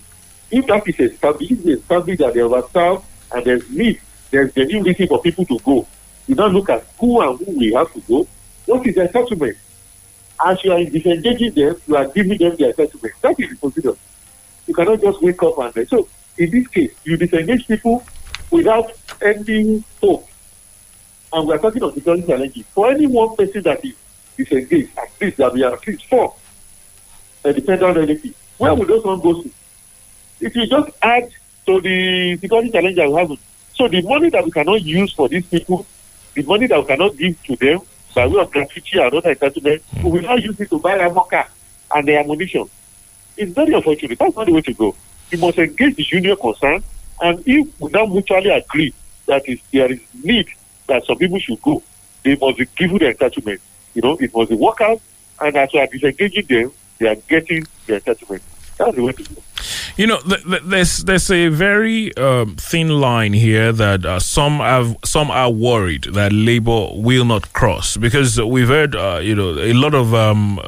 if 0.54 0.66
that 0.66 0.86
is 0.88 1.12
established, 1.12 1.52
it's 1.52 1.66
established 1.82 2.20
that 2.20 2.34
they're 2.34 2.44
overstaffed 2.44 3.04
and 3.34 3.44
there's 3.44 3.68
need, 3.70 4.00
there's 4.30 4.52
genuine 4.54 4.84
reason 4.84 5.08
for 5.08 5.20
people 5.20 5.44
to 5.46 5.58
go. 5.60 5.86
You 6.26 6.34
don't 6.34 6.52
look 6.52 6.70
at 6.70 6.86
who 6.98 7.20
and 7.20 7.38
who 7.38 7.58
we 7.58 7.72
have 7.72 7.92
to 7.92 8.00
go. 8.00 8.26
What 8.66 8.86
is 8.86 8.94
their 8.94 9.10
settlement? 9.10 9.56
As 10.44 10.62
you 10.64 10.72
are 10.72 10.84
disengaging 10.84 11.52
them, 11.52 11.76
you 11.86 11.96
are 11.96 12.08
giving 12.08 12.38
them 12.38 12.56
their 12.56 12.72
settlement. 12.72 13.14
That 13.22 13.38
is 13.38 13.50
the 13.50 13.56
procedure. 13.56 13.96
You 14.66 14.74
cannot 14.74 15.00
just 15.00 15.22
wake 15.22 15.42
up 15.42 15.76
and 15.76 15.88
so 15.88 16.08
in 16.36 16.50
this 16.50 16.66
case, 16.68 16.92
you 17.04 17.16
disengage 17.16 17.66
people 17.66 18.04
without 18.50 18.92
any 19.22 19.84
hope. 20.00 20.28
And 21.32 21.48
we 21.48 21.54
are 21.54 21.58
talking 21.58 21.82
of 21.82 21.94
security 21.94 22.26
challenges. 22.26 22.66
For 22.66 22.90
any 22.90 23.06
one 23.06 23.36
person 23.36 23.62
that 23.62 23.84
is 23.84 23.94
disengaged, 24.36 24.96
at 24.98 25.10
least 25.20 25.36
there 25.36 25.48
will 25.48 25.54
be 25.56 25.64
at 25.64 25.86
least 25.86 26.06
four 26.06 26.34
uh, 27.44 27.52
dependent 27.52 27.96
relatives. 27.96 28.36
Where 28.58 28.74
will 28.74 28.86
those 28.86 29.04
one 29.04 29.20
go 29.20 29.42
to? 29.42 29.50
If 30.44 30.54
you 30.54 30.66
just 30.66 30.90
add 31.00 31.30
to 31.64 31.80
the 31.80 32.36
security 32.36 32.70
challenge 32.70 32.96
that 32.96 33.08
we 33.08 33.14
have, 33.14 33.30
so 33.72 33.88
the 33.88 34.02
money 34.02 34.28
that 34.28 34.44
we 34.44 34.50
cannot 34.50 34.82
use 34.82 35.10
for 35.14 35.26
these 35.26 35.46
people, 35.46 35.86
the 36.34 36.42
money 36.42 36.66
that 36.66 36.78
we 36.78 36.84
cannot 36.84 37.16
give 37.16 37.42
to 37.44 37.56
them 37.56 37.80
by 38.14 38.26
way 38.26 38.42
of 38.42 38.50
gratuity 38.50 38.98
and 38.98 39.14
other 39.14 39.34
entitlement, 39.34 39.80
mm. 39.80 40.04
we 40.04 40.10
will 40.10 40.20
not 40.20 40.42
use 40.42 40.60
it 40.60 40.68
to 40.68 40.78
buy 40.78 40.98
ammo 40.98 41.22
car 41.22 41.48
and 41.94 42.06
the 42.06 42.18
ammunition. 42.18 42.68
It's 43.38 43.52
very 43.52 43.72
unfortunate. 43.72 44.18
That's 44.18 44.36
not 44.36 44.44
the 44.44 44.52
way 44.52 44.60
to 44.60 44.74
go. 44.74 44.94
You 45.30 45.38
must 45.38 45.56
engage 45.56 45.96
the 45.96 46.04
union 46.10 46.36
concerned, 46.36 46.84
and 47.22 47.42
if 47.46 47.80
we 47.80 47.90
now 47.90 48.04
mutually 48.04 48.50
agree 48.50 48.92
that 49.24 49.48
is 49.48 49.60
there 49.72 49.90
is 49.90 50.00
need 50.22 50.46
that 50.88 51.06
some 51.06 51.16
people 51.16 51.38
should 51.38 51.62
go, 51.62 51.82
they 52.22 52.36
must 52.36 52.58
be 52.58 52.66
given 52.76 52.98
the 52.98 53.14
entitlement. 53.14 53.60
You 53.94 54.02
know, 54.02 54.18
it 54.20 54.30
must 54.34 54.50
be 54.50 54.56
work 54.56 54.82
out, 54.82 55.00
and 55.40 55.56
as 55.56 55.70
we 55.72 55.80
are 55.80 55.86
disengaging 55.86 56.44
them, 56.44 56.70
they 56.98 57.08
are 57.08 57.16
getting 57.16 57.66
the 57.86 57.98
entitlement. 57.98 58.42
You 59.96 60.06
know, 60.08 60.18
th- 60.20 60.42
th- 60.42 60.62
there's 60.64 60.98
there's 61.04 61.30
a 61.30 61.48
very 61.48 62.14
um, 62.16 62.56
thin 62.56 62.88
line 62.88 63.32
here 63.32 63.72
that 63.72 64.04
uh, 64.04 64.18
some 64.18 64.58
have 64.58 64.96
some 65.04 65.30
are 65.30 65.50
worried 65.50 66.04
that 66.14 66.32
Labour 66.32 66.88
will 66.94 67.24
not 67.24 67.52
cross 67.52 67.96
because 67.96 68.40
we've 68.40 68.68
heard 68.68 68.96
uh, 68.96 69.20
you 69.22 69.34
know 69.34 69.58
a 69.58 69.72
lot 69.72 69.94
of 69.94 70.12
um, 70.12 70.60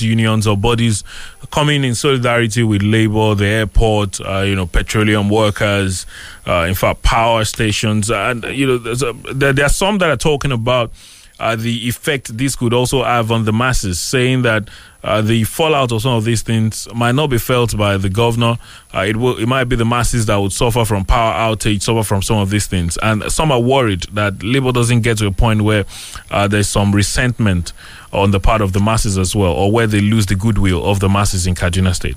unions 0.00 0.46
or 0.46 0.56
bodies 0.56 1.04
coming 1.50 1.84
in 1.84 1.94
solidarity 1.94 2.64
with 2.64 2.82
Labour, 2.82 3.34
the 3.34 3.46
airport, 3.46 4.20
uh, 4.20 4.40
you 4.40 4.56
know, 4.56 4.66
petroleum 4.66 5.28
workers, 5.28 6.04
uh, 6.48 6.66
in 6.68 6.74
fact, 6.74 7.02
power 7.02 7.44
stations, 7.44 8.10
and 8.10 8.42
you 8.44 8.66
know, 8.66 8.78
there's 8.78 9.02
a, 9.02 9.12
there, 9.32 9.52
there 9.52 9.66
are 9.66 9.68
some 9.68 9.98
that 9.98 10.10
are 10.10 10.16
talking 10.16 10.50
about 10.50 10.90
uh, 11.40 11.56
the 11.56 11.88
effect 11.88 12.36
this 12.36 12.54
could 12.54 12.72
also 12.72 13.02
have 13.02 13.32
on 13.32 13.44
the 13.44 13.52
masses, 13.52 14.00
saying 14.00 14.42
that 14.42 14.68
uh, 15.02 15.20
the 15.20 15.44
fallout 15.44 15.92
of 15.92 16.00
some 16.00 16.12
of 16.14 16.24
these 16.24 16.42
things 16.42 16.88
might 16.94 17.14
not 17.14 17.28
be 17.28 17.38
felt 17.38 17.76
by 17.76 17.96
the 17.96 18.08
governor. 18.08 18.56
Uh, 18.94 19.00
it 19.00 19.16
will, 19.16 19.36
it 19.38 19.46
might 19.46 19.64
be 19.64 19.76
the 19.76 19.84
masses 19.84 20.26
that 20.26 20.36
would 20.36 20.52
suffer 20.52 20.84
from 20.84 21.04
power 21.04 21.34
outage, 21.34 21.82
suffer 21.82 22.02
from 22.02 22.22
some 22.22 22.38
of 22.38 22.50
these 22.50 22.66
things, 22.66 22.96
and 23.02 23.22
some 23.30 23.50
are 23.50 23.60
worried 23.60 24.02
that 24.12 24.42
Labour 24.42 24.72
doesn't 24.72 25.02
get 25.02 25.18
to 25.18 25.26
a 25.26 25.32
point 25.32 25.62
where 25.62 25.84
uh, 26.30 26.46
there's 26.46 26.68
some 26.68 26.94
resentment 26.94 27.72
on 28.12 28.30
the 28.30 28.40
part 28.40 28.60
of 28.60 28.72
the 28.72 28.80
masses 28.80 29.18
as 29.18 29.34
well, 29.34 29.52
or 29.52 29.72
where 29.72 29.86
they 29.86 30.00
lose 30.00 30.26
the 30.26 30.36
goodwill 30.36 30.84
of 30.84 31.00
the 31.00 31.08
masses 31.08 31.46
in 31.46 31.54
Kaduna 31.54 31.94
State. 31.94 32.16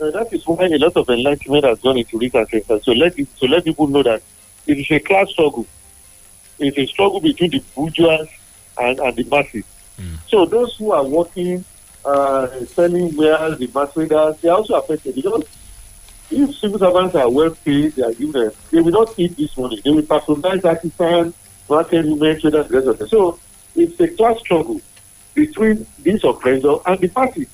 Uh, 0.00 0.10
that 0.10 0.32
is 0.32 0.44
why 0.46 0.64
a 0.64 0.78
lot 0.78 0.96
of 0.96 1.08
enlightenment 1.08 1.64
has 1.64 1.78
gone 1.80 1.98
into 1.98 2.18
sectors. 2.30 2.84
So 2.84 2.92
let 2.92 3.14
so 3.36 3.46
let 3.46 3.62
people 3.62 3.86
know 3.86 4.02
that 4.02 4.22
it 4.66 4.78
is 4.78 4.90
a 4.90 4.98
class 4.98 5.30
struggle. 5.30 5.66
It's 6.62 6.78
a 6.78 6.86
struggle 6.86 7.20
between 7.20 7.50
the 7.50 7.62
bourgeois 7.74 8.24
and, 8.78 8.98
and 9.00 9.16
the 9.16 9.24
masses. 9.24 9.64
So 10.28 10.46
those 10.46 10.74
who 10.76 10.92
are 10.92 11.04
working, 11.04 11.64
uh, 12.04 12.64
selling 12.74 13.14
wares, 13.16 13.58
the 13.58 13.68
mass 13.74 13.92
traders, 13.92 14.36
they 14.40 14.48
are 14.48 14.56
also 14.56 14.74
affected 14.74 15.14
because 15.14 15.44
if 16.30 16.56
civil 16.56 16.78
servants 16.78 17.14
are 17.14 17.30
well 17.30 17.50
paid, 17.64 17.94
they 17.96 18.02
are 18.02 18.12
given, 18.14 18.50
they 18.70 18.80
will 18.80 18.92
not 18.92 19.14
eat 19.18 19.36
this 19.36 19.56
money. 19.56 19.80
They 19.84 19.90
will 19.90 20.02
patronize 20.02 20.64
artisans, 20.64 21.34
market 21.68 22.06
women, 22.06 22.40
traders, 22.40 22.68
the 22.68 22.74
rest 22.74 22.86
of 22.88 23.00
it. 23.00 23.08
So 23.10 23.38
it's 23.76 24.00
a 24.00 24.08
class 24.08 24.38
struggle 24.40 24.80
between 25.34 25.86
these 25.98 26.24
oppressor 26.24 26.76
and 26.86 27.00
the 27.00 27.08
party. 27.08 27.46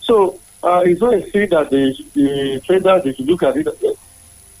So 0.00 0.40
uh, 0.62 0.82
it's 0.84 1.00
not 1.00 1.14
a 1.14 1.22
thing 1.30 1.48
that 1.50 1.70
the, 1.70 1.94
the 2.14 2.60
traders 2.66 3.04
they 3.04 3.14
should 3.14 3.26
look 3.26 3.42
at 3.42 3.56
it. 3.56 3.68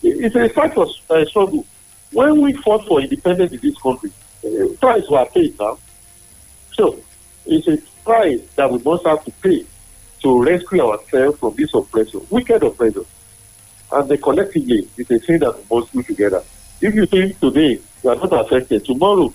It's 0.02 0.36
a 0.36 0.48
fight 0.50 0.74
for 0.74 0.86
uh, 1.10 1.24
struggle. 1.24 1.66
When 2.16 2.40
we 2.40 2.54
fought 2.54 2.86
for 2.86 3.02
independence 3.02 3.52
in 3.52 3.58
this 3.60 3.76
country, 3.76 4.10
uh, 4.42 4.68
price 4.80 5.06
were 5.10 5.26
paid 5.26 5.58
now. 5.58 5.76
So 6.72 6.98
it's 7.44 7.68
a 7.68 7.76
price 8.04 8.40
that 8.54 8.72
we 8.72 8.78
must 8.78 9.04
have 9.04 9.22
to 9.26 9.30
pay 9.32 9.66
to 10.22 10.42
rescue 10.42 10.80
ourselves 10.80 11.38
from 11.38 11.54
this 11.56 11.74
oppressor, 11.74 12.20
wicked 12.30 12.62
oppressor. 12.62 13.02
And 13.92 14.08
then 14.08 14.18
collectively, 14.22 14.88
it's 14.96 15.10
a 15.10 15.18
thing 15.18 15.40
that 15.40 15.58
we 15.58 15.76
must 15.76 15.92
do 15.92 16.02
together. 16.04 16.42
If 16.80 16.94
you 16.94 17.04
think 17.04 17.38
today 17.38 17.82
you 18.02 18.08
are 18.08 18.16
not 18.16 18.32
affected, 18.32 18.86
tomorrow 18.86 19.30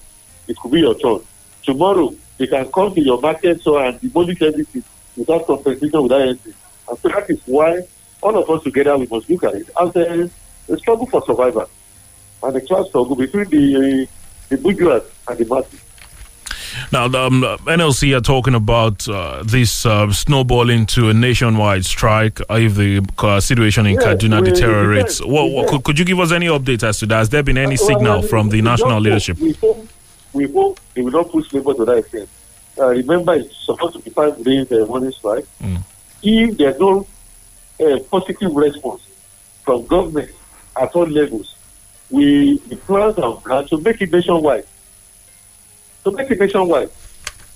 it 0.47 0.57
could 0.57 0.71
be 0.71 0.79
your 0.79 0.95
turn. 0.95 1.19
Tomorrow 1.61 2.15
they 2.39 2.47
can 2.47 2.65
come 2.71 2.95
to 2.95 3.01
your 3.01 3.21
market 3.21 3.61
so 3.61 3.77
and 3.77 4.01
demolish 4.01 4.41
everything 4.41 4.83
without 5.15 5.45
compensation, 5.45 6.01
without 6.01 6.21
anything. 6.21 6.55
And 6.89 6.97
so 6.97 7.09
that 7.09 7.29
is 7.29 7.41
why 7.45 7.81
all 8.21 8.35
of 8.35 8.49
us 8.49 8.63
together 8.63 8.97
we 8.97 9.05
must 9.05 9.29
look 9.29 9.43
at 9.43 9.53
it 9.53 9.69
as 9.79 9.95
a, 9.95 10.31
a 10.67 10.77
struggle 10.77 11.05
for 11.05 11.23
survival 11.27 11.69
and 12.43 12.55
a 12.55 12.61
class 12.61 12.87
struggle 12.87 13.15
between 13.15 13.45
the 13.49 14.07
the 14.49 14.57
bourgeois 14.57 14.99
and 15.27 15.37
the 15.37 15.45
masses. 15.45 15.79
Now, 16.91 17.07
the 17.09 17.19
um, 17.19 17.41
NLC 17.65 18.15
are 18.17 18.21
talking 18.21 18.55
about 18.55 19.07
uh, 19.09 19.43
this 19.45 19.85
uh, 19.85 20.11
snowballing 20.13 20.85
to 20.87 21.09
a 21.09 21.13
nationwide 21.13 21.83
strike 21.85 22.39
if 22.49 22.75
the 22.75 23.05
uh, 23.19 23.39
situation 23.41 23.85
in 23.85 23.95
Yes, 23.95 24.03
Kaduna 24.03 24.43
deteriorates. 24.43 25.19
yes, 25.19 25.27
What, 25.27 25.51
what, 25.51 25.63
yes. 25.63 25.69
could, 25.69 25.83
could 25.83 25.99
you 25.99 26.05
give 26.05 26.19
us 26.19 26.31
any 26.31 26.47
update 26.47 26.83
as 26.83 26.99
to 26.99 27.05
that? 27.07 27.15
Has 27.17 27.29
there 27.29 27.43
been 27.43 27.57
any 27.57 27.73
Uh, 27.75 27.77
signal 27.77 28.19
well, 28.19 28.27
from 28.27 28.49
the 28.49 28.61
national 28.61 28.89
don't 28.91 29.03
leadership? 29.03 29.37
Hope, 29.37 29.43
we, 29.45 29.53
hope, 29.53 29.87
we 30.33 30.51
hope 30.51 30.79
they 30.93 31.01
will 31.01 31.11
not 31.11 31.29
push 31.29 31.51
Labour 31.53 31.73
to 31.73 31.85
that 31.85 31.97
extent. 31.97 32.29
Uh, 32.79 32.87
remember, 32.87 33.33
it's 33.35 33.55
supposed 33.65 33.93
to 33.95 33.99
be 33.99 34.09
five 34.09 34.41
days 34.41 34.71
uh, 34.71 34.85
morning 34.85 35.11
strike. 35.11 35.45
Mm. 35.61 35.81
If 36.23 36.57
there's 36.57 36.79
no 36.79 37.05
uh, 37.81 37.99
positive 38.09 38.53
response 38.55 39.01
from 39.65 39.85
government 39.87 40.31
at 40.81 40.89
all 40.95 41.05
levels, 41.05 41.53
we 42.11 42.57
the 42.57 42.75
plans 42.75 43.17
are 43.17 43.35
planned 43.37 43.69
to 43.69 43.77
make 43.79 44.01
it 44.01 44.11
nationwide. 44.11 44.65
To 46.03 46.11
make 46.11 46.29
it 46.29 46.39
nationwide. 46.39 46.89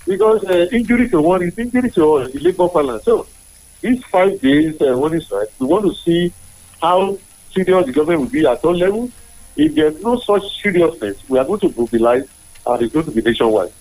Because 0.06 0.44
uh, 0.44 0.68
injury 0.72 1.08
to 1.10 1.20
one 1.20 1.42
is 1.42 1.58
injury 1.58 1.90
to 1.90 2.02
all, 2.02 2.28
the 2.28 2.38
labor 2.38 2.68
balance. 2.68 3.04
So, 3.04 3.26
these 3.80 4.02
five 4.04 4.40
days 4.40 4.80
uh, 4.80 4.96
morning 4.96 5.20
strike, 5.20 5.48
we 5.58 5.66
want 5.66 5.84
to 5.84 5.94
see 5.94 6.32
how 6.80 7.18
serious 7.52 7.86
the 7.86 7.92
government 7.92 8.20
will 8.20 8.28
be 8.28 8.46
at 8.46 8.64
all 8.64 8.74
levels. 8.74 9.10
If 9.56 9.74
there's 9.74 10.00
no 10.02 10.18
such 10.18 10.62
seriousness, 10.62 11.16
we 11.28 11.38
are 11.38 11.44
going 11.44 11.60
to 11.60 11.74
mobilize 11.76 12.28
and 12.66 12.82
it's 12.82 12.92
going 12.92 13.06
to 13.06 13.12
be 13.12 13.22
nationwide. 13.22 13.72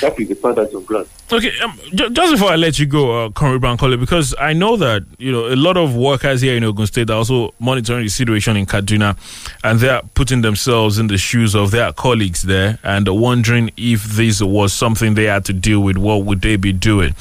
That 0.00 0.18
is 0.18 0.28
the 0.28 0.34
plan 0.34 0.58
of 0.58 0.86
ground. 0.86 1.06
Okay, 1.32 1.52
um, 1.60 1.78
ju- 1.94 2.10
just 2.10 2.32
before 2.32 2.50
I 2.50 2.56
let 2.56 2.78
you 2.78 2.86
go, 2.86 3.24
uh, 3.26 3.30
Comrade 3.30 3.60
Bankole, 3.62 3.98
because 3.98 4.34
I 4.38 4.52
know 4.52 4.76
that 4.76 5.04
you 5.18 5.32
know 5.32 5.46
a 5.46 5.56
lot 5.56 5.76
of 5.76 5.96
workers 5.96 6.40
here 6.42 6.56
in 6.56 6.64
Ogun 6.64 6.86
State 6.86 7.10
are 7.10 7.14
also 7.16 7.54
monitoring 7.58 8.02
the 8.04 8.08
situation 8.10 8.56
in 8.56 8.66
Kaduna, 8.66 9.16
and 9.62 9.80
they 9.80 9.88
are 9.88 10.02
putting 10.14 10.42
themselves 10.42 10.98
in 10.98 11.06
the 11.06 11.18
shoes 11.18 11.54
of 11.54 11.70
their 11.70 11.92
colleagues 11.92 12.42
there 12.42 12.78
and 12.82 13.08
wondering 13.08 13.70
if 13.76 14.04
this 14.04 14.42
was 14.42 14.72
something 14.72 15.14
they 15.14 15.24
had 15.24 15.44
to 15.46 15.52
deal 15.52 15.80
with. 15.80 15.96
What 15.96 16.24
would 16.24 16.42
they 16.42 16.56
be 16.56 16.72
doing? 16.72 17.14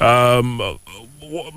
Um, 0.00 0.78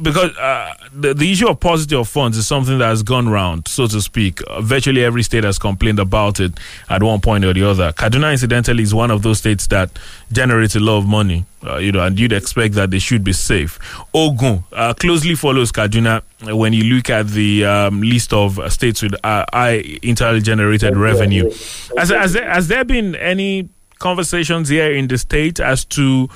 because 0.02 0.36
uh, 0.38 0.74
the, 0.94 1.14
the 1.14 1.32
issue 1.32 1.48
of 1.48 1.60
positive 1.60 2.00
of 2.00 2.08
funds 2.08 2.38
is 2.38 2.48
something 2.48 2.78
that 2.78 2.88
has 2.88 3.04
gone 3.04 3.28
round, 3.28 3.68
so 3.68 3.88
to 3.88 4.02
speak. 4.02 4.40
Uh, 4.48 4.62
virtually 4.62 5.04
every 5.04 5.24
state 5.24 5.44
has 5.44 5.60
complained 5.60 6.00
about 6.00 6.40
it 6.40 6.54
at 6.90 7.04
one 7.04 7.20
point 7.20 7.44
or 7.44 7.54
the 7.54 7.64
other. 7.64 7.92
Kaduna, 7.92 8.32
incidentally, 8.32 8.84
is 8.84 8.94
one 8.94 9.12
of 9.12 9.22
those 9.22 9.40
states 9.40 9.68
that 9.68 9.90
generates 10.32 10.76
a 10.76 10.80
lot 10.80 10.98
of 10.98 11.08
money, 11.08 11.46
uh, 11.66 11.78
you 11.78 11.92
know, 11.92 12.04
and 12.04 12.20
you'd 12.20 12.34
expect 12.34 12.76
that 12.76 12.92
they 12.92 13.00
should 13.00 13.24
be 13.24 13.34
safe. 13.34 13.80
Ogun 14.14 14.64
uh, 14.72 14.94
closely 14.94 15.36
follows 15.36 15.72
Kaduna 15.72 16.22
when 16.42 16.74
you 16.74 16.84
look 16.96 17.10
at 17.10 17.28
the 17.28 17.66
um, 17.66 18.02
list 18.02 18.34
of 18.34 18.60
states 18.72 19.02
with 19.02 19.14
uh, 19.24 19.46
high 19.54 19.84
internally 20.02 20.42
generated 20.42 20.96
revenue. 20.96 21.50
Has, 21.98 22.10
has, 22.10 22.34
there, 22.34 22.50
has 22.50 22.68
there 22.68 22.86
been 22.86 23.16
any 23.16 23.70
conversations 24.00 24.70
here 24.70 24.92
in 24.92 25.08
the 25.08 25.18
state 25.18 25.60
as 25.60 25.86
to 25.86 26.30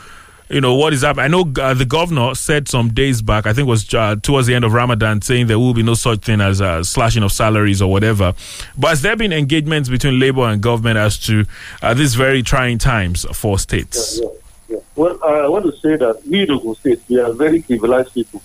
you 0.50 0.62
know 0.62 0.74
what 0.76 0.94
is 0.94 1.04
happening. 1.04 1.26
I 1.26 1.28
know 1.28 1.52
uh, 1.62 1.74
the 1.74 1.86
governor 1.86 2.34
said 2.34 2.68
some 2.68 2.90
days 2.90 3.22
back, 3.22 3.46
I 3.46 3.54
think 3.54 3.68
it 3.68 3.70
was 3.70 3.94
uh, 3.94 4.16
towards 4.22 4.48
the 4.48 4.56
end 4.56 4.66
of 4.66 4.74
Ramadan, 4.74 5.22
saying 5.22 5.48
there 5.48 5.60
will 5.60 5.74
be 5.74 5.84
no 5.84 5.94
such 5.94 6.22
thing 6.22 6.42
as 6.42 6.60
a 6.60 6.84
slashing 6.84 7.24
of 7.24 7.32
salaries 7.32 7.82
or 7.82 7.92
whatever. 7.92 8.34
But 8.78 8.90
has 8.90 9.02
there 9.04 9.16
been 9.16 9.32
engagements 9.32 9.90
between 9.90 10.20
labor 10.20 10.44
and 10.44 10.62
government 10.62 10.98
as 10.98 11.20
to 11.28 11.46
uh, 11.82 11.94
these 11.94 12.16
very 12.16 12.42
trying 12.42 12.80
times 12.80 13.26
for 13.32 13.60
states? 13.60 14.20
Yeah, 14.22 14.30
yeah. 14.70 14.80
Well, 14.96 15.24
I 15.24 15.48
want 15.48 15.66
to 15.66 15.72
say 15.80 15.96
that 15.98 16.26
we 16.26 16.48
Ogun 16.50 16.76
State, 16.76 17.02
we 17.08 17.20
are 17.20 17.32
very 17.32 17.62
civilized 17.62 18.14
people. 18.14 18.42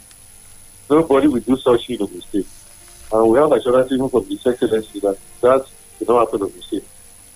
Nobody 0.90 1.28
will 1.28 1.40
do 1.40 1.56
such 1.56 1.88
in 1.88 2.02
Ogun 2.02 2.20
State. 2.20 2.46
And 3.12 3.30
we 3.30 3.38
have 3.38 3.50
assurance 3.52 3.90
even 3.92 4.08
from 4.10 4.26
His 4.26 4.46
Excellency 4.46 5.00
that 5.00 5.18
that 5.40 5.66
will 6.00 6.16
not 6.16 6.26
happen 6.26 6.40
in 6.40 6.46
Ogun 6.48 6.62
State. 6.62 6.84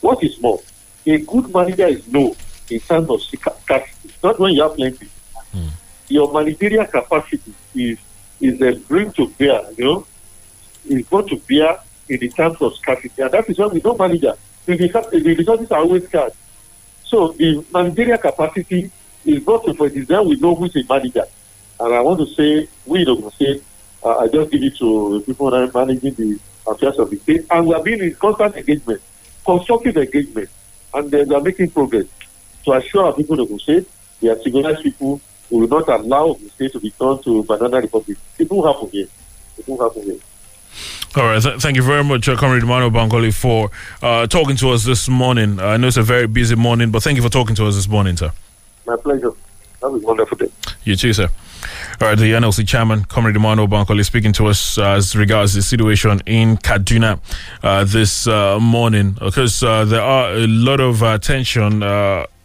What 0.02 0.22
is 0.22 0.38
more, 0.40 0.60
a 1.06 1.18
good 1.18 1.52
manager 1.54 1.86
is 1.86 2.06
known 2.06 2.36
in 2.70 2.80
terms 2.80 3.08
of 3.10 3.22
scarcity, 3.22 4.10
not 4.22 4.38
when 4.38 4.54
you 4.54 4.62
have 4.62 4.74
plenty. 4.74 5.08
Your 6.08 6.32
managerial 6.32 6.86
capacity 6.86 7.54
is 7.74 7.98
is 8.40 8.60
a 8.62 8.78
bring 8.86 9.12
to 9.12 9.28
bear, 9.30 9.60
you 9.76 9.84
know, 9.84 10.06
is 10.86 11.04
brought 11.06 11.28
to 11.28 11.36
bear 11.48 11.78
in 12.08 12.20
the 12.20 12.28
terms 12.28 12.60
of 12.60 12.74
scarcity. 12.76 13.20
And 13.22 13.30
that 13.32 13.48
is 13.50 13.58
why 13.58 13.66
we 13.66 13.80
don't 13.80 13.98
manage 13.98 14.20
The 14.20 14.36
resources 14.66 15.22
the 15.22 15.34
resources 15.34 15.70
are 15.70 15.80
always 15.80 16.04
scarce. 16.06 16.34
So 17.04 17.28
the 17.32 17.64
managerial 17.72 18.18
capacity 18.18 18.90
is 19.24 19.42
brought 19.42 19.64
to 19.66 19.74
for 19.74 19.88
then 19.88 20.28
we 20.28 20.36
know 20.36 20.54
who's 20.54 20.74
a 20.76 20.84
manager. 20.88 21.24
And 21.80 21.94
I 21.94 22.00
want 22.00 22.20
to 22.20 22.26
say, 22.34 22.68
we 22.86 23.04
don't 23.04 23.32
say, 23.34 23.60
uh, 24.02 24.18
I 24.18 24.28
just 24.28 24.50
give 24.50 24.62
it 24.62 24.76
to 24.78 25.18
the 25.18 25.24
people 25.24 25.50
that 25.50 25.68
are 25.74 25.86
managing 25.86 26.14
the 26.14 26.38
affairs 26.66 26.98
of 26.98 27.10
the 27.10 27.16
state. 27.18 27.46
And 27.50 27.66
we 27.66 27.74
are 27.74 27.82
being 27.82 28.00
in 28.00 28.14
constant 28.14 28.56
engagement, 28.56 29.00
constructive 29.44 29.96
engagement, 29.96 30.48
and 30.94 31.10
then 31.10 31.28
we 31.28 31.34
are 31.34 31.40
making 31.40 31.70
progress 31.70 32.06
to 32.68 32.74
assure 32.76 33.06
our 33.06 33.12
people 33.14 33.36
the 33.36 33.58
state, 33.58 33.88
they 34.20 34.28
are 34.28 34.38
civilized 34.40 34.82
people 34.82 35.20
who 35.48 35.58
will 35.58 35.68
not 35.68 35.88
allow 35.88 36.34
the 36.34 36.48
state 36.50 36.72
to 36.72 36.80
be 36.80 36.90
turned 36.90 37.22
to 37.24 37.42
banana 37.44 37.80
republic. 37.80 38.18
It 38.38 38.50
will 38.50 38.66
happen 38.66 38.90
here. 38.90 39.06
It 39.56 39.66
will 39.66 39.82
happen 39.82 40.02
here. 40.02 40.18
All 41.16 41.24
right. 41.24 41.42
Th- 41.42 41.58
thank 41.60 41.76
you 41.76 41.82
very 41.82 42.04
much, 42.04 42.28
uh, 42.28 42.36
Comrade 42.36 42.62
Emmanuel 42.62 42.90
Bankole, 42.90 43.32
for 43.32 43.70
uh, 44.02 44.26
talking 44.26 44.56
to 44.56 44.70
us 44.70 44.84
this 44.84 45.08
morning. 45.08 45.58
Uh, 45.58 45.68
I 45.68 45.76
know 45.78 45.88
it's 45.88 45.96
a 45.96 46.02
very 46.02 46.26
busy 46.26 46.54
morning, 46.54 46.90
but 46.90 47.02
thank 47.02 47.16
you 47.16 47.22
for 47.22 47.30
talking 47.30 47.56
to 47.56 47.66
us 47.66 47.76
this 47.76 47.88
morning, 47.88 48.16
sir. 48.16 48.30
My 48.86 48.96
pleasure. 48.96 49.32
Have 49.82 49.94
a 49.94 49.98
wonderful 49.98 50.36
day. 50.36 50.50
You 50.84 50.96
too, 50.96 51.12
sir. 51.12 51.28
All 52.00 52.08
right, 52.08 52.18
the 52.18 52.32
NLC 52.32 52.66
chairman, 52.66 53.04
Comrade 53.04 53.36
Emmanuel 53.36 53.68
Bankole, 53.68 54.04
speaking 54.04 54.32
to 54.34 54.46
us 54.46 54.78
uh, 54.78 54.90
as 54.90 55.16
regards 55.16 55.54
the 55.54 55.62
situation 55.62 56.20
in 56.26 56.56
Kaduna 56.56 57.20
uh, 57.62 57.84
this 57.84 58.26
uh, 58.26 58.58
morning, 58.60 59.12
because 59.12 59.62
uh, 59.62 59.84
there 59.84 60.02
are 60.02 60.32
a 60.32 60.46
lot 60.46 60.80
of 60.80 61.02
uh, 61.02 61.18
tension 61.18 61.82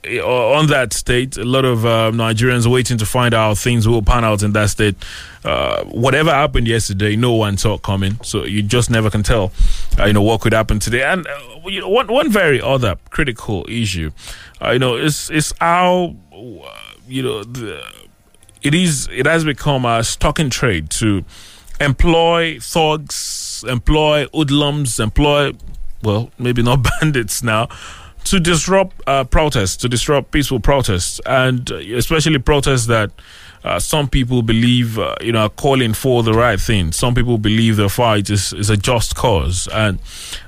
on 0.06 0.68
that 0.68 0.94
state, 0.94 1.38
a 1.38 1.46
lot 1.46 1.66
of 1.66 1.86
uh, 1.86 2.12
Nigerians 2.12 2.68
waiting 2.72 2.98
to 2.98 3.06
find 3.06 3.34
out 3.34 3.48
how 3.48 3.56
things 3.56 3.88
will 3.88 4.02
pan 4.02 4.24
out 4.24 4.44
in 4.44 4.54
that 4.54 4.70
state. 4.70 4.96
Uh, 5.44 5.84
whatever 5.86 6.32
happened 6.32 6.68
yesterday, 6.68 7.16
no 7.16 7.34
one 7.34 7.58
saw 7.58 7.78
coming, 7.78 8.20
so 8.22 8.44
you 8.44 8.62
just 8.62 8.90
never 8.90 9.10
can 9.10 9.24
tell, 9.24 9.52
uh, 10.00 10.06
you 10.06 10.14
know, 10.14 10.22
what 10.22 10.42
could 10.42 10.54
happen 10.54 10.80
today. 10.80 11.04
And 11.04 11.26
uh, 11.28 11.68
you 11.68 11.82
know, 11.82 11.90
one 11.90 12.08
one 12.08 12.32
very 12.32 12.62
other 12.62 12.98
critical 13.10 13.66
issue, 13.70 14.12
uh, 14.62 14.72
you 14.72 14.80
know, 14.80 14.96
is 14.96 15.30
is 15.30 15.54
how 15.60 16.16
uh, 16.34 16.70
you 17.08 17.24
know 17.24 17.44
the, 17.44 17.84
it 18.62 18.74
is 18.74 19.08
it 19.12 19.26
has 19.26 19.44
become 19.46 19.86
a 19.86 20.04
stock 20.04 20.40
in 20.40 20.50
trade 20.50 20.90
to 20.92 21.24
employ 21.80 22.60
thugs, 22.60 23.64
employ 23.68 24.28
hoodlums, 24.34 25.00
employ 25.00 25.54
well, 26.04 26.30
maybe 26.38 26.62
not 26.62 26.86
bandits 27.02 27.42
now, 27.42 27.70
to 28.26 28.40
disrupt 28.40 29.02
uh, 29.08 29.24
protests, 29.24 29.78
to 29.78 29.90
disrupt 29.90 30.32
peaceful 30.32 30.60
protests, 30.60 31.20
and 31.26 31.72
uh, 31.72 31.76
especially 31.76 32.40
protests 32.40 32.88
that 32.88 33.12
uh, 33.64 33.80
some 33.80 34.10
people 34.10 34.42
believe, 34.42 35.00
uh, 35.00 35.16
you 35.22 35.32
know, 35.32 35.44
are 35.44 35.50
calling 35.50 35.94
for 35.94 36.22
the 36.22 36.34
right 36.34 36.60
thing. 36.60 36.92
Some 36.92 37.16
people 37.16 37.38
believe 37.38 37.78
the 37.78 37.90
fight 37.90 38.30
is, 38.30 38.52
is 38.54 38.70
a 38.70 38.76
just 38.76 39.16
cause, 39.16 39.68
and 39.72 40.00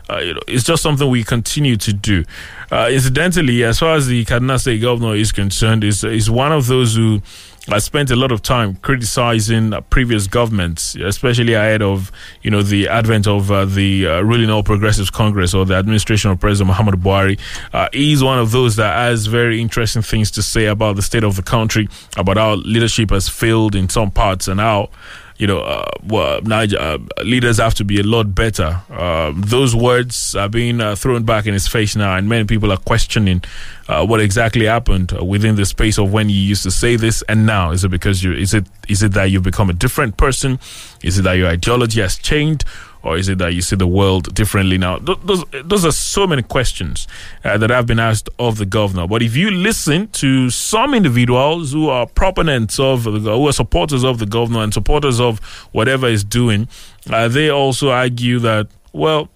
uh, 0.09 0.17
you 0.17 0.33
know, 0.33 0.41
it's 0.47 0.63
just 0.63 0.83
something 0.83 1.09
we 1.09 1.23
continue 1.23 1.77
to 1.77 1.93
do. 1.93 2.25
Uh, 2.71 2.89
incidentally, 2.91 3.63
as 3.63 3.79
far 3.79 3.95
as 3.95 4.07
the 4.07 4.25
Kaduna 4.25 4.59
State 4.59 4.81
governor 4.81 5.15
is 5.15 5.31
concerned, 5.31 5.83
is 5.83 6.03
is 6.03 6.29
one 6.29 6.51
of 6.51 6.67
those 6.67 6.95
who 6.95 7.21
I 7.67 7.79
spent 7.79 8.11
a 8.11 8.15
lot 8.15 8.31
of 8.31 8.43
time 8.43 8.75
criticizing 8.75 9.73
uh, 9.73 9.81
previous 9.81 10.27
governments, 10.27 10.93
especially 10.95 11.53
ahead 11.53 11.81
of 11.81 12.11
you 12.43 12.51
know 12.51 12.61
the 12.61 12.87
advent 12.87 13.25
of 13.25 13.51
uh, 13.51 13.65
the 13.65 14.05
uh, 14.07 14.21
ruling 14.21 14.51
All 14.51 14.61
Progressives 14.61 15.09
Congress 15.09 15.55
or 15.55 15.65
the 15.65 15.73
administration 15.73 16.29
of 16.29 16.39
President 16.39 16.67
Muhammad 16.67 16.95
Buhari. 16.95 17.39
Uh, 17.73 17.89
he's 17.91 18.23
one 18.23 18.37
of 18.37 18.51
those 18.51 18.75
that 18.75 18.95
has 18.95 19.25
very 19.25 19.59
interesting 19.59 20.03
things 20.03 20.29
to 20.31 20.43
say 20.43 20.65
about 20.65 20.95
the 20.95 21.01
state 21.01 21.23
of 21.23 21.37
the 21.37 21.41
country, 21.41 21.89
about 22.17 22.37
how 22.37 22.53
leadership 22.55 23.09
has 23.09 23.27
failed 23.27 23.73
in 23.73 23.89
some 23.89 24.11
parts, 24.11 24.47
and 24.47 24.59
how 24.59 24.89
you 25.37 25.47
know, 25.47 25.59
uh, 25.59 25.85
well, 26.07 26.41
Niger, 26.41 26.79
uh, 26.79 26.97
leaders 27.23 27.57
have 27.57 27.73
to 27.75 27.83
be 27.83 27.99
a 27.99 28.03
lot 28.03 28.33
better. 28.33 28.81
Uh, 28.89 29.33
those 29.35 29.75
words 29.75 30.33
are 30.35 30.47
being 30.47 30.79
uh, 30.79 30.95
thrown 30.95 31.23
back 31.23 31.45
in 31.45 31.53
his 31.53 31.67
face 31.67 31.95
now, 31.95 32.15
and 32.15 32.29
many 32.29 32.45
people 32.45 32.71
are 32.71 32.77
questioning 32.77 33.43
uh, 33.89 34.05
what 34.05 34.21
exactly 34.21 34.65
happened 34.65 35.11
within 35.11 35.55
the 35.55 35.65
space 35.65 35.97
of 35.97 36.13
when 36.13 36.29
you 36.29 36.37
used 36.37 36.63
to 36.63 36.71
say 36.71 36.95
this 36.95 37.21
and 37.23 37.45
now. 37.45 37.71
Is 37.71 37.83
it 37.83 37.89
because 37.89 38.23
you? 38.23 38.31
Is 38.31 38.53
it? 38.53 38.65
Is 38.87 39.03
it 39.03 39.11
that 39.13 39.25
you've 39.25 39.43
become 39.43 39.69
a 39.69 39.73
different 39.73 40.15
person? 40.15 40.57
Is 41.03 41.19
it 41.19 41.23
that 41.23 41.33
your 41.33 41.49
ideology 41.49 41.99
has 42.01 42.17
changed? 42.17 42.63
Or 43.05 43.17
is 43.17 43.29
it 43.29 43.37
that 43.37 43.53
you 43.53 43.61
see 43.61 43.75
the 43.75 43.87
world 43.87 44.33
differently 44.33 44.79
now? 44.79 44.97
Those, 44.97 45.43
those 45.63 45.85
are 45.85 45.91
so 45.91 46.25
many 46.25 46.41
questions 46.41 47.07
uh, 47.43 47.55
that 47.59 47.69
have 47.69 47.85
been 47.85 47.99
asked 47.99 48.29
of 48.39 48.57
the 48.57 48.65
governor. 48.65 49.07
But 49.07 49.21
if 49.21 49.35
you 49.35 49.51
listen 49.51 50.07
to 50.07 50.49
some 50.49 50.95
individuals 50.95 51.71
who 51.71 51.87
are 51.87 52.07
proponents 52.07 52.79
of, 52.79 53.03
the, 53.03 53.11
who 53.11 53.47
are 53.47 53.53
supporters 53.53 54.03
of 54.03 54.17
the 54.17 54.25
governor 54.25 54.61
and 54.61 54.73
supporters 54.73 55.19
of 55.19 55.39
whatever 55.71 56.07
is 56.07 56.23
doing, 56.23 56.67
uh, 57.11 57.27
they 57.27 57.49
also 57.49 57.91
argue 57.91 58.39
that, 58.39 58.67
well, 58.91 59.29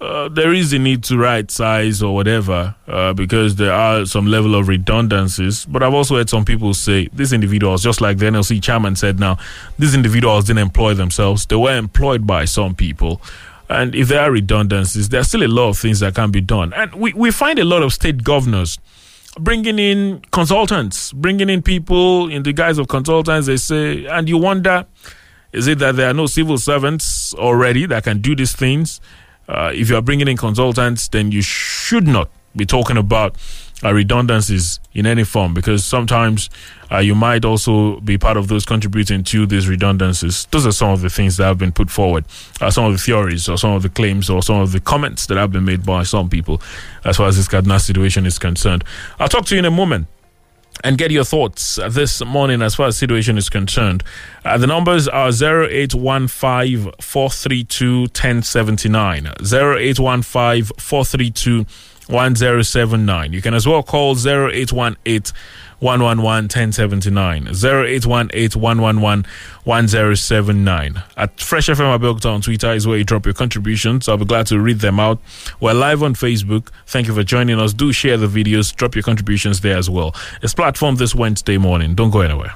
uh, 0.00 0.28
there 0.28 0.52
is 0.52 0.72
a 0.72 0.78
need 0.78 1.02
to 1.04 1.18
right 1.18 1.50
size 1.50 2.02
or 2.02 2.14
whatever 2.14 2.74
uh, 2.86 3.12
because 3.12 3.56
there 3.56 3.72
are 3.72 4.06
some 4.06 4.26
level 4.26 4.54
of 4.54 4.68
redundancies. 4.68 5.64
But 5.66 5.82
I've 5.82 5.94
also 5.94 6.16
heard 6.16 6.30
some 6.30 6.44
people 6.44 6.72
say 6.74 7.08
these 7.12 7.32
individuals, 7.32 7.82
just 7.82 8.00
like 8.00 8.18
the 8.18 8.26
NLC 8.26 8.62
chairman 8.62 8.94
said 8.94 9.18
now, 9.18 9.38
these 9.78 9.94
individuals 9.94 10.44
didn't 10.44 10.62
employ 10.62 10.94
themselves. 10.94 11.46
They 11.46 11.56
were 11.56 11.76
employed 11.76 12.26
by 12.26 12.44
some 12.44 12.74
people. 12.74 13.20
And 13.68 13.94
if 13.94 14.08
there 14.08 14.20
are 14.20 14.30
redundancies, 14.30 15.08
there 15.08 15.20
are 15.20 15.24
still 15.24 15.42
a 15.42 15.48
lot 15.48 15.68
of 15.68 15.78
things 15.78 16.00
that 16.00 16.14
can 16.14 16.30
be 16.30 16.40
done. 16.40 16.72
And 16.74 16.94
we, 16.94 17.12
we 17.12 17.30
find 17.30 17.58
a 17.58 17.64
lot 17.64 17.82
of 17.82 17.92
state 17.92 18.22
governors 18.22 18.78
bringing 19.38 19.78
in 19.78 20.22
consultants, 20.30 21.12
bringing 21.12 21.50
in 21.50 21.62
people 21.62 22.28
in 22.28 22.44
the 22.44 22.52
guise 22.52 22.78
of 22.78 22.88
consultants. 22.88 23.46
They 23.46 23.56
say, 23.56 24.06
and 24.06 24.28
you 24.28 24.38
wonder, 24.38 24.86
is 25.52 25.66
it 25.66 25.78
that 25.80 25.96
there 25.96 26.08
are 26.08 26.14
no 26.14 26.26
civil 26.26 26.56
servants 26.56 27.34
already 27.34 27.84
that 27.86 28.04
can 28.04 28.20
do 28.20 28.36
these 28.36 28.52
things? 28.54 29.00
Uh, 29.48 29.72
if 29.74 29.88
you 29.88 29.96
are 29.96 30.02
bringing 30.02 30.28
in 30.28 30.36
consultants, 30.36 31.08
then 31.08 31.32
you 31.32 31.42
should 31.42 32.06
not 32.06 32.28
be 32.56 32.66
talking 32.66 32.96
about 32.96 33.36
uh, 33.84 33.92
redundancies 33.92 34.80
in 34.92 35.06
any 35.06 35.22
form 35.22 35.54
because 35.54 35.84
sometimes 35.84 36.50
uh, 36.90 36.98
you 36.98 37.14
might 37.14 37.44
also 37.44 38.00
be 38.00 38.18
part 38.18 38.36
of 38.36 38.48
those 38.48 38.64
contributing 38.64 39.22
to 39.22 39.46
these 39.46 39.68
redundancies. 39.68 40.46
Those 40.50 40.66
are 40.66 40.72
some 40.72 40.90
of 40.90 41.00
the 41.00 41.10
things 41.10 41.36
that 41.36 41.44
have 41.44 41.58
been 41.58 41.72
put 41.72 41.88
forward, 41.90 42.24
uh, 42.60 42.70
some 42.70 42.84
of 42.84 42.92
the 42.92 42.98
theories 42.98 43.48
or 43.48 43.56
some 43.56 43.72
of 43.72 43.82
the 43.82 43.88
claims 43.88 44.28
or 44.28 44.42
some 44.42 44.56
of 44.60 44.72
the 44.72 44.80
comments 44.80 45.26
that 45.26 45.38
have 45.38 45.52
been 45.52 45.64
made 45.64 45.86
by 45.86 46.02
some 46.02 46.28
people 46.28 46.60
as 47.04 47.16
far 47.16 47.28
as 47.28 47.36
this 47.36 47.48
Kaduna 47.48 47.80
situation 47.80 48.26
is 48.26 48.38
concerned. 48.38 48.84
I'll 49.18 49.28
talk 49.28 49.46
to 49.46 49.54
you 49.54 49.60
in 49.60 49.64
a 49.64 49.70
moment 49.70 50.08
and 50.84 50.98
get 50.98 51.10
your 51.10 51.24
thoughts 51.24 51.78
this 51.90 52.24
morning 52.24 52.62
as 52.62 52.74
far 52.74 52.88
as 52.88 52.96
situation 52.96 53.38
is 53.38 53.48
concerned. 53.48 54.02
Uh, 54.44 54.58
the 54.58 54.66
numbers 54.66 55.08
are 55.08 55.28
0815 55.28 56.92
432 57.00 58.00
1079, 58.00 59.26
0815 59.26 60.64
432 60.78 61.66
1079. 62.08 63.32
You 63.32 63.42
can 63.42 63.54
as 63.54 63.66
well 63.66 63.82
call 63.82 64.16
0818 64.16 65.34
111 65.80 66.44
1079, 66.44 67.48
0818 67.48 68.60
111 68.60 69.26
1079. 69.64 71.02
At 71.16 71.40
Fresh 71.40 71.68
FM 71.68 71.98
Abeokuta 71.98 72.32
on 72.32 72.40
Twitter 72.40 72.72
is 72.72 72.86
where 72.86 72.98
you 72.98 73.04
drop 73.04 73.24
your 73.24 73.34
contributions. 73.34 74.08
I'll 74.08 74.16
be 74.16 74.24
glad 74.24 74.46
to 74.48 74.58
read 74.58 74.80
them 74.80 74.98
out. 74.98 75.20
We're 75.60 75.74
live 75.74 76.02
on 76.02 76.14
Facebook. 76.14 76.68
Thank 76.86 77.06
you 77.06 77.14
for 77.14 77.22
joining 77.22 77.60
us. 77.60 77.72
Do 77.72 77.92
share 77.92 78.16
the 78.16 78.26
videos, 78.26 78.74
drop 78.74 78.94
your 78.94 79.02
contributions 79.02 79.60
there 79.60 79.76
as 79.76 79.88
well. 79.88 80.14
It's 80.42 80.54
platform 80.54 80.96
this 80.96 81.14
Wednesday 81.14 81.58
morning. 81.58 81.94
Don't 81.94 82.10
go 82.10 82.20
anywhere. 82.20 82.54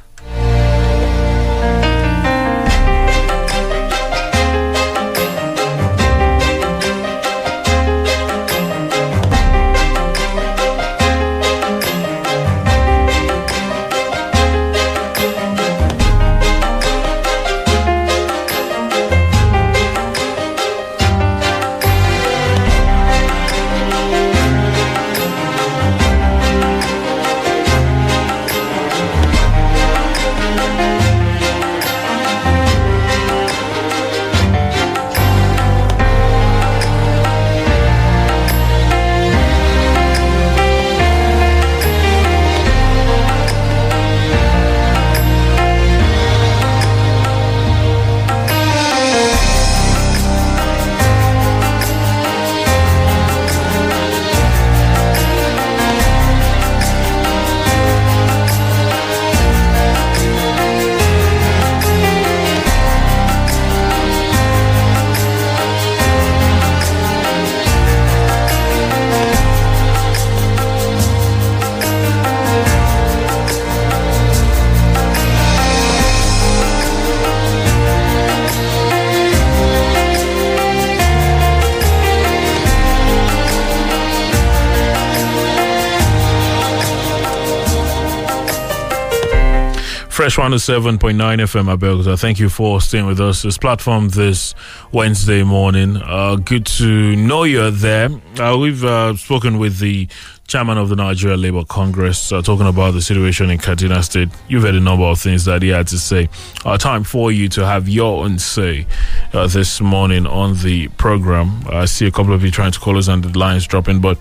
Fresh 90.22 90.36
107.9 90.36 91.16
FM 91.18 91.76
Abeokuta. 91.76 92.16
Thank 92.16 92.38
you 92.38 92.48
for 92.48 92.80
staying 92.80 93.06
with 93.06 93.18
us. 93.20 93.42
This 93.42 93.58
platform 93.58 94.08
this 94.10 94.54
Wednesday 94.92 95.42
morning. 95.42 95.96
Uh, 95.96 96.36
good 96.36 96.64
to 96.78 97.16
know 97.16 97.42
you're 97.42 97.72
there. 97.72 98.08
Uh, 98.38 98.56
we've 98.56 98.84
uh, 98.84 99.16
spoken 99.16 99.58
with 99.58 99.80
the 99.80 100.06
chairman 100.46 100.78
of 100.78 100.90
the 100.90 100.94
Nigeria 100.94 101.36
Labour 101.36 101.64
Congress, 101.64 102.30
uh, 102.30 102.40
talking 102.40 102.68
about 102.68 102.92
the 102.92 103.02
situation 103.02 103.50
in 103.50 103.58
Kaduna 103.58 104.04
State. 104.04 104.28
You've 104.46 104.62
heard 104.62 104.76
a 104.76 104.80
number 104.80 105.04
of 105.06 105.18
things 105.18 105.44
that 105.46 105.60
he 105.60 105.70
had 105.70 105.88
to 105.88 105.98
say. 105.98 106.28
Uh, 106.64 106.78
time 106.78 107.02
for 107.02 107.32
you 107.32 107.48
to 107.48 107.66
have 107.66 107.88
your 107.88 108.22
own 108.24 108.38
say 108.38 108.86
uh, 109.32 109.48
this 109.48 109.80
morning 109.80 110.28
on 110.28 110.56
the 110.62 110.86
program. 110.98 111.64
I 111.68 111.86
see 111.86 112.06
a 112.06 112.12
couple 112.12 112.32
of 112.32 112.44
you 112.44 112.52
trying 112.52 112.70
to 112.70 112.78
call 112.78 112.96
us 112.96 113.08
and 113.08 113.24
the 113.24 113.36
lines 113.36 113.66
dropping, 113.66 114.00
but 114.00 114.18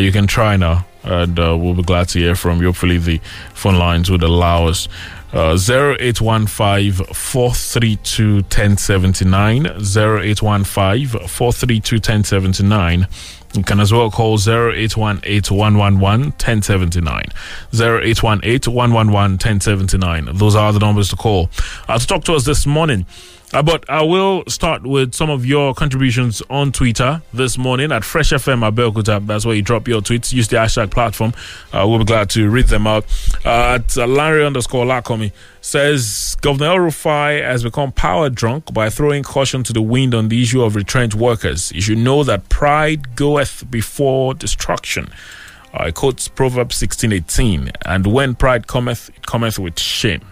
you 0.00 0.10
can 0.10 0.26
try 0.26 0.56
now, 0.56 0.86
and 1.02 1.36
we'll 1.36 1.74
be 1.74 1.82
glad 1.82 2.08
to 2.08 2.18
hear 2.18 2.34
from 2.34 2.62
you. 2.62 2.68
Hopefully, 2.68 2.96
the 2.96 3.18
phone 3.52 3.74
lines 3.74 4.10
would 4.10 4.22
allow 4.22 4.68
us. 4.68 4.88
Uh, 5.34 5.58
0815 5.58 6.92
432 7.12 8.34
1079 8.34 9.66
0815 9.66 11.08
432 11.26 11.96
1079 11.96 13.08
you 13.54 13.64
can 13.64 13.80
as 13.80 13.92
well 13.92 14.12
call 14.12 14.34
0818 14.38 15.56
111 15.56 16.26
1079 16.26 17.24
0818 17.72 18.72
111 18.72 19.32
1079 19.32 20.28
those 20.36 20.54
are 20.54 20.72
the 20.72 20.78
numbers 20.78 21.08
to 21.08 21.16
call. 21.16 21.50
Uh, 21.88 21.98
to 21.98 22.06
talk 22.06 22.22
to 22.22 22.34
us 22.34 22.44
this 22.44 22.64
morning 22.64 23.04
uh, 23.54 23.62
but 23.62 23.88
I 23.88 24.02
will 24.02 24.42
start 24.48 24.82
with 24.82 25.14
some 25.14 25.30
of 25.30 25.46
your 25.46 25.74
contributions 25.74 26.42
on 26.50 26.72
Twitter 26.72 27.22
this 27.32 27.56
morning 27.56 27.92
at 27.92 28.02
Fresh 28.02 28.30
FM 28.30 28.68
Abeokuta. 28.68 29.24
That's 29.24 29.46
where 29.46 29.54
you 29.54 29.62
drop 29.62 29.86
your 29.86 30.00
tweets. 30.00 30.32
Use 30.32 30.48
the 30.48 30.56
hashtag 30.56 30.90
platform. 30.90 31.32
Uh, 31.72 31.86
we'll 31.88 32.00
be 32.00 32.04
glad 32.04 32.30
to 32.30 32.50
read 32.50 32.66
them 32.66 32.88
out. 32.88 33.04
Uh, 33.44 33.78
at 33.78 33.96
uh, 33.96 34.08
Larry 34.08 34.44
underscore 34.44 34.84
Lakomi 34.84 35.30
says 35.60 36.36
Governor 36.40 36.66
El 36.66 36.76
Rufai 36.78 37.42
has 37.42 37.62
become 37.62 37.92
power 37.92 38.28
drunk 38.28 38.74
by 38.74 38.90
throwing 38.90 39.22
caution 39.22 39.62
to 39.62 39.72
the 39.72 39.82
wind 39.82 40.16
on 40.16 40.30
the 40.30 40.42
issue 40.42 40.60
of 40.60 40.74
retrenched 40.74 41.14
workers. 41.14 41.70
You 41.70 41.80
should 41.80 41.98
know 41.98 42.24
that 42.24 42.48
pride 42.48 43.14
goeth 43.14 43.70
before 43.70 44.34
destruction. 44.34 45.10
It 45.74 45.94
quotes 45.94 46.26
Proverbs 46.26 46.74
sixteen 46.74 47.12
eighteen, 47.12 47.70
and 47.84 48.06
when 48.06 48.34
pride 48.34 48.66
cometh, 48.66 49.10
it 49.10 49.26
cometh 49.26 49.60
with 49.60 49.78
shame. 49.78 50.22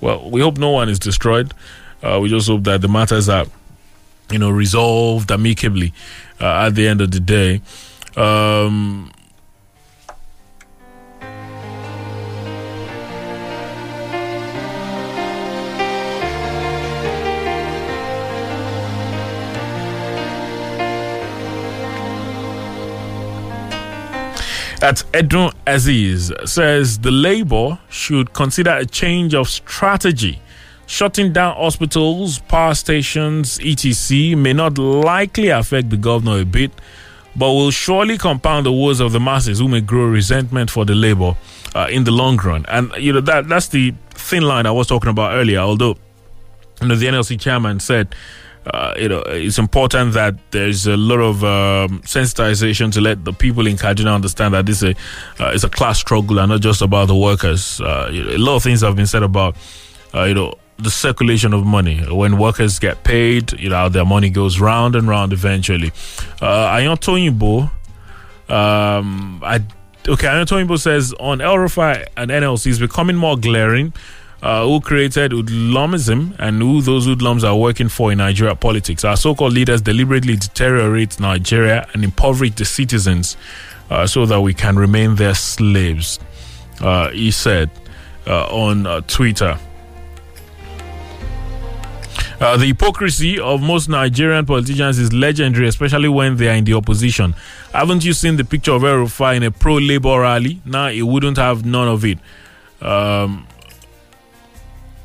Well, 0.00 0.28
we 0.28 0.40
hope 0.40 0.58
no 0.58 0.70
one 0.70 0.88
is 0.88 0.98
destroyed. 0.98 1.52
Uh, 2.06 2.20
we 2.20 2.28
just 2.28 2.46
hope 2.46 2.62
that 2.62 2.80
the 2.80 2.88
matters 2.88 3.28
are, 3.28 3.46
you 4.30 4.38
know, 4.38 4.48
resolved 4.48 5.32
amicably 5.32 5.92
uh, 6.40 6.66
at 6.66 6.76
the 6.76 6.86
end 6.86 7.00
of 7.00 7.10
the 7.10 7.18
day. 7.18 7.60
Um, 8.16 9.10
At 24.82 25.02
Edron 25.12 25.52
Aziz 25.66 26.30
says 26.44 26.98
the 26.98 27.10
Labour 27.10 27.80
should 27.88 28.32
consider 28.32 28.70
a 28.70 28.86
change 28.86 29.34
of 29.34 29.48
strategy. 29.48 30.38
Shutting 30.86 31.32
down 31.32 31.56
hospitals, 31.56 32.38
power 32.38 32.74
stations, 32.74 33.58
etc. 33.60 34.36
may 34.36 34.52
not 34.52 34.78
likely 34.78 35.48
affect 35.48 35.90
the 35.90 35.96
governor 35.96 36.40
a 36.40 36.44
bit, 36.44 36.70
but 37.34 37.48
will 37.48 37.70
surely 37.70 38.16
compound 38.16 38.66
the 38.66 38.72
woes 38.72 39.00
of 39.00 39.12
the 39.12 39.20
masses 39.20 39.58
who 39.58 39.68
may 39.68 39.80
grow 39.80 40.06
resentment 40.06 40.70
for 40.70 40.84
the 40.84 40.94
Labour 40.94 41.34
uh, 41.74 41.88
in 41.90 42.04
the 42.04 42.12
long 42.12 42.36
run. 42.36 42.64
And 42.68 42.92
you 42.98 43.12
know 43.12 43.20
that 43.20 43.48
that's 43.48 43.68
the 43.68 43.94
thin 44.10 44.44
line 44.44 44.66
I 44.66 44.70
was 44.70 44.86
talking 44.86 45.10
about 45.10 45.34
earlier. 45.34 45.58
Although 45.58 45.96
you 46.80 46.88
know 46.88 46.94
the 46.94 47.06
NLC 47.06 47.38
chairman 47.38 47.80
said 47.80 48.14
uh, 48.66 48.94
you 48.98 49.08
know, 49.08 49.20
it's 49.26 49.58
important 49.58 50.12
that 50.14 50.34
there's 50.50 50.86
a 50.86 50.96
lot 50.96 51.20
of 51.20 51.44
um, 51.44 52.00
sensitization 52.00 52.92
to 52.92 53.00
let 53.00 53.24
the 53.24 53.32
people 53.32 53.66
in 53.66 53.76
Kaduna 53.76 54.14
understand 54.14 54.54
that 54.54 54.66
this 54.66 54.82
is 54.82 54.94
a, 55.38 55.44
uh, 55.44 55.52
it's 55.54 55.62
a 55.62 55.68
class 55.68 55.98
struggle 55.98 56.40
and 56.40 56.50
not 56.50 56.60
just 56.62 56.82
about 56.82 57.06
the 57.06 57.14
workers. 57.14 57.80
Uh, 57.80 58.10
you 58.12 58.24
know, 58.24 58.30
a 58.30 58.38
lot 58.38 58.56
of 58.56 58.64
things 58.64 58.80
have 58.80 58.96
been 58.96 59.06
said 59.06 59.22
about, 59.22 59.56
uh, 60.14 60.24
you 60.24 60.34
know, 60.34 60.54
the 60.78 60.90
circulation 60.90 61.52
of 61.54 61.64
money. 61.64 62.00
When 62.00 62.38
workers 62.38 62.78
get 62.78 63.02
paid, 63.04 63.52
you 63.58 63.70
know, 63.70 63.88
their 63.88 64.04
money 64.04 64.30
goes 64.30 64.60
round 64.60 64.94
and 64.94 65.08
round 65.08 65.32
eventually. 65.32 65.88
Uh, 66.40 66.76
Ayon 66.76 66.98
Toyinbo, 66.98 67.70
um, 68.54 69.40
I, 69.42 69.56
okay, 70.08 70.26
Ayon 70.26 70.46
Toyinbo 70.46 70.78
says 70.78 71.14
on 71.18 71.40
El 71.40 71.54
and 71.62 72.30
NLC 72.30 72.66
is 72.66 72.78
becoming 72.78 73.16
more 73.16 73.36
glaring 73.36 73.92
uh, 74.42 74.64
who 74.64 74.80
created 74.80 75.32
hoodlumism 75.32 76.36
and 76.38 76.60
who 76.60 76.80
those 76.82 77.06
hoodlums 77.06 77.42
are 77.42 77.56
working 77.56 77.88
for 77.88 78.12
in 78.12 78.18
Nigeria 78.18 78.54
politics. 78.54 79.04
Our 79.04 79.16
so-called 79.16 79.52
leaders 79.52 79.80
deliberately 79.80 80.36
deteriorate 80.36 81.18
Nigeria 81.18 81.86
and 81.94 82.04
impoverish 82.04 82.54
the 82.54 82.64
citizens 82.64 83.36
uh, 83.90 84.06
so 84.06 84.26
that 84.26 84.40
we 84.40 84.52
can 84.52 84.76
remain 84.76 85.16
their 85.16 85.34
slaves. 85.34 86.18
Uh, 86.80 87.10
he 87.10 87.30
said 87.30 87.70
uh, 88.26 88.46
on 88.46 88.86
uh, 88.86 89.00
Twitter. 89.02 89.58
Uh, 92.38 92.56
the 92.56 92.66
hypocrisy 92.66 93.40
of 93.40 93.62
most 93.62 93.88
Nigerian 93.88 94.44
politicians 94.44 94.98
is 94.98 95.12
legendary, 95.12 95.68
especially 95.68 96.08
when 96.08 96.36
they 96.36 96.48
are 96.48 96.54
in 96.54 96.64
the 96.64 96.74
opposition. 96.74 97.34
Haven't 97.72 98.04
you 98.04 98.12
seen 98.12 98.36
the 98.36 98.44
picture 98.44 98.72
of 98.72 98.84
El 98.84 98.96
Rufai 99.06 99.36
in 99.36 99.42
a 99.42 99.50
pro-labor 99.50 100.20
rally? 100.20 100.60
Now, 100.64 100.84
nah, 100.84 100.88
he 100.90 101.02
wouldn't 101.02 101.38
have 101.38 101.64
none 101.64 101.88
of 101.88 102.04
it. 102.04 102.18
Um, 102.80 103.46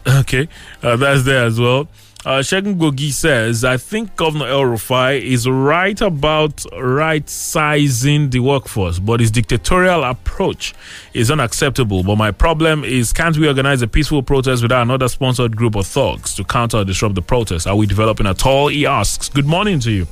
Okay, 0.07 0.47
uh, 0.81 0.95
that's 0.95 1.23
there 1.23 1.45
as 1.45 1.59
well. 1.59 1.87
Uh, 2.23 2.37
Shegun 2.37 2.75
Gogi 2.77 3.11
says, 3.11 3.65
I 3.65 3.77
think 3.77 4.15
Governor 4.15 4.45
El 4.45 4.61
Rufai 4.61 5.19
is 5.19 5.49
right 5.49 5.99
about 5.99 6.63
right 6.79 7.27
sizing 7.27 8.29
the 8.29 8.39
workforce, 8.41 8.99
but 8.99 9.19
his 9.19 9.31
dictatorial 9.31 10.03
approach 10.03 10.75
is 11.15 11.31
unacceptable. 11.31 12.03
But 12.03 12.17
my 12.17 12.29
problem 12.29 12.83
is, 12.83 13.11
can't 13.11 13.35
we 13.37 13.47
organize 13.47 13.81
a 13.81 13.87
peaceful 13.87 14.21
protest 14.21 14.61
without 14.61 14.83
another 14.83 15.07
sponsored 15.07 15.57
group 15.57 15.75
of 15.75 15.87
thugs 15.87 16.35
to 16.35 16.43
counter 16.43 16.77
or 16.77 16.85
disrupt 16.85 17.15
the 17.15 17.23
protest? 17.23 17.65
Are 17.65 17.75
we 17.75 17.87
developing 17.87 18.27
at 18.27 18.45
all? 18.45 18.67
He 18.67 18.85
asks. 18.85 19.27
Good 19.27 19.47
morning 19.47 19.79
to 19.79 19.91
you. 19.91 20.07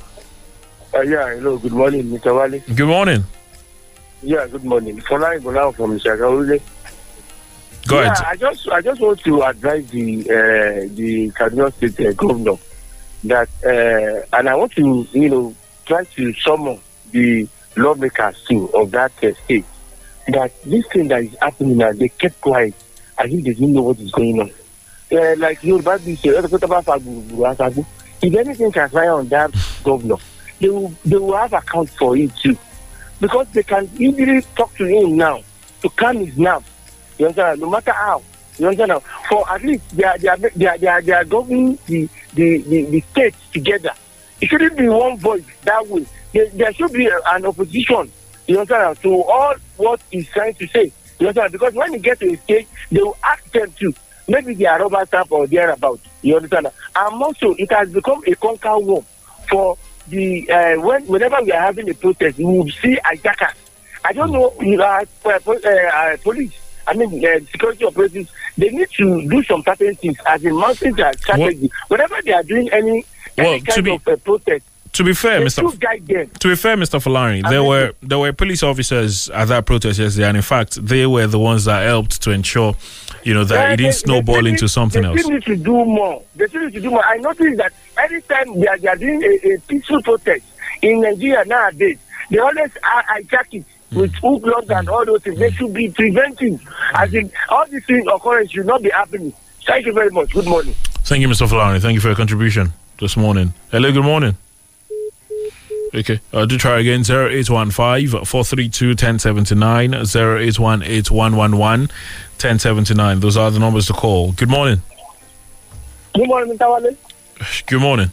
Uh, 0.92 1.02
yeah, 1.02 1.32
hello, 1.36 1.58
good 1.58 1.70
morning, 1.72 2.02
Mr. 2.06 2.36
Wale. 2.36 2.60
Good 2.74 2.88
morning. 2.88 3.22
Yeah, 4.22 4.48
good 4.48 4.64
morning. 4.64 5.00
Fola 5.00 5.36
Ibola 5.38 5.72
from 5.76 5.96
Shagaule. 6.00 6.60
Go 7.86 8.00
yeah, 8.00 8.12
ahead. 8.12 8.24
I 8.26 8.36
just 8.36 8.68
I 8.68 8.80
just 8.80 9.00
want 9.00 9.20
to 9.20 9.42
advise 9.42 9.90
the 9.90 10.20
uh, 10.22 10.88
the 10.94 11.30
Kaduna 11.30 11.72
State 11.74 12.06
uh, 12.06 12.12
governor 12.12 12.56
that 13.24 13.48
uh, 13.64 14.36
and 14.36 14.48
I 14.48 14.54
want 14.54 14.72
to 14.72 15.06
you 15.12 15.28
know 15.28 15.54
try 15.86 16.04
to 16.04 16.32
summon 16.34 16.80
the 17.10 17.48
lawmakers 17.76 18.44
too 18.48 18.68
of 18.74 18.90
that 18.92 19.12
uh, 19.24 19.32
state 19.44 19.64
that 20.28 20.52
this 20.62 20.86
thing 20.88 21.08
that 21.08 21.24
is 21.24 21.36
happening 21.40 21.78
now 21.78 21.92
they 21.92 22.08
kept 22.08 22.40
quiet 22.40 22.74
as 23.18 23.32
if 23.32 23.44
they 23.44 23.54
didn't 23.54 23.72
know 23.72 23.82
what 23.82 23.98
is 23.98 24.10
going 24.12 24.40
on. 24.40 24.50
Uh, 25.12 25.34
like 25.38 25.62
Yoruba 25.64 25.98
be 25.98 26.12
if 28.22 28.34
anything 28.34 28.70
transpire 28.70 29.12
on 29.12 29.28
that 29.28 29.50
governor, 29.82 30.16
they 30.60 30.68
will 30.68 30.92
they 31.04 31.16
will 31.16 31.36
have 31.36 31.52
account 31.52 31.88
for 31.90 32.16
it 32.16 32.34
too, 32.36 32.56
because 33.20 33.48
they 33.52 33.62
can 33.62 33.88
easily 33.98 34.42
talk 34.54 34.74
to 34.76 34.84
him 34.84 35.16
now 35.16 35.42
to 35.82 35.88
calm 35.90 36.18
his 36.18 36.36
nerves. 36.36 36.66
You 37.20 37.26
understand? 37.26 37.60
No 37.60 37.68
matter 37.68 37.92
how. 37.92 38.22
You 38.58 38.68
understand? 38.68 39.02
For 39.28 39.46
at 39.52 39.62
least 39.62 39.94
they 39.94 40.04
are 40.04 40.16
they 40.16 40.28
are 40.28 40.36
they 40.38 40.66
are, 40.66 40.78
they 40.78 40.86
are, 40.86 41.02
they 41.02 41.12
are 41.12 41.24
governing 41.24 41.78
the, 41.84 42.08
the, 42.32 42.62
the, 42.62 42.84
the 42.84 43.00
state 43.12 43.34
together. 43.52 43.92
It 44.40 44.48
shouldn't 44.48 44.78
be 44.78 44.88
one 44.88 45.18
voice 45.18 45.44
that 45.64 45.86
way. 45.86 46.06
There, 46.32 46.48
there 46.48 46.72
should 46.72 46.94
be 46.94 47.06
an 47.06 47.44
opposition. 47.44 48.10
You 48.46 48.60
understand? 48.60 49.02
To 49.02 49.22
all 49.22 49.54
what 49.76 50.00
he's 50.10 50.30
trying 50.30 50.54
to 50.54 50.66
say. 50.68 50.90
You 51.18 51.28
understand? 51.28 51.52
Because 51.52 51.74
when 51.74 51.92
you 51.92 51.98
get 51.98 52.20
to 52.20 52.32
a 52.32 52.36
stage, 52.38 52.66
they 52.90 53.02
will 53.02 53.18
ask 53.22 53.44
them 53.52 53.70
to. 53.80 53.92
Maybe 54.26 54.54
they 54.54 54.64
are 54.64 54.80
rubber 54.80 55.04
stamp 55.04 55.30
or 55.30 55.46
thereabout. 55.46 56.00
You 56.22 56.36
understand? 56.36 56.68
And 56.96 57.22
also, 57.22 57.52
it 57.58 57.70
has 57.70 57.92
become 57.92 58.22
a 58.26 58.34
conquer 58.36 58.78
war 58.78 59.04
for 59.50 59.76
the 60.08 60.50
uh, 60.50 60.80
when 60.80 61.06
whenever 61.06 61.42
we 61.42 61.52
are 61.52 61.60
having 61.60 61.90
a 61.90 61.94
protest, 61.94 62.38
we 62.38 62.44
will 62.44 62.70
see 62.70 62.98
hijackers. 63.04 63.58
I 64.02 64.14
don't 64.14 64.32
know, 64.32 64.54
you 64.62 64.78
know, 64.78 65.04
uh, 65.26 65.38
uh, 65.52 66.16
police 66.22 66.54
I 66.86 66.94
mean, 66.94 67.24
uh, 67.24 67.38
security 67.50 67.84
operatives, 67.84 68.30
they 68.58 68.70
need 68.70 68.88
to 68.96 69.28
do 69.28 69.42
some 69.44 69.62
certain 69.62 69.94
things 69.96 70.16
as 70.26 70.44
in 70.44 70.54
mounting 70.56 70.94
their 70.94 71.12
strategy. 71.14 71.70
Whenever 71.88 72.16
they 72.24 72.32
are 72.32 72.42
doing 72.42 72.68
any, 72.72 73.04
Well, 73.38 73.46
any 73.46 73.60
to 73.60 73.66
kind 73.72 73.84
be- 73.84 73.90
of 73.94 74.08
uh, 74.08 74.16
protest, 74.16 74.64
To 74.94 75.04
be 75.04 75.14
fair, 75.14 75.40
Mr. 75.40 75.62
To 76.40 76.48
be 76.48 76.56
fair, 76.56 76.76
Mr. 76.76 76.98
Falani, 77.00 77.48
there 77.48 77.62
were 77.62 77.92
there 78.02 78.18
were 78.18 78.32
police 78.32 78.62
officers 78.64 79.30
at 79.30 79.46
that 79.48 79.64
protest 79.66 80.00
yesterday, 80.00 80.26
and 80.28 80.36
in 80.36 80.42
fact, 80.42 80.84
they 80.84 81.06
were 81.06 81.28
the 81.28 81.38
ones 81.38 81.64
that 81.66 81.84
helped 81.86 82.20
to 82.22 82.32
ensure, 82.32 82.74
you 83.22 83.32
know, 83.32 83.44
that 83.44 83.54
Yeah, 83.54 83.72
it 83.72 83.76
didn't 83.76 83.94
snowball 83.94 84.42
they 84.42 84.48
into 84.50 84.66
something 84.68 85.02
they 85.02 85.08
else. 85.08 85.20
still 85.20 85.30
need 85.30 85.44
to 85.44 85.56
do 85.56 85.84
more. 85.84 86.22
They 86.34 86.46
still 86.48 86.64
need 86.64 86.74
to 86.74 86.80
do 86.80 86.90
more. 86.90 87.04
I 87.06 87.18
noticed 87.18 87.56
that 87.58 87.72
every 87.96 88.20
time 88.22 88.58
they 88.58 88.66
are, 88.66 88.78
they 88.78 88.88
are 88.88 88.96
doing 88.96 89.22
a, 89.22 89.52
a 89.54 89.58
peaceful 89.68 90.02
protest 90.02 90.44
in 90.82 91.00
Nigeria 91.02 91.44
nowadays, 91.44 91.98
they 92.30 92.38
always 92.38 92.70
hijack 92.82 93.46
it 93.52 93.64
with 93.92 94.14
hook 94.16 94.44
laws 94.44 94.68
and 94.70 94.88
all 94.88 95.04
those 95.04 95.22
things. 95.22 95.38
They 95.38 95.50
should 95.50 95.72
be 95.74 95.90
preventing. 95.90 96.60
I 96.94 97.08
think 97.08 97.32
all 97.48 97.66
these 97.66 97.84
things 97.84 98.06
occurrence 98.12 98.52
should 98.52 98.66
not 98.66 98.82
be 98.82 98.90
happening. 98.90 99.32
Thank 99.66 99.86
you 99.86 99.92
very 99.92 100.10
much. 100.10 100.32
Good 100.32 100.46
morning. 100.46 100.74
Thank 101.04 101.22
you, 101.22 101.28
Mr. 101.28 101.48
Falani. 101.48 101.80
Thank 101.80 101.94
you 101.94 102.00
for 102.00 102.08
your 102.08 102.16
contribution 102.16 102.72
this 102.98 103.16
morning. 103.16 103.52
Hello, 103.70 103.92
good 103.92 104.04
morning. 104.04 104.36
Okay, 105.92 106.20
uh, 106.32 106.46
do 106.46 106.56
try 106.56 106.78
again 106.78 107.00
0815 107.00 108.24
432 108.24 108.90
1079 108.90 109.92
0818 109.94 111.16
111 111.16 111.80
1079. 111.88 113.20
Those 113.20 113.36
are 113.36 113.50
the 113.50 113.58
numbers 113.58 113.88
to 113.88 113.92
call. 113.92 114.30
Good 114.32 114.48
morning. 114.48 114.82
Good 116.14 116.28
morning, 116.28 116.56
Mr. 116.56 116.82
Wale. 116.82 116.96
Good 117.66 117.80
morning. 117.80 118.10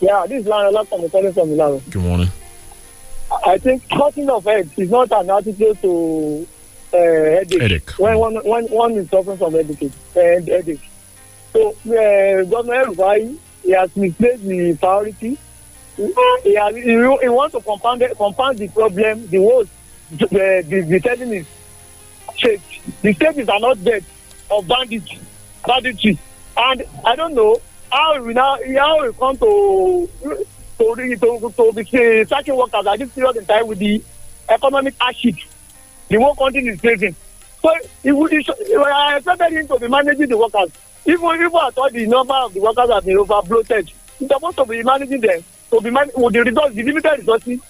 Yeah, 0.00 0.26
this 0.28 0.44
is 0.44 0.48
time 0.48 0.72
calling 1.08 1.32
from 1.32 1.50
Milano. 1.50 1.80
Good 1.90 2.02
morning. 2.02 2.28
I 3.44 3.58
think 3.58 3.88
cutting 3.88 4.28
of 4.30 4.44
heads 4.44 4.72
is 4.78 4.90
not 4.90 5.10
an 5.12 5.30
attitude 5.30 5.80
to 5.82 6.46
uh, 6.92 6.96
headache. 6.98 7.60
Headache. 7.60 7.90
When 7.98 8.18
one, 8.18 8.34
when 8.44 8.64
one 8.66 8.92
is 8.92 9.08
suffering 9.10 9.36
from 9.38 9.52
headache. 9.52 9.90
Uh, 10.14 10.20
headache. 10.20 10.80
So, 11.52 11.70
uh, 11.70 12.44
Governor 12.44 12.84
Rufai, 12.86 13.36
he 13.62 13.70
has 13.72 13.94
misplaced 13.96 14.44
the 14.44 14.76
priority. 14.76 15.38
He, 15.96 16.54
has, 16.54 16.74
he, 16.76 16.82
he 16.82 17.28
wants 17.28 17.54
to 17.54 17.60
compound, 17.62 18.02
it- 18.02 18.16
compound 18.16 18.58
the 18.58 18.68
problem, 18.68 19.26
the 19.28 19.38
worst. 19.38 19.70
The, 20.10 20.62
the, 20.68 20.82
the 20.82 21.00
telling 21.00 21.32
is 21.32 21.46
state. 22.36 22.60
The 23.02 23.12
states 23.14 23.48
are 23.48 23.58
not 23.60 23.82
dead 23.82 24.04
of 24.50 24.68
banditry. 24.68 25.18
banditry. 25.66 26.18
And 26.56 26.84
I 27.04 27.16
don't 27.16 27.34
know 27.34 27.60
how 27.90 28.20
we 28.22 28.32
now 28.34 28.56
how 28.78 29.04
we 29.06 29.12
come 29.14 29.36
to 29.38 30.08
to 30.78 30.94
to 30.94 31.52
to 31.56 31.72
be 31.74 31.84
searching 32.26 32.56
workers 32.56 32.86
at 32.86 32.98
this 32.98 33.10
period 33.12 33.36
in 33.36 33.46
time 33.46 33.66
with 33.66 33.78
the 33.78 34.02
economic 34.48 34.94
hardship 35.00 35.34
the 36.08 36.16
whole 36.20 36.34
country 36.36 36.64
is 36.68 36.80
facing. 36.80 37.16
So 37.62 37.70
it 38.04 38.12
would 38.12 38.32
it, 38.32 38.44
should- 38.44 38.56
I 38.86 39.16
expected 39.16 39.52
him 39.52 39.66
to 39.68 39.78
be 39.78 39.88
managing 39.88 40.28
the 40.28 40.36
workers. 40.36 40.70
Even 41.04 41.24
even 41.34 41.50
I 41.54 41.70
thought 41.70 41.92
the 41.92 42.06
number 42.06 42.34
of 42.34 42.54
the 42.54 42.60
workers 42.60 42.90
have 42.90 43.04
been 43.04 43.16
over 43.18 43.40
bloated. 43.42 43.90
He's 44.18 44.28
supposed 44.28 44.56
to 44.58 44.64
be 44.66 44.82
managing 44.82 45.20
them 45.20 45.42
to 45.72 45.80
be 45.80 45.90
man 45.90 46.08
with 46.14 46.32
the 46.34 46.42
results 46.42 46.74
the 46.74 46.82
limited 46.82 47.18
resources. 47.18 47.60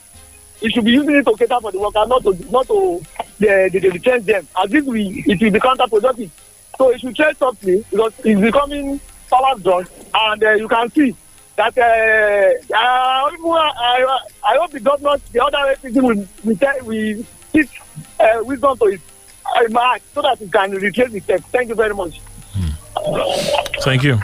He 0.60 0.70
should 0.70 0.84
be 0.84 0.92
using 0.92 1.16
it 1.16 1.24
to 1.26 1.34
cater 1.36 1.58
for 1.60 1.70
the 1.72 1.78
workers, 1.78 2.08
not 2.08 2.22
to 2.24 2.34
not 2.50 2.66
to 2.66 3.00
the 3.38 3.70
the, 3.72 3.78
the 3.78 3.90
retrench 3.90 4.24
them. 4.26 4.46
As 4.62 4.72
if 4.74 4.84
we 4.84 5.22
it 5.26 5.40
will 5.40 5.50
be 5.50 5.60
counterproductive. 5.60 6.30
So 6.76 6.90
it 6.90 7.00
should 7.00 7.14
change 7.16 7.38
something 7.38 7.82
because 7.90 8.12
it's 8.24 8.40
becoming 8.40 9.00
power 9.30 9.58
drunk 9.58 9.88
and 10.14 10.44
uh, 10.44 10.50
you 10.52 10.68
can 10.68 10.90
see 10.90 11.16
that 11.56 11.76
uh, 11.78 12.74
uh, 12.74 13.30
I, 13.78 14.18
I 14.44 14.56
hope 14.56 14.70
the 14.70 14.80
government, 14.80 15.22
the 15.32 15.44
other 15.44 15.76
people 15.82 16.02
will, 16.02 16.28
will, 16.44 16.56
will 16.82 17.24
teach 17.52 17.80
uh, 18.20 18.42
wisdom 18.42 18.78
to 18.78 18.86
his 18.86 19.00
uh, 19.56 19.98
so 20.14 20.22
that 20.22 20.38
he 20.38 20.48
can 20.48 20.70
retrace 20.72 21.22
step. 21.22 21.40
Thank 21.52 21.68
you 21.68 21.74
very 21.74 21.94
much. 21.94 22.20
Thank 23.80 24.02
you. 24.02 24.20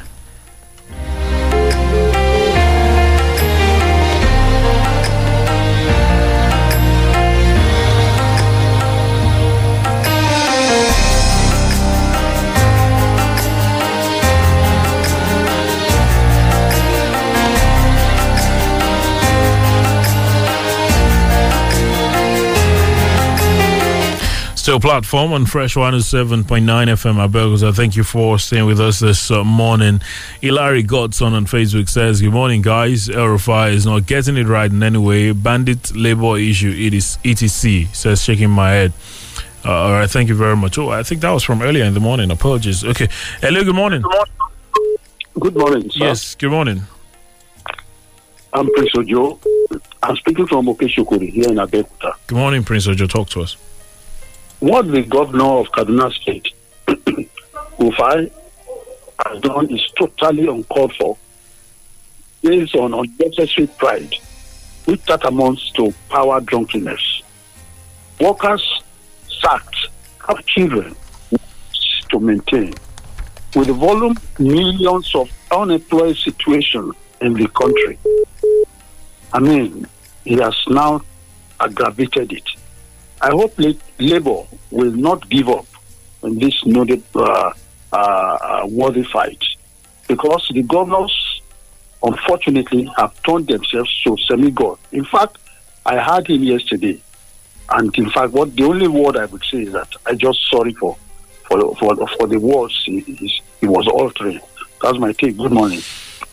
Still 24.63 24.79
platform 24.79 25.33
on 25.33 25.45
Fresh 25.45 25.75
107.9 25.75 26.45
FM. 26.45 27.69
I 27.69 27.73
thank 27.73 27.97
you 27.97 28.05
for 28.05 28.39
staying 28.39 28.65
with 28.65 28.79
us 28.79 29.01
this 29.01 29.29
uh, 29.29 29.43
morning. 29.43 30.01
Hilary 30.41 30.85
Godson 30.85 31.33
on 31.35 31.47
Facebook 31.47 31.89
says, 31.89 32.21
Good 32.21 32.31
morning, 32.31 32.63
guys. 32.63 33.09
Elrufai 33.09 33.73
is 33.73 33.87
not 33.87 34.07
getting 34.07 34.37
it 34.37 34.47
right 34.47 34.71
in 34.71 34.81
any 34.81 34.99
way. 34.99 35.33
Bandit 35.33 35.97
labor 35.97 36.39
issue, 36.39 36.71
it 36.71 36.95
is 36.95 37.19
ETC, 37.25 37.93
says, 37.93 38.23
shaking 38.23 38.51
my 38.51 38.71
head. 38.71 38.93
Uh, 39.65 39.73
all 39.73 39.91
right, 39.91 40.09
thank 40.09 40.29
you 40.29 40.37
very 40.37 40.57
much. 40.57 40.79
Oh, 40.79 40.91
I 40.91 41.03
think 41.03 41.23
that 41.23 41.33
was 41.33 41.43
from 41.43 41.61
earlier 41.61 41.85
in 41.85 41.95
the 41.95 41.99
morning. 41.99 42.31
Apologies. 42.31 42.85
Okay. 42.85 43.09
Hello, 43.41 43.65
good 43.65 43.75
morning. 43.75 44.05
Good 45.41 45.57
morning, 45.57 45.91
sir. 45.91 46.05
Yes, 46.05 46.37
good 46.37 46.53
morning. 46.53 46.83
I'm 48.53 48.73
Prince 48.75 48.91
Ojo. 48.97 49.41
I'm 50.05 50.15
speaking 50.15 50.47
from 50.47 50.67
Okeshokuri 50.67 51.33
here 51.33 51.49
in 51.49 51.57
Abeokuta. 51.57 52.15
Good 52.29 52.39
morning, 52.39 52.63
Prince 52.63 52.87
Ojo. 52.87 53.09
Talk 53.09 53.29
to 53.31 53.41
us. 53.41 53.57
What 54.63 54.93
the 54.93 55.03
governor 55.03 55.59
of 55.59 55.73
Kaduna 55.73 56.13
State, 56.13 56.47
Ufai, 56.87 58.31
has 59.27 59.41
done 59.41 59.69
is 59.69 59.85
totally 59.99 60.47
uncalled 60.47 60.95
for, 60.95 61.19
based 62.43 62.77
on 62.77 62.95
unnecessary 62.95 63.67
pride, 63.67 64.15
which 64.85 65.03
that 65.07 65.25
amounts 65.25 65.69
to 65.73 65.93
power 66.09 66.41
drunkenness. 66.41 67.23
Workers 68.21 68.85
sacked 69.41 69.89
have 70.29 70.47
children 70.47 70.95
to 72.13 72.21
maintain. 72.21 72.73
With 73.57 73.67
the 73.67 73.73
volume 73.73 74.15
millions 74.39 75.13
of 75.17 75.29
unemployed 75.51 76.17
situation 76.19 76.93
in 77.21 77.35
the 77.35 77.49
country, 77.49 77.99
I 79.33 79.41
mean, 79.41 79.89
he 80.23 80.35
has 80.35 80.55
now 80.69 81.03
aggravated 81.59 82.33
it. 82.33 82.45
I 83.23 83.31
hope 83.31 83.55
la- 83.59 83.73
Labour 83.99 84.43
will 84.71 84.91
not 84.93 85.29
give 85.31 85.49
up 85.49 85.67
in 86.25 86.39
this 86.39 86.65
noted 86.67 87.03
uh, 87.15 87.53
uh, 87.93 87.97
uh, 87.97 88.67
worthy 88.69 89.05
fight 89.05 89.43
because 90.09 90.47
the 90.53 90.63
governors, 90.65 91.41
unfortunately, 92.03 92.91
have 92.97 93.13
turned 93.23 93.47
themselves 93.47 93.91
to 94.05 94.17
semi-god. 94.29 94.77
In 94.91 95.05
fact, 95.05 95.39
I 95.87 95.99
heard 95.99 96.29
him 96.29 96.43
yesterday, 96.43 97.01
and 97.69 97.97
in 97.97 98.11
fact, 98.11 98.33
what 98.33 98.55
the 98.57 98.65
only 98.65 98.89
word 98.89 99.17
I 99.17 99.27
would 99.27 99.45
say 99.45 99.63
is 99.63 99.73
that 99.73 99.89
I 100.05 100.15
just 100.15 100.41
sorry 100.51 100.75
for 100.75 100.97
for 101.49 101.77
for, 101.77 101.97
for 102.19 102.27
the 102.27 102.39
words 102.39 102.83
he, 102.85 103.01
he 103.61 103.67
was 103.69 103.87
altering. 103.87 104.41
That's 104.83 104.99
my 104.99 105.13
take. 105.13 105.37
Good 105.37 105.53
morning. 105.53 105.81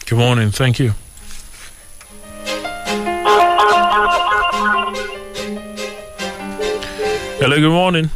Good 0.07 0.17
morning. 0.17 0.49
Thank 0.49 0.79
you. 0.79 0.93
Hello, 7.49 7.61
good 7.61 7.71
morning. 7.71 8.11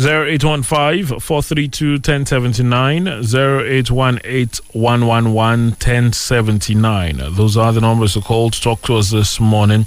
0815 0.00 1.20
432 1.20 1.92
1079 1.96 3.06
0818 3.06 4.64
111 4.72 5.70
1079. 5.72 7.34
Those 7.34 7.58
are 7.58 7.70
the 7.70 7.82
numbers 7.82 8.14
to 8.14 8.22
call 8.22 8.48
to 8.48 8.58
talk 8.58 8.80
to 8.84 8.96
us 8.96 9.10
this 9.10 9.38
morning. 9.38 9.84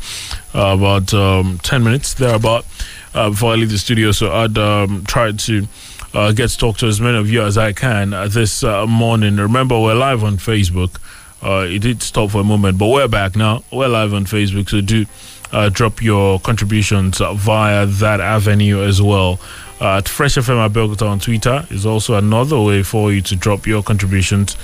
Uh, 0.53 0.75
about 0.77 1.15
um, 1.15 1.57
10 1.63 1.83
minutes 1.83 2.13
thereabout 2.13 2.67
uh, 3.15 3.31
before 3.31 3.53
I 3.53 3.55
leave 3.55 3.71
the 3.71 3.79
studio. 3.79 4.11
So 4.11 4.31
I'd 4.31 4.55
um, 4.59 5.03
try 5.05 5.31
to 5.31 5.67
uh, 6.13 6.31
get 6.31 6.51
to 6.51 6.57
talk 6.59 6.77
to 6.77 6.85
as 6.85 7.01
many 7.01 7.17
of 7.17 7.27
you 7.27 7.41
as 7.41 7.57
I 7.57 7.73
can 7.73 8.13
uh, 8.13 8.27
this 8.27 8.63
uh, 8.63 8.85
morning. 8.85 9.37
Remember, 9.37 9.79
we're 9.79 9.95
live 9.95 10.23
on 10.23 10.37
Facebook. 10.37 10.99
Uh, 11.41 11.65
it 11.67 11.79
did 11.79 12.03
stop 12.03 12.29
for 12.29 12.41
a 12.41 12.43
moment, 12.43 12.77
but 12.77 12.87
we're 12.87 13.07
back 13.07 13.35
now. 13.35 13.63
We're 13.71 13.87
live 13.87 14.13
on 14.13 14.25
Facebook, 14.25 14.69
so 14.69 14.81
do 14.81 15.07
uh, 15.51 15.69
drop 15.69 16.01
your 16.01 16.39
contributions 16.39 17.19
via 17.19 17.85
that 17.85 18.19
avenue 18.19 18.81
as 18.81 19.01
well. 19.01 19.39
Uh, 19.79 19.97
at 19.97 20.07
Fresh 20.07 20.35
FM 20.35 20.69
Abeokuta 20.69 21.07
on 21.07 21.19
Twitter 21.19 21.65
is 21.69 21.85
also 21.85 22.15
another 22.15 22.59
way 22.61 22.81
for 22.81 23.11
you 23.11 23.21
to 23.21 23.35
drop 23.35 23.67
your 23.67 23.83
contributions, 23.83 24.55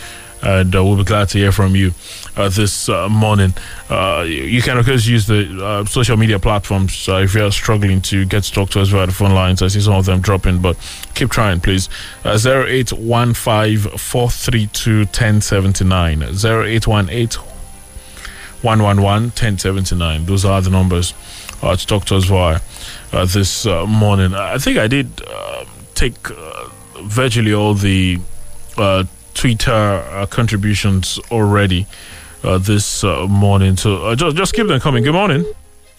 and 0.41 0.73
uh, 0.73 0.83
we'll 0.83 0.95
be 0.95 1.03
glad 1.03 1.27
to 1.29 1.37
hear 1.37 1.51
from 1.51 1.75
you 1.75 1.91
uh, 2.37 2.47
this 2.47 2.87
uh, 2.87 3.09
morning. 3.09 3.53
Uh, 3.89 4.23
you 4.25 4.43
you 4.43 4.61
can, 4.61 4.77
of 4.77 4.85
course, 4.85 5.05
use 5.05 5.27
the 5.27 5.85
social 5.89 6.15
media 6.15 6.39
platforms 6.39 7.09
if 7.09 7.35
you're 7.35 7.51
struggling 7.51 8.01
to 8.01 8.25
get 8.25 8.43
to 8.43 8.51
talk 8.53 8.69
to 8.69 8.79
us 8.79 8.87
via 8.87 9.05
the 9.05 9.11
phone 9.11 9.33
lines. 9.33 9.61
I 9.61 9.67
see 9.67 9.81
some 9.81 9.95
of 9.95 10.05
them 10.05 10.21
dropping, 10.21 10.61
but 10.61 10.77
keep 11.13 11.29
trying, 11.29 11.59
please. 11.59 11.89
Uh, 12.23 12.39
0815 12.39 13.97
432 13.97 14.99
1079. 14.99 16.23
0818 16.23 17.50
111 18.63 19.23
1079. 19.29 20.25
Those 20.25 20.45
are 20.45 20.61
the 20.61 20.69
numbers 20.69 21.13
uh, 21.61 21.75
to 21.75 21.87
talk 21.87 22.05
to 22.05 22.15
us 22.15 22.25
via 22.25 22.59
uh, 23.11 23.25
this 23.25 23.65
uh, 23.65 23.85
morning. 23.85 24.33
I 24.33 24.57
think 24.57 24.77
I 24.77 24.87
did 24.87 25.21
uh, 25.27 25.65
take 25.95 26.29
uh, 26.29 26.69
virtually 27.03 27.53
all 27.53 27.73
the 27.73 28.19
uh, 28.77 29.03
Twitter 29.33 29.71
uh, 29.71 30.25
contributions 30.27 31.19
already 31.31 31.87
this 32.43 33.03
morning. 33.03 33.77
So 33.77 34.15
just, 34.15 34.35
just 34.35 34.53
keep 34.53 34.67
them 34.67 34.79
coming. 34.79 35.03
Good 35.03 35.13
morning. 35.13 35.45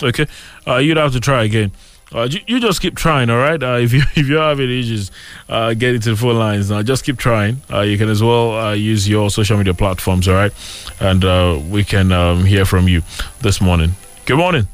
Okay. 0.02 0.26
You'd 0.66 0.96
have 0.96 1.12
to 1.12 1.20
try 1.20 1.44
again. 1.44 1.70
Uh, 2.14 2.28
you, 2.30 2.40
you 2.46 2.60
just 2.60 2.82
keep 2.82 2.94
trying, 2.94 3.30
all 3.30 3.38
right? 3.38 3.62
Uh, 3.62 3.76
if 3.80 3.92
you 3.92 4.02
if 4.14 4.26
you're 4.28 4.42
having 4.42 4.70
issues 4.70 5.10
uh, 5.48 5.74
getting 5.74 6.00
to 6.00 6.10
the 6.10 6.16
phone 6.16 6.36
lines 6.36 6.70
now, 6.70 6.82
just 6.82 7.04
keep 7.04 7.16
trying. 7.18 7.60
Uh, 7.72 7.80
you 7.80 7.96
can 7.98 8.08
as 8.08 8.22
well 8.22 8.56
uh, 8.56 8.72
use 8.72 9.08
your 9.08 9.30
social 9.30 9.56
media 9.56 9.74
platforms, 9.74 10.28
all 10.28 10.34
right? 10.34 10.52
And 11.00 11.24
uh, 11.24 11.60
we 11.68 11.84
can 11.84 12.12
um, 12.12 12.44
hear 12.44 12.64
from 12.64 12.88
you 12.88 13.02
this 13.40 13.60
morning. 13.60 13.92
Good 14.26 14.38
morning. 14.38 14.68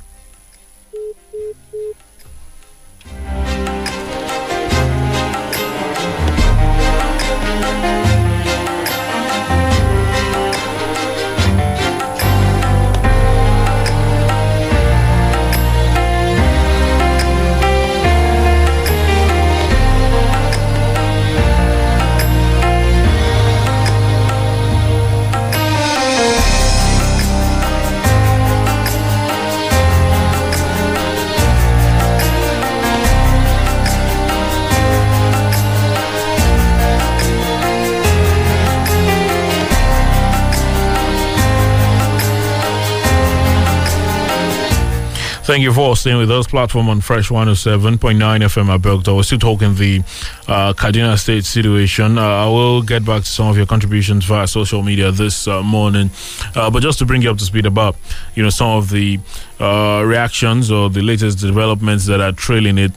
Thank 45.59 45.65
you 45.67 45.73
for 45.73 45.97
staying 45.97 46.19
with 46.19 46.31
us. 46.31 46.47
Platform 46.47 46.89
on 46.89 47.01
Fresh 47.01 47.31
107.9 47.31 47.99
FM 47.99 48.79
Abeokuta. 48.79 49.17
We're 49.17 49.25
still 49.25 49.41
talking 49.41 49.75
the 49.75 49.99
uh, 50.47 50.73
Kaduna 50.73 51.19
State 51.19 51.45
situation. 51.45 52.17
Uh, 52.17 52.23
I 52.23 52.47
will 52.47 52.81
get 52.81 53.05
back 53.05 53.25
to 53.25 53.29
some 53.29 53.49
of 53.49 53.57
your 53.57 53.67
contributions 53.67 54.25
via 54.25 54.47
social 54.47 54.85
media 54.85 55.11
this 55.11 55.49
uh, 55.49 55.61
morning. 55.65 56.11
Uh, 56.55 56.71
but 56.71 56.81
just 56.85 57.01
to 57.01 57.07
bring 57.07 57.23
you 57.23 57.31
up 57.33 57.39
to 57.39 57.45
speed 57.45 57.67
about, 57.67 57.97
you 58.37 58.43
know, 58.45 58.51
some 58.51 58.71
of 58.71 58.91
the 58.91 59.19
uh, 59.59 60.05
reactions 60.07 60.71
or 60.71 60.91
the 60.91 61.03
latest 61.03 61.41
developments 61.41 62.07
that 62.07 62.21
are 62.21 62.31
trailing 62.31 62.79
it. 62.79 62.93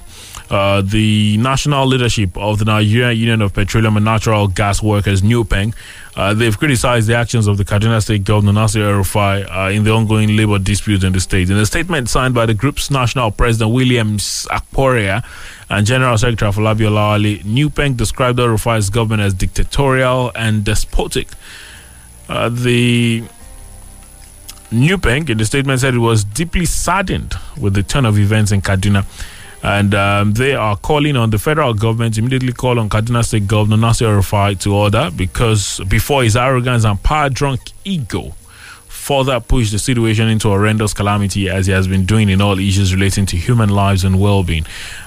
Uh, 0.51 0.81
the 0.81 1.37
national 1.37 1.87
leadership 1.87 2.37
of 2.37 2.59
the 2.59 2.65
Nigerian 2.65 3.17
Union 3.17 3.41
of 3.41 3.53
Petroleum 3.53 3.95
and 3.95 4.03
Natural 4.03 4.49
Gas 4.49 4.83
Workers, 4.83 5.23
NUPENG, 5.23 5.73
uh, 6.17 6.33
they've 6.33 6.59
criticized 6.59 7.07
the 7.07 7.15
actions 7.15 7.47
of 7.47 7.57
the 7.57 7.63
Kaduna 7.63 8.01
State 8.03 8.25
Governor 8.25 8.51
Nasir 8.51 8.83
El-Rufai 8.89 9.47
uh, 9.49 9.71
in 9.71 9.85
the 9.85 9.91
ongoing 9.91 10.35
labor 10.35 10.59
dispute 10.59 11.05
in 11.05 11.13
the 11.13 11.21
state. 11.21 11.49
In 11.49 11.55
a 11.55 11.65
statement 11.65 12.09
signed 12.09 12.33
by 12.33 12.45
the 12.45 12.53
group's 12.53 12.91
national 12.91 13.31
president 13.31 13.73
Williams 13.73 14.45
Akporeha 14.51 15.23
and 15.69 15.87
General 15.87 16.17
Secretary 16.17 16.51
Afolabi 16.51 16.81
Olawale, 16.81 17.41
NUPENG 17.45 17.95
described 17.95 18.37
El-Rufai's 18.37 18.89
government 18.89 19.21
as 19.21 19.33
dictatorial 19.33 20.33
and 20.35 20.65
despotic. 20.65 21.29
Uh, 22.27 22.49
the 22.49 23.23
NUPENG 24.69 25.29
in 25.29 25.37
the 25.37 25.45
statement 25.45 25.79
said 25.79 25.95
it 25.95 25.99
was 25.99 26.25
deeply 26.25 26.65
saddened 26.65 27.35
with 27.57 27.73
the 27.73 27.83
turn 27.83 28.05
of 28.05 28.19
events 28.19 28.51
in 28.51 28.61
Kaduna 28.61 29.05
and 29.63 29.93
um, 29.93 30.33
they 30.33 30.53
are 30.55 30.75
calling 30.75 31.15
on 31.15 31.29
the 31.29 31.37
federal 31.37 31.73
government 31.73 32.15
to 32.15 32.21
immediately 32.21 32.53
call 32.53 32.79
on 32.79 32.89
Kaduna 32.89 33.23
State 33.23 33.47
Governor 33.47 33.77
Nasir 33.77 34.07
Rufai 34.07 34.59
to 34.61 34.73
order 34.73 35.09
because 35.15 35.79
before 35.87 36.23
his 36.23 36.35
arrogance 36.35 36.83
and 36.83 37.01
power 37.03 37.29
drunk 37.29 37.61
ego 37.85 38.33
further 38.87 39.39
push 39.39 39.71
the 39.71 39.79
situation 39.79 40.27
into 40.27 40.47
horrendous 40.47 40.93
calamity 40.93 41.49
as 41.49 41.65
he 41.65 41.71
has 41.73 41.87
been 41.87 42.05
doing 42.05 42.29
in 42.29 42.39
all 42.39 42.59
issues 42.59 42.93
relating 42.93 43.25
to 43.25 43.35
human 43.35 43.69
lives 43.69 44.03
and 44.03 44.21
well-being. 44.21 44.63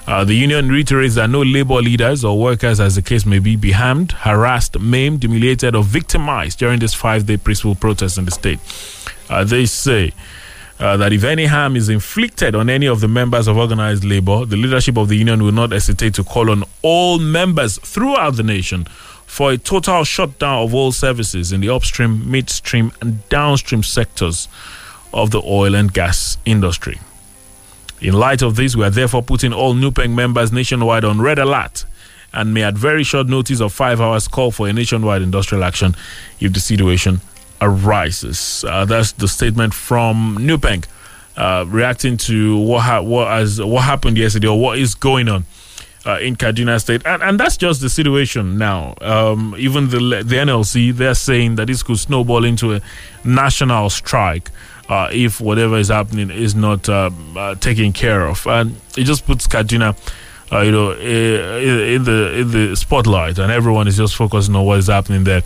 Uh, 0.09 0.25
the 0.25 0.35
union 0.35 0.69
reiterates 0.69 1.15
that 1.15 1.31
no 1.31 1.43
labor 1.43 1.77
leaders 1.77 2.25
or 2.25 2.39
workers, 2.39 2.81
as 2.81 2.97
the 2.97 3.03
case 3.03 3.25
may 3.25 3.39
be, 3.39 3.55
be 3.55 3.71
harmed, 3.71 4.11
harassed, 4.11 4.79
maimed, 4.81 5.23
humiliated, 5.23 5.77
or 5.77 5.85
victimized 5.85 6.59
during 6.59 6.81
this 6.81 6.93
five-day 6.93 7.37
peaceful 7.37 7.77
protest 7.77 8.19
in 8.19 8.25
the 8.25 8.33
state. 8.33 8.59
Uh, 9.31 9.45
they 9.45 9.65
say 9.65 10.13
uh, 10.81 10.97
that 10.97 11.13
if 11.13 11.25
any 11.25 11.47
harm 11.47 11.77
is 11.77 11.89
inflicted 11.89 12.55
on 12.55 12.69
any 12.69 12.87
of 12.87 13.01
the 13.01 13.09
members 13.09 13.47
of 13.47 13.57
organized 13.57 14.05
labor, 14.05 14.45
the 14.45 14.57
leadership 14.57 14.97
of 14.97 15.09
the 15.09 15.17
union 15.17 15.43
will 15.43 15.53
not 15.53 15.73
hesitate 15.73 16.15
to 16.15 16.25
call 16.25 16.51
on 16.51 16.65
all 16.83 17.19
members 17.19 17.79
throughout 17.79 18.37
the 18.37 18.43
nation 18.43 18.85
for 19.25 19.53
a 19.53 19.59
total 19.59 20.05
shutdown 20.05 20.65
of 20.65 20.75
all 20.75 20.93
services 20.93 21.53
in 21.53 21.61
the 21.61 21.69
upstream, 21.69 22.31
midstream, 22.31 22.93
and 23.01 23.27
downstream 23.29 23.83
sectors 23.83 24.49
of 25.13 25.31
the 25.31 25.41
oil 25.45 25.75
and 25.75 25.93
gas 25.93 26.39
industry. 26.45 26.99
In 28.01 28.15
light 28.15 28.43
of 28.43 28.57
this, 28.57 28.77
we 28.77 28.85
are 28.85 28.91
therefore 28.91 29.23
putting 29.23 29.53
all 29.53 29.75
NUPENG 29.75 30.15
members 30.15 30.53
nationwide 30.53 31.05
on 31.05 31.21
red 31.21 31.39
alert 31.39 31.85
and 32.33 32.53
may 32.53 32.65
at 32.65 32.75
very 32.75 33.05
short 33.05 33.29
notice 33.29 33.61
of 33.61 33.73
five 33.73 34.01
hours 34.01 34.29
call 34.29 34.51
for 34.51 34.69
a 34.69 34.73
nationwide 34.73 35.23
industrial 35.23 35.63
action 35.65 35.95
if 36.41 36.53
the 36.53 36.61
situation 36.61 37.21
arises. 37.65 38.65
Uh, 38.67 38.85
that's 38.85 39.13
the 39.13 39.29
statement 39.29 39.75
from 39.75 40.37
NUPENG, 40.41 40.85
uh, 41.37 41.65
reacting 41.69 42.17
to 42.19 42.59
what 42.59 42.83
ha- 42.83 43.03
what 43.03 43.29
has 43.29 43.61
what 43.61 43.83
happened 43.85 44.19
yesterday 44.19 44.49
or 44.49 44.61
what 44.61 44.79
is 44.79 44.95
going 44.95 45.29
on 45.29 45.45
uh, 46.07 46.19
in 46.21 46.37
Kaduna 46.37 46.81
State, 46.81 47.03
and 47.07 47.23
and 47.23 47.41
that's 47.41 47.57
just 47.57 47.81
the 47.81 47.89
situation 47.89 48.59
now. 48.59 48.95
Um, 49.01 49.55
even 49.59 49.89
the 49.91 49.99
the 50.25 50.37
NLC 50.37 50.95
they're 50.95 51.15
saying 51.15 51.57
that 51.57 51.67
this 51.67 51.83
could 51.83 51.99
snowball 51.99 52.45
into 52.45 52.75
a 52.75 52.81
national 53.25 53.91
strike. 53.91 54.51
Uh, 54.87 55.09
if 55.13 55.41
whatever 55.41 55.79
is 55.79 55.89
happening 55.89 56.31
is 56.31 56.55
not 56.55 56.87
uh, 56.91 57.09
uh, 57.37 57.55
taken 57.55 57.91
care 57.91 58.27
of, 58.29 58.47
and 58.47 58.77
it 58.99 59.05
just 59.05 59.25
puts 59.25 59.47
Kaduna, 59.47 59.97
uh, 60.55 60.61
you 60.61 60.71
know, 60.71 60.93
in 60.93 62.05
the 62.05 62.33
in 62.39 62.51
the 62.51 62.77
spotlight, 62.77 63.39
and 63.39 63.51
everyone 63.51 63.89
is 63.89 63.97
just 63.97 64.15
focusing 64.15 64.55
on 64.55 64.65
what 64.65 64.79
is 64.79 64.87
happening 64.87 65.25
there 65.25 65.43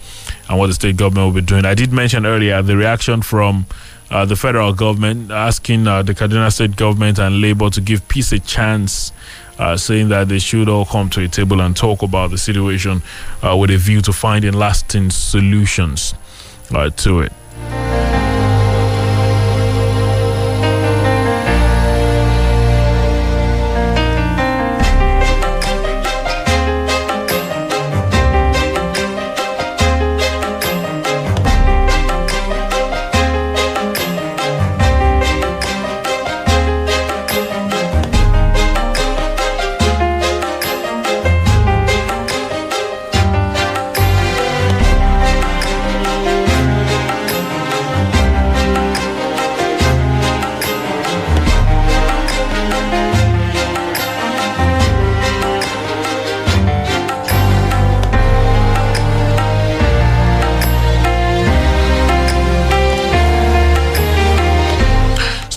and 0.49 0.59
what 0.59 0.67
the 0.67 0.75
state 0.75 0.97
government 0.97 1.27
will 1.27 1.41
be 1.41 1.47
doing. 1.47 1.65
I 1.65 1.75
did 1.75 1.93
mention 1.93 2.27
earlier 2.27 2.61
the 2.61 2.77
reaction 2.77 3.23
from 3.23 3.67
uh, 4.11 4.25
the 4.27 4.37
federal 4.37 4.73
government 4.75 5.31
asking 5.31 5.87
uh, 5.87 6.03
the 6.03 6.15
Kaduna 6.15 6.53
state 6.53 6.77
government 6.77 7.19
and 7.19 7.41
Labour 7.41 7.71
to 7.71 7.81
give 7.81 8.07
peace 8.09 8.33
a 8.33 8.39
chance. 8.39 9.13
Uh, 9.59 9.77
saying 9.77 10.09
that 10.09 10.29
they 10.29 10.39
should 10.39 10.69
all 10.69 10.85
come 10.85 11.11
to 11.11 11.21
a 11.21 11.27
table 11.27 11.61
and 11.61 11.77
talk 11.77 12.03
about 12.03 12.31
the 12.31 12.39
situation 12.39 13.03
uh, 13.43 13.57
with 13.57 13.71
a 13.73 13.77
view 13.77 14.01
to 14.01 14.13
finding 14.13 14.53
lasting 14.53 15.11
solutions 15.11 16.15
uh, 16.73 16.89
to 16.91 17.19
it. 17.23 17.33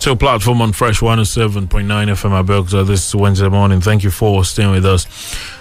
Still 0.02 0.16
platform 0.16 0.64
on 0.64 0.74
Fresh 0.74 0.99
107.9 1.02 1.68
FM 1.68 2.43
Abeokuta 2.43 2.88
this 2.88 3.14
Wednesday 3.14 3.49
morning. 3.49 3.82
Thank 3.82 4.04
you 4.04 4.10
for 4.10 4.43
staying 4.43 4.72
with 4.72 4.84
us. 4.84 5.06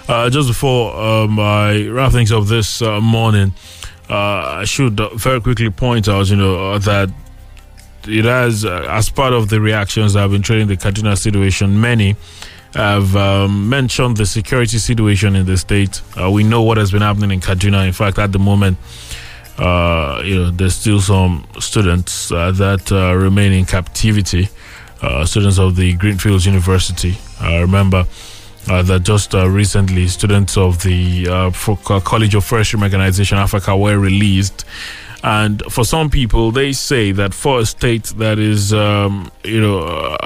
Uh, 0.09 0.31
just 0.31 0.47
before 0.47 0.99
um, 0.99 1.39
I 1.39 1.85
wrap 1.89 2.11
things 2.11 2.31
up 2.31 2.45
this 2.45 2.81
uh, 2.81 2.99
morning, 2.99 3.53
uh, 4.09 4.15
I 4.15 4.63
should 4.65 4.99
very 5.13 5.39
quickly 5.41 5.69
point 5.69 6.09
out, 6.09 6.27
you 6.31 6.37
know, 6.37 6.71
uh, 6.71 6.79
that 6.79 7.11
it 8.07 8.25
has, 8.25 8.65
uh, 8.65 8.87
as 8.89 9.11
part 9.11 9.33
of 9.33 9.49
the 9.49 9.61
reactions 9.61 10.13
that 10.13 10.21
have 10.21 10.31
been 10.31 10.41
trailing 10.41 10.67
the 10.67 10.75
Kaduna 10.75 11.15
situation, 11.19 11.79
many 11.79 12.15
have 12.73 13.15
um, 13.15 13.69
mentioned 13.69 14.17
the 14.17 14.25
security 14.25 14.79
situation 14.79 15.35
in 15.35 15.45
the 15.45 15.55
state. 15.55 16.01
Uh, 16.19 16.31
we 16.31 16.43
know 16.43 16.63
what 16.63 16.77
has 16.77 16.91
been 16.91 17.03
happening 17.03 17.29
in 17.29 17.41
Kaduna. 17.41 17.85
In 17.85 17.93
fact, 17.93 18.17
at 18.17 18.31
the 18.31 18.39
moment, 18.39 18.79
uh, 19.57 20.21
you 20.25 20.35
know, 20.35 20.51
there's 20.51 20.75
still 20.75 21.01
some 21.01 21.45
students 21.59 22.31
uh, 22.31 22.51
that 22.51 22.91
uh, 22.91 23.13
remain 23.15 23.51
in 23.51 23.65
captivity. 23.65 24.49
Uh, 25.01 25.25
students 25.25 25.57
of 25.57 25.75
the 25.75 25.93
Greenfields 25.93 26.45
University. 26.45 27.17
I 27.39 27.59
remember 27.59 28.05
uh, 28.69 28.83
that 28.83 29.01
just 29.01 29.33
uh, 29.33 29.49
recently, 29.49 30.07
students 30.07 30.57
of 30.57 30.83
the 30.83 31.25
College 32.03 32.35
of 32.35 32.45
Forestry 32.45 32.79
Mechanization 32.79 33.37
Afaka 33.37 33.79
were 33.79 33.97
released. 33.97 34.63
And 35.23 35.61
for 35.69 35.85
some 35.85 36.09
people, 36.09 36.51
they 36.51 36.71
say 36.71 37.11
that 37.13 37.33
for 37.33 37.59
a 37.59 37.65
state 37.65 38.05
that 38.17 38.37
is, 38.37 38.73
um, 38.73 39.31
you 39.43 39.59
know, 39.59 40.17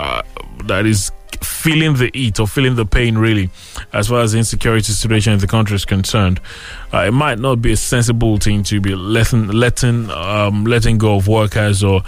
that 0.66 0.86
is 0.86 1.12
feeling 1.42 1.96
the 1.96 2.10
heat 2.14 2.40
or 2.40 2.48
feeling 2.48 2.76
the 2.76 2.86
pain 2.86 3.18
really 3.18 3.50
as 3.94 4.08
far 4.08 4.22
as 4.22 4.32
the 4.34 4.38
insecurity 4.38 4.92
situation 4.92 5.34
in 5.34 5.40
the 5.40 5.48
country 5.48 5.76
is 5.76 5.86
concerned 5.86 6.40
uh, 6.96 7.08
it 7.08 7.12
might 7.12 7.40
not 7.40 7.62
be 7.62 7.74
a 7.74 7.78
sensible 7.78 8.38
thing 8.38 8.64
to 8.64 8.80
be 8.80 8.96
letting 8.96 9.48
letting 9.48 10.10
um, 10.12 10.64
letting 10.64 10.98
go 10.98 11.18
of 11.18 11.28
workers 11.28 11.84
or 11.84 12.02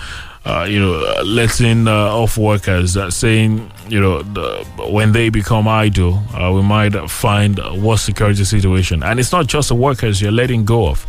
uh, 0.46 0.66
you 0.70 0.80
know 0.80 1.22
letting 1.26 1.90
uh, 1.90 1.92
off 1.92 2.38
workers. 2.38 2.98
Saying 3.14 3.70
you 3.90 4.00
know 4.00 4.22
the, 4.22 4.64
when 4.90 5.12
they 5.12 5.28
become 5.28 5.68
idle 5.68 6.24
uh, 6.34 6.54
we 6.54 6.62
might 6.62 6.94
find 7.10 7.60
worse 7.84 8.04
security 8.04 8.46
situation. 8.46 9.04
And 9.04 9.20
it's 9.20 9.34
not 9.34 9.48
just 9.48 9.68
the 9.68 9.76
workers 9.76 10.22
you're 10.22 10.32
letting 10.32 10.64
go 10.64 10.88
of. 10.88 11.06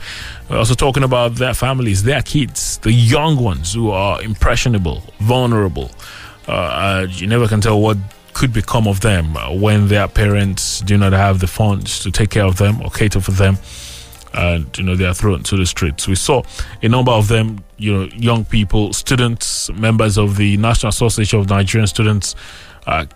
We're 0.51 0.59
also 0.59 0.75
talking 0.75 1.05
about 1.05 1.37
their 1.37 1.55
families 1.55 2.03
their 2.03 2.23
kids 2.23 2.79
the 2.79 2.91
young 2.91 3.37
ones 3.37 3.75
who 3.75 3.93
are 3.93 4.21
impressionable 4.23 5.05
vulnerable. 5.21 5.93
Uh, 6.49 7.07
you 7.11 7.29
never 7.29 7.47
can 7.47 7.61
tell 7.61 7.81
what 7.81 7.97
could 8.39 8.53
become 8.53 8.87
of 8.87 9.01
them. 9.01 9.37
Uh, 9.37 9.53
when 9.53 9.89
their 9.89 10.07
parents 10.07 10.81
do 10.83 10.97
not 10.97 11.13
have 11.13 11.41
the 11.41 11.49
funds 11.49 11.99
to 12.01 12.11
take 12.11 12.31
care 12.31 12.45
of 12.45 12.57
them 12.57 12.81
or 12.83 12.89
cater 12.89 13.21
for 13.21 13.33
them 13.33 13.59
and 14.35 14.79
you 14.79 14.85
know 14.85 14.95
they 14.95 15.07
are 15.07 15.15
thrown 15.15 15.43
to 15.43 15.57
the 15.57 15.67
streets. 15.67 16.07
We 16.07 16.15
saw 16.15 16.43
a 16.81 16.89
number 16.89 17.11
of 17.11 17.27
them 17.29 17.65
you 17.79 17.93
know 17.93 18.05
young 18.15 18.45
people 18.45 18.93
students 18.93 19.71
members 19.73 20.17
of 20.19 20.37
the 20.37 20.57
national 20.57 20.91
association 20.91 21.41
of 21.41 21.49
nigerian 21.49 21.87
students 21.87 22.37
uh, 22.87 23.07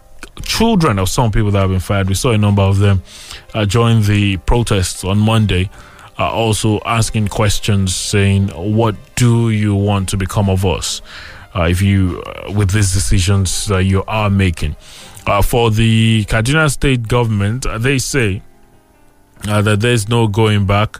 children 0.43 0.99
of 0.99 1.09
some 1.09 1.31
people 1.31 1.51
that 1.53 1.61
have 1.61 1.71
been 1.71 1.81
fired. 1.81 2.09
We 2.09 2.15
saw 2.15 2.33
a 2.33 2.39
number 2.39 2.63
of 2.63 2.79
them 2.79 3.03
uh, 3.55 3.65
join 3.67 4.03
the 4.03 4.39
protests 4.39 5.05
on 5.05 5.19
monday 5.19 5.71
uh, 6.19 6.31
also 6.33 6.81
asking 6.85 7.29
questions 7.29 7.95
saying 7.95 8.49
what 8.49 8.97
do 9.15 9.51
you 9.51 9.75
want 9.75 10.09
to 10.09 10.17
become 10.17 10.51
of 10.51 10.65
us 10.67 11.01
uh, 11.55 11.69
if 11.69 11.83
you 11.83 12.23
uh, 12.23 12.53
with 12.53 12.71
these 12.71 12.93
decisions 12.93 13.67
that 13.67 13.85
you 13.85 14.03
are 14.07 14.31
making. 14.31 14.77
Uh, 15.27 15.41
for 15.41 15.71
the 15.71 16.25
Kaduna 16.25 16.71
State 16.71 17.07
government, 17.07 17.65
uh, 17.65 17.79
they 17.79 17.99
say 17.99 18.43
uh, 19.49 19.63
that 19.63 19.81
there's 19.81 20.09
no 20.09 20.27
going 20.27 20.67
back 20.67 20.99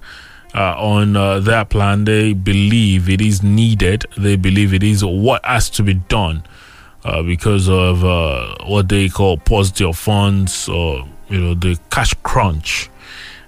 uh, 0.55 0.75
on 0.79 1.17
uh, 1.17 1.41
their 1.41 1.65
plan. 1.65 2.05
They 2.05 2.33
believe 2.33 3.09
it 3.09 3.21
is 3.21 3.43
needed. 3.43 4.07
They 4.17 4.37
believe 4.37 4.75
it 4.75 4.83
is 4.83 5.05
what 5.05 5.45
has 5.45 5.69
to 5.71 5.83
be 5.83 5.95
done 5.95 6.45
uh, 7.05 7.23
because 7.23 7.69
of 7.69 8.05
uh, 8.05 8.55
what 8.67 8.89
they 8.89 9.09
call 9.09 9.39
positive 9.39 9.97
funds 9.99 10.69
or 10.69 11.09
you 11.29 11.41
know 11.41 11.55
the 11.55 11.79
cash 11.91 12.15
crunch. 12.23 12.89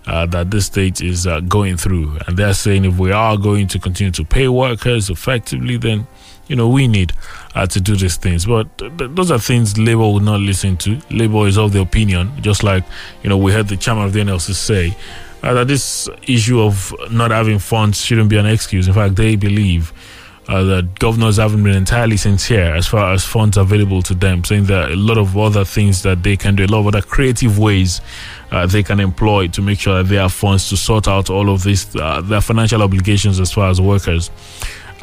That 0.06 0.50
this 0.50 0.66
state 0.66 1.00
is 1.00 1.26
going 1.48 1.78
through, 1.78 2.18
and 2.26 2.36
they're 2.36 2.52
saying 2.52 2.84
if 2.84 2.98
we 2.98 3.10
are 3.10 3.38
going 3.38 3.68
to 3.68 3.78
continue 3.78 4.10
to 4.12 4.24
pay 4.24 4.48
workers 4.48 5.08
effectively, 5.08 5.78
then 5.78 6.06
you 6.46 6.56
know 6.56 6.68
we 6.68 6.88
need 6.88 7.14
uh, 7.54 7.66
to 7.66 7.80
do 7.80 7.96
these 7.96 8.16
things. 8.16 8.46
But 8.46 8.76
th- 8.78 8.96
th- 8.98 9.10
those 9.14 9.30
are 9.30 9.38
things 9.38 9.78
Labour 9.78 10.00
will 10.00 10.20
not 10.20 10.40
listen 10.40 10.76
to. 10.78 11.00
Labour 11.10 11.46
is 11.46 11.58
of 11.58 11.72
the 11.72 11.80
opinion, 11.80 12.30
just 12.40 12.62
like 12.62 12.84
you 13.22 13.28
know 13.28 13.36
we 13.36 13.52
heard 13.52 13.68
the 13.68 13.76
chairman 13.76 14.04
of 14.04 14.12
the 14.12 14.20
NLC 14.20 14.54
say 14.54 14.96
uh, 15.42 15.54
that 15.54 15.68
this 15.68 16.08
issue 16.26 16.60
of 16.60 16.94
not 17.10 17.30
having 17.30 17.58
funds 17.58 18.00
shouldn't 18.00 18.30
be 18.30 18.36
an 18.36 18.46
excuse. 18.46 18.88
In 18.88 18.94
fact, 18.94 19.16
they 19.16 19.36
believe 19.36 19.92
uh, 20.48 20.62
that 20.64 20.98
governors 20.98 21.36
haven't 21.38 21.62
been 21.62 21.74
entirely 21.74 22.16
sincere 22.16 22.74
as 22.74 22.86
far 22.86 23.12
as 23.12 23.24
funds 23.24 23.56
available 23.56 24.02
to 24.02 24.14
them, 24.14 24.44
saying 24.44 24.64
that 24.64 24.90
a 24.90 24.96
lot 24.96 25.16
of 25.16 25.36
other 25.36 25.64
things 25.64 26.02
that 26.02 26.22
they 26.22 26.36
can 26.36 26.54
do, 26.54 26.64
a 26.64 26.66
lot 26.66 26.80
of 26.80 26.88
other 26.88 27.02
creative 27.02 27.58
ways 27.58 28.00
uh, 28.50 28.66
they 28.66 28.82
can 28.82 29.00
employ 29.00 29.48
to 29.48 29.62
make 29.62 29.78
sure 29.80 30.02
that 30.02 30.08
they 30.08 30.16
have 30.16 30.32
funds 30.32 30.68
to 30.68 30.76
sort 30.76 31.08
out 31.08 31.30
all 31.30 31.50
of 31.50 31.62
these 31.62 31.94
uh, 31.96 32.20
their 32.20 32.40
financial 32.40 32.82
obligations 32.82 33.40
as 33.40 33.52
far 33.52 33.70
as 33.70 33.80
workers 33.80 34.30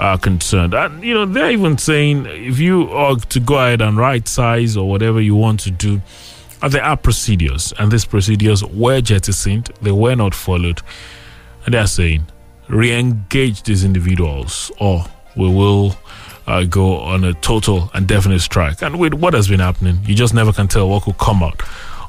are 0.01 0.17
concerned. 0.17 0.73
And 0.73 1.03
you 1.03 1.13
know, 1.13 1.25
they're 1.25 1.51
even 1.51 1.77
saying 1.77 2.25
if 2.25 2.59
you 2.59 2.89
are 2.89 3.15
to 3.15 3.39
go 3.39 3.55
ahead 3.55 3.81
and 3.81 3.97
right 3.97 4.27
size 4.27 4.75
or 4.75 4.89
whatever 4.89 5.21
you 5.21 5.35
want 5.35 5.59
to 5.61 5.71
do, 5.71 6.01
uh, 6.61 6.67
there 6.67 6.83
are 6.83 6.97
procedures, 6.97 7.73
and 7.79 7.91
these 7.91 8.05
procedures 8.05 8.63
were 8.65 8.99
jettisoned, 9.01 9.71
they 9.81 9.91
were 9.91 10.15
not 10.15 10.35
followed, 10.35 10.81
and 11.65 11.73
they 11.73 11.77
are 11.77 11.87
saying 11.87 12.25
re-engage 12.67 13.63
these 13.63 13.83
individuals 13.83 14.71
or 14.79 15.03
we 15.35 15.47
will 15.47 15.95
uh, 16.47 16.63
go 16.63 16.99
on 16.99 17.23
a 17.23 17.33
total 17.35 17.91
and 17.93 18.07
definite 18.07 18.39
strike. 18.39 18.81
And 18.81 18.99
with 18.99 19.13
what 19.13 19.33
has 19.33 19.47
been 19.47 19.59
happening, 19.59 19.99
you 20.03 20.15
just 20.15 20.33
never 20.33 20.51
can 20.51 20.67
tell 20.67 20.89
what 20.89 21.03
could 21.03 21.17
come 21.17 21.43
out 21.43 21.61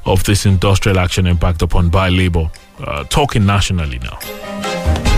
of 0.05 0.23
this 0.23 0.45
industrial 0.45 0.99
action 0.99 1.27
impact 1.27 1.61
upon 1.61 1.89
by 1.89 2.09
labor. 2.09 2.49
Uh, 2.79 3.03
talking 3.05 3.45
nationally 3.45 3.99
now. 3.99 5.12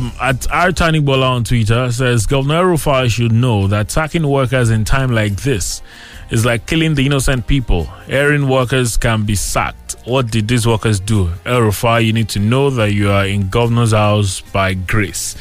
Um, 0.00 0.12
at 0.18 0.50
our 0.50 0.72
Tiny 0.72 0.98
Bola 0.98 1.26
on 1.26 1.44
Twitter 1.44 1.92
says 1.92 2.24
Governor 2.24 2.64
Rufai 2.64 3.10
should 3.10 3.32
know 3.32 3.66
that 3.66 3.92
attacking 3.92 4.26
workers 4.26 4.70
in 4.70 4.84
time 4.84 5.12
like 5.12 5.36
this 5.36 5.82
is 6.30 6.46
like 6.46 6.64
killing 6.66 6.94
the 6.94 7.04
innocent 7.04 7.46
people. 7.46 7.86
Erring 8.08 8.48
workers 8.48 8.96
can 8.96 9.24
be 9.24 9.34
sacked. 9.34 9.96
What 10.06 10.30
did 10.30 10.48
these 10.48 10.66
workers 10.66 11.00
do? 11.00 11.26
Rufai, 11.44 12.06
you 12.06 12.14
need 12.14 12.30
to 12.30 12.38
know 12.38 12.70
that 12.70 12.94
you 12.94 13.10
are 13.10 13.26
in 13.26 13.50
governor's 13.50 13.92
house 13.92 14.40
by 14.40 14.72
grace. 14.72 15.36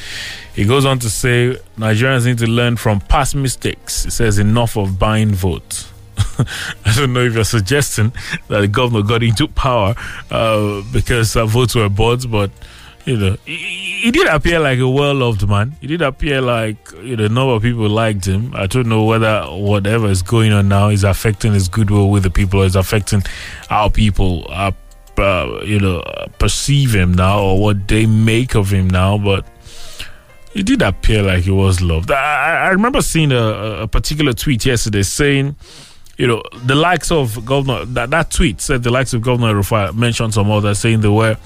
He 0.55 0.66
goes 0.66 0.84
on 0.84 0.99
to 0.99 1.10
say 1.10 1.57
Nigerians 1.78 2.26
need 2.26 2.39
to 2.39 2.47
learn 2.47 2.76
from 2.76 2.99
past 2.99 3.36
mistakes. 3.36 4.03
He 4.03 4.10
says 4.10 4.39
enough 4.39 4.76
of 4.76 4.99
buying 4.99 5.30
votes. 5.30 5.89
I 6.86 6.95
don't 6.95 7.14
know 7.14 7.22
if 7.22 7.34
you're 7.34 7.45
suggesting 7.45 8.12
that 8.49 8.60
the 8.60 8.68
governor 8.68 9.03
got 9.03 9.24
into 9.24 9.47
power 9.47 9.95
uh, 10.30 10.82
because 10.91 11.38
uh, 11.38 11.45
votes 11.45 11.76
were 11.76 11.88
bought, 11.88 12.30
but 12.30 12.51
you 13.10 13.18
know, 13.18 13.38
he, 13.43 14.01
he 14.03 14.12
did 14.12 14.28
appear 14.28 14.60
like 14.60 14.78
a 14.78 14.88
well 14.88 15.16
loved 15.16 15.47
man. 15.49 15.76
He 15.82 15.88
did 15.88 16.03
appear 16.03 16.41
like 16.41 16.78
you 17.01 17.18
know, 17.18 17.26
a 17.26 17.30
number 17.30 17.53
of 17.53 17.64
people 17.64 17.89
liked 17.89 18.26
him. 18.26 18.53
I 18.55 18.68
don't 18.68 18.88
know 18.88 19.03
whether 19.03 19.41
whatever 19.45 20.07
is 20.07 20.22
going 20.22 20.51
on 20.53 20.68
now 20.68 20.89
is 20.89 21.03
affecting 21.03 21.53
his 21.53 21.68
goodwill 21.68 22.12
with 22.12 22.24
the 22.24 22.30
people 22.30 22.62
or 22.62 22.66
is 22.66 22.76
affecting 22.76 23.24
how 23.68 23.89
people 23.89 24.45
are, 24.49 24.74
uh, 25.18 25.62
you 25.66 25.80
know, 25.80 26.03
perceive 26.38 26.93
him 26.93 27.14
now 27.14 27.41
or 27.41 27.60
what 27.60 27.88
they 27.88 28.05
make 28.05 28.55
of 28.55 28.72
him 28.72 28.88
now, 28.89 29.18
but. 29.18 29.45
He 30.51 30.64
did 30.64 30.82
appear 30.82 31.22
like 31.22 31.43
he 31.43 31.51
was 31.51 31.80
loved. 31.80 32.10
I, 32.10 32.66
I 32.66 32.70
remember 32.70 33.03
seeing 33.03 33.32
a, 33.32 33.84
a 33.84 33.88
particular 33.88 34.34
tweet 34.34 34.66
yesterday 34.66 35.03
saying, 35.03 35.55
you 36.20 36.28
know, 36.28 36.43
the 36.65 36.76
likes 36.76 37.11
of 37.11 37.45
Governor, 37.45 37.86
that, 37.86 38.09
that 38.09 38.30
tweet 38.30 38.59
said 38.59 38.84
the 38.84 38.91
likes 38.91 39.13
of 39.13 39.22
Governor 39.22 39.53
Rufai 39.53 39.95
mentioned 39.95 40.34
some 40.34 40.51
others 40.51 40.78
saying 40.78 40.99
there 40.99 41.13
were 41.13 41.38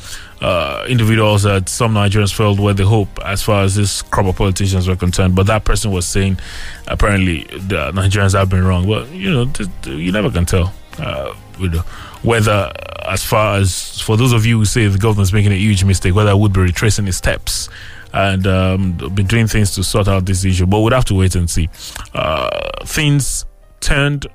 uh, 0.42 0.84
individuals 0.90 1.44
that 1.44 1.70
some 1.70 1.94
Nigerians 1.94 2.34
felt 2.34 2.60
were 2.60 2.74
the 2.74 2.88
hope 2.88 3.08
as 3.24 3.44
far 3.44 3.62
as 3.62 3.76
this 3.76 4.02
crop 4.02 4.26
of 4.26 4.36
politicians 4.36 4.88
were 4.88 4.96
concerned. 4.96 5.36
But 5.36 5.46
that 5.46 5.64
person 5.64 5.92
was 5.92 6.08
saying 6.08 6.40
apparently 6.88 7.44
the 7.44 7.92
Nigerians 7.92 8.34
have 8.36 8.50
been 8.50 8.64
wrong. 8.64 8.88
Well, 8.88 9.08
you 9.10 9.32
know, 9.32 9.46
th- 9.46 9.70
th- 9.84 9.96
you 9.96 10.12
never 10.12 10.32
can 10.32 10.46
tell. 10.48 10.74
Uh, 10.98 11.36
whether, 12.24 12.72
as 13.08 13.24
far 13.24 13.58
as 13.58 14.02
for 14.02 14.18
those 14.18 14.34
of 14.34 14.44
you 14.44 14.58
who 14.58 14.66
say 14.66 14.88
the 14.88 14.98
government's 14.98 15.32
making 15.34 15.52
a 15.52 15.56
huge 15.56 15.84
mistake, 15.84 16.16
whether 16.16 16.32
I 16.32 16.34
would 16.34 16.52
be 16.52 16.62
retracing 16.62 17.06
his 17.06 17.18
steps 17.18 17.70
and 18.12 18.48
um, 18.48 18.94
be 19.14 19.22
doing 19.22 19.46
things 19.46 19.76
to 19.76 19.84
sort 19.84 20.08
out 20.08 20.26
this 20.26 20.44
issue. 20.44 20.66
But 20.66 20.80
we'd 20.80 20.94
have 20.94 21.06
to 21.06 21.14
wait 21.14 21.36
and 21.36 21.48
see. 21.48 21.70
Uh, 22.16 22.86
things 22.86 23.46
turned 23.80 24.26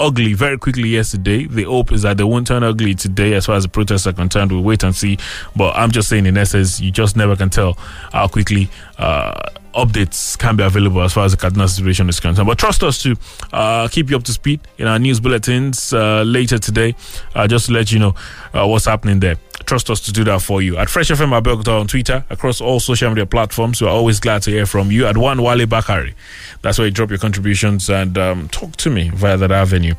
ugly 0.00 0.34
very 0.34 0.58
quickly 0.58 0.88
yesterday. 0.88 1.46
The 1.46 1.64
hope 1.64 1.92
is 1.92 2.02
that 2.02 2.16
they 2.16 2.24
won't 2.24 2.46
turn 2.46 2.62
ugly 2.62 2.94
today 2.94 3.34
as 3.34 3.46
far 3.46 3.56
as 3.56 3.64
the 3.64 3.68
protests 3.68 4.06
are 4.06 4.12
concerned. 4.12 4.52
We'll 4.52 4.62
wait 4.62 4.82
and 4.82 4.94
see. 4.94 5.18
But 5.56 5.76
I'm 5.76 5.90
just 5.90 6.08
saying, 6.08 6.26
in 6.26 6.36
essence, 6.36 6.80
you 6.80 6.90
just 6.90 7.16
never 7.16 7.36
can 7.36 7.50
tell 7.50 7.74
how 8.12 8.28
quickly 8.28 8.68
uh, 8.98 9.50
updates 9.74 10.38
can 10.38 10.56
be 10.56 10.62
available 10.62 11.02
as 11.02 11.12
far 11.12 11.24
as 11.24 11.32
the 11.34 11.38
Kaduna 11.38 11.68
situation 11.68 12.08
is 12.08 12.20
concerned. 12.20 12.46
But 12.46 12.58
trust 12.58 12.82
us 12.82 13.02
to 13.02 13.16
uh, 13.52 13.88
keep 13.88 14.10
you 14.10 14.16
up 14.16 14.24
to 14.24 14.32
speed 14.32 14.60
in 14.78 14.86
our 14.86 14.98
news 14.98 15.20
bulletins 15.20 15.92
uh, 15.92 16.22
later 16.22 16.58
today, 16.58 16.94
uh, 17.34 17.46
just 17.46 17.66
to 17.66 17.72
let 17.72 17.92
you 17.92 17.98
know 17.98 18.14
uh, 18.52 18.66
what's 18.66 18.84
happening 18.84 19.20
there. 19.20 19.36
Trust 19.66 19.90
us 19.90 20.00
to 20.00 20.12
do 20.12 20.24
that 20.24 20.42
for 20.42 20.60
you. 20.60 20.76
At 20.76 20.90
Fresh 20.90 21.10
FM 21.10 21.40
Abeokuta 21.40 21.80
on 21.80 21.86
Twitter, 21.86 22.24
across 22.30 22.60
all 22.60 22.80
social 22.80 23.08
media 23.10 23.26
platforms, 23.26 23.80
we're 23.80 23.88
always 23.88 24.20
glad 24.20 24.42
to 24.42 24.50
hear 24.50 24.66
from 24.66 24.90
you. 24.90 25.06
At 25.06 25.16
One 25.16 25.42
Wale 25.42 25.66
Bakari, 25.66 26.14
that's 26.62 26.78
where 26.78 26.86
you 26.86 26.90
drop 26.90 27.10
your 27.10 27.18
contributions 27.18 27.88
and 27.88 28.16
um, 28.18 28.48
talk 28.48 28.76
to 28.76 28.90
me 28.90 29.10
via 29.10 29.36
that 29.36 29.52
avenue. 29.52 29.94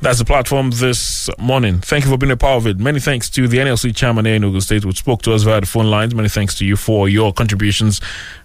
That's 0.00 0.18
the 0.18 0.24
platform 0.24 0.70
this 0.70 1.28
morning. 1.38 1.80
Thank 1.80 2.04
you 2.04 2.10
for 2.10 2.18
being 2.18 2.32
a 2.32 2.36
part 2.36 2.58
of 2.58 2.66
it. 2.66 2.78
Many 2.78 3.00
thanks 3.00 3.28
to 3.30 3.48
the 3.48 3.58
NLC 3.58 3.94
chairman 3.94 4.26
in 4.26 4.44
Ogun 4.44 4.60
State, 4.60 4.82
who 4.84 4.92
spoke 4.92 5.22
to 5.22 5.32
us 5.32 5.42
via 5.42 5.60
the 5.60 5.66
phone 5.66 5.86
lines. 5.90 6.14
Many 6.14 6.28
thanks 6.28 6.56
to 6.58 6.64
you 6.66 6.76
for 6.76 7.08
your 7.08 7.32
contributions. 7.32 8.00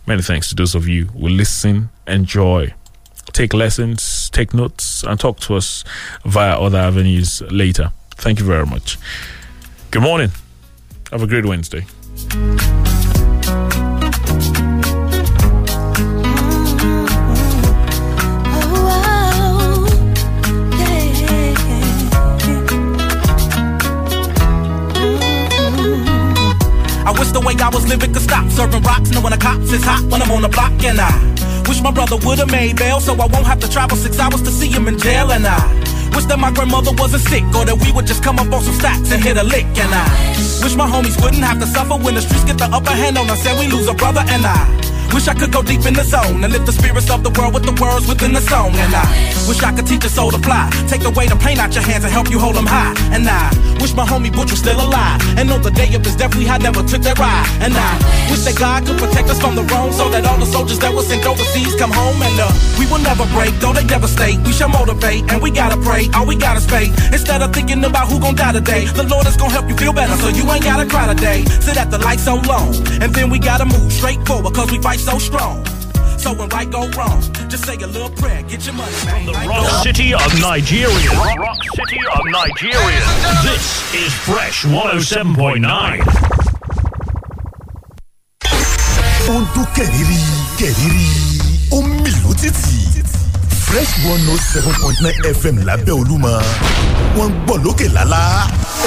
Many 0.07 0.21
thanks 0.21 0.49
to 0.49 0.55
those 0.55 0.73
of 0.75 0.87
you 0.87 1.05
who 1.07 1.27
listen, 1.27 1.89
enjoy, 2.07 2.73
take 3.33 3.53
lessons, 3.53 4.29
take 4.31 4.53
notes, 4.53 5.03
and 5.03 5.19
talk 5.19 5.39
to 5.41 5.55
us 5.55 5.83
via 6.25 6.59
other 6.59 6.77
avenues 6.79 7.41
later. 7.51 7.91
Thank 8.15 8.39
you 8.39 8.45
very 8.45 8.65
much. 8.65 8.97
Good 9.91 10.01
morning. 10.03 10.31
Have 11.11 11.23
a 11.23 11.27
great 11.27 11.45
Wednesday. 11.45 11.85
I 27.03 27.13
wish 27.19 27.31
the 27.31 27.41
way 27.45 27.55
I 27.59 27.69
was 27.73 27.85
living 27.89 28.13
could 28.13 28.21
stop 28.21 28.49
serving 28.49 28.81
rocks, 28.83 29.09
knowing 29.09 29.31
the 29.31 29.37
cops 29.37 29.73
is 29.73 29.83
hot 29.83 30.09
when 30.09 30.21
I'm 30.21 30.31
on 30.31 30.43
the 30.43 30.47
block, 30.47 30.71
and 30.85 30.97
I 31.01 31.11
wish 31.67 31.81
my 31.81 31.91
brother 31.91 32.15
would've 32.25 32.49
made 32.49 32.77
bail 32.77 33.01
so 33.01 33.15
I 33.15 33.25
won't 33.25 33.45
have 33.45 33.59
to 33.59 33.69
travel 33.69 33.97
six 33.97 34.17
hours 34.17 34.41
to 34.43 34.49
see 34.49 34.69
him 34.69 34.87
in 34.87 34.97
jail, 34.97 35.29
and 35.33 35.45
I 35.45 35.59
wish 36.15 36.25
that 36.25 36.39
my 36.39 36.51
grandmother 36.51 36.91
wasn't 36.93 37.23
sick 37.23 37.43
or 37.55 37.65
that 37.65 37.77
we 37.77 37.91
would 37.91 38.05
just 38.05 38.23
come 38.23 38.39
up 38.39 38.51
on 38.51 38.61
some 38.63 38.75
stacks 38.75 39.11
and 39.11 39.23
hit 39.23 39.37
a 39.37 39.43
lick, 39.43 39.65
and 39.65 39.91
I 39.93 40.05
wish 40.63 40.75
my 40.75 40.87
homies 40.87 41.21
wouldn't 41.21 41.43
have 41.43 41.59
to 41.59 41.67
suffer 41.67 41.95
when 41.95 42.15
the 42.15 42.21
streets 42.21 42.43
get 42.45 42.57
the 42.57 42.65
upper 42.65 42.91
hand 42.91 43.17
on 43.17 43.29
us 43.29 43.45
and 43.45 43.57
we 43.59 43.67
lose 43.67 43.87
a 43.87 43.93
brother, 43.93 44.23
and 44.27 44.45
I 44.45 44.90
wish 45.13 45.27
I 45.27 45.33
could 45.33 45.51
go 45.51 45.61
deep 45.61 45.85
in 45.85 45.93
the 45.93 46.03
zone 46.03 46.43
and 46.43 46.51
lift 46.51 46.65
the 46.65 46.71
spirits 46.71 47.09
of 47.09 47.23
the 47.23 47.31
world 47.37 47.53
with 47.53 47.63
the 47.63 47.75
words 47.81 48.07
within 48.07 48.33
the 48.33 48.41
song. 48.41 48.71
And 48.75 48.93
I 48.95 49.05
wish 49.47 49.61
I 49.63 49.71
could 49.75 49.87
teach 49.87 50.03
a 50.05 50.09
soul 50.09 50.31
to 50.31 50.39
fly, 50.39 50.69
take 50.87 51.03
away 51.03 51.27
the 51.27 51.35
pain 51.35 51.59
out 51.59 51.73
your 51.75 51.83
hands 51.83 52.03
and 52.03 52.13
help 52.13 52.29
you 52.29 52.39
hold 52.39 52.55
them 52.55 52.65
high. 52.65 52.95
And 53.11 53.27
I 53.27 53.51
wish 53.79 53.93
my 53.93 54.05
homie 54.05 54.31
Butch 54.31 54.51
was 54.51 54.59
still 54.59 54.79
alive 54.79 55.19
and 55.37 55.49
know 55.49 55.59
the 55.59 55.71
day 55.71 55.93
of 55.93 56.03
his 56.05 56.15
death 56.15 56.35
we 56.35 56.45
had 56.45 56.63
never 56.63 56.81
took 56.83 57.01
that 57.03 57.19
ride. 57.19 57.47
And 57.61 57.73
I 57.75 57.91
wish 58.31 58.43
that 58.47 58.57
God 58.57 58.85
could 58.85 58.97
protect 58.97 59.29
us 59.29 59.39
from 59.39 59.55
the 59.55 59.63
wrong 59.71 59.91
so 59.91 60.09
that 60.09 60.25
all 60.25 60.37
the 60.37 60.45
soldiers 60.45 60.79
that 60.79 60.93
were 60.93 61.03
sent 61.03 61.25
overseas 61.25 61.75
come 61.75 61.91
home 61.91 62.21
and 62.21 62.37
uh, 62.39 62.47
we 62.79 62.87
will 62.87 63.03
never 63.03 63.25
break, 63.35 63.51
though 63.59 63.73
they 63.73 63.85
devastate. 63.85 64.39
We 64.47 64.53
shall 64.53 64.69
motivate 64.69 65.29
and 65.31 65.41
we 65.41 65.51
gotta 65.51 65.77
pray, 65.81 66.07
all 66.15 66.25
we 66.25 66.35
gotta 66.35 66.61
faith. 66.61 66.93
Instead 67.11 67.41
of 67.41 67.53
thinking 67.53 67.83
about 67.83 68.07
who 68.07 68.19
gon' 68.19 68.35
die 68.35 68.53
today, 68.53 68.85
the 68.85 69.03
Lord 69.03 69.27
is 69.27 69.35
gonna 69.35 69.51
help 69.51 69.67
you 69.67 69.75
feel 69.75 69.93
better 69.93 70.15
so 70.15 70.29
you 70.29 70.45
ain't 70.51 70.63
gotta 70.63 70.87
cry 70.87 71.11
today. 71.13 71.43
Sit 71.59 71.77
at 71.77 71.91
the 71.91 71.99
light 71.99 72.19
so 72.19 72.35
long 72.47 72.71
and 73.03 73.13
then 73.13 73.29
we 73.29 73.39
gotta 73.39 73.65
move 73.65 73.91
straight 73.91 74.21
forward 74.25 74.53
cause 74.53 74.71
we 74.71 74.79
fight 74.79 75.00
so 75.01 75.17
strong. 75.17 75.65
So 76.17 76.33
when 76.33 76.49
right 76.49 76.69
go 76.69 76.87
wrong, 76.97 77.21
just 77.49 77.65
say 77.65 77.75
a 77.75 77.87
little 77.87 78.09
prayer, 78.09 78.43
get 78.43 78.65
your 78.65 78.75
money, 78.75 78.91
man. 79.05 79.25
The 79.25 79.33
Rock 79.47 79.83
City 79.83 80.13
of 80.13 80.29
Nigeria. 80.39 81.09
Rock, 81.17 81.37
Rock 81.39 81.57
City 81.75 81.99
of 82.13 82.21
Nigeria. 82.29 83.05
This 83.41 83.65
is 83.95 84.13
Fresh 84.13 84.65
107.9. 84.65 86.01
ó 89.31 89.33
ń 89.39 89.45
dún 89.53 89.65
kẹ̀rìírí 89.75 90.19
kẹ̀rìírí 90.59 91.07
ó 91.71 91.77
ń 91.81 91.87
mì 92.03 92.11
lótìtì 92.23 92.77
fresh 93.65 93.93
one 94.11 94.21
note 94.27 94.41
seven 94.53 94.73
point 94.81 94.99
nine 95.05 95.33
fm 95.39 95.55
lábẹ́ 95.67 95.93
olúmọ 95.99 96.31
wọ́n 97.15 97.29
ń 97.29 97.33
gbọ́ 97.45 97.57
lókè 97.63 97.87
lálá 97.95 98.21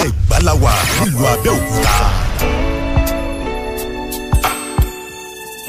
ẹ̀gbá 0.04 0.36
la 0.46 0.52
wà 0.62 0.72
nílùú 1.00 1.24
abẹ́òkúta. 1.32 1.96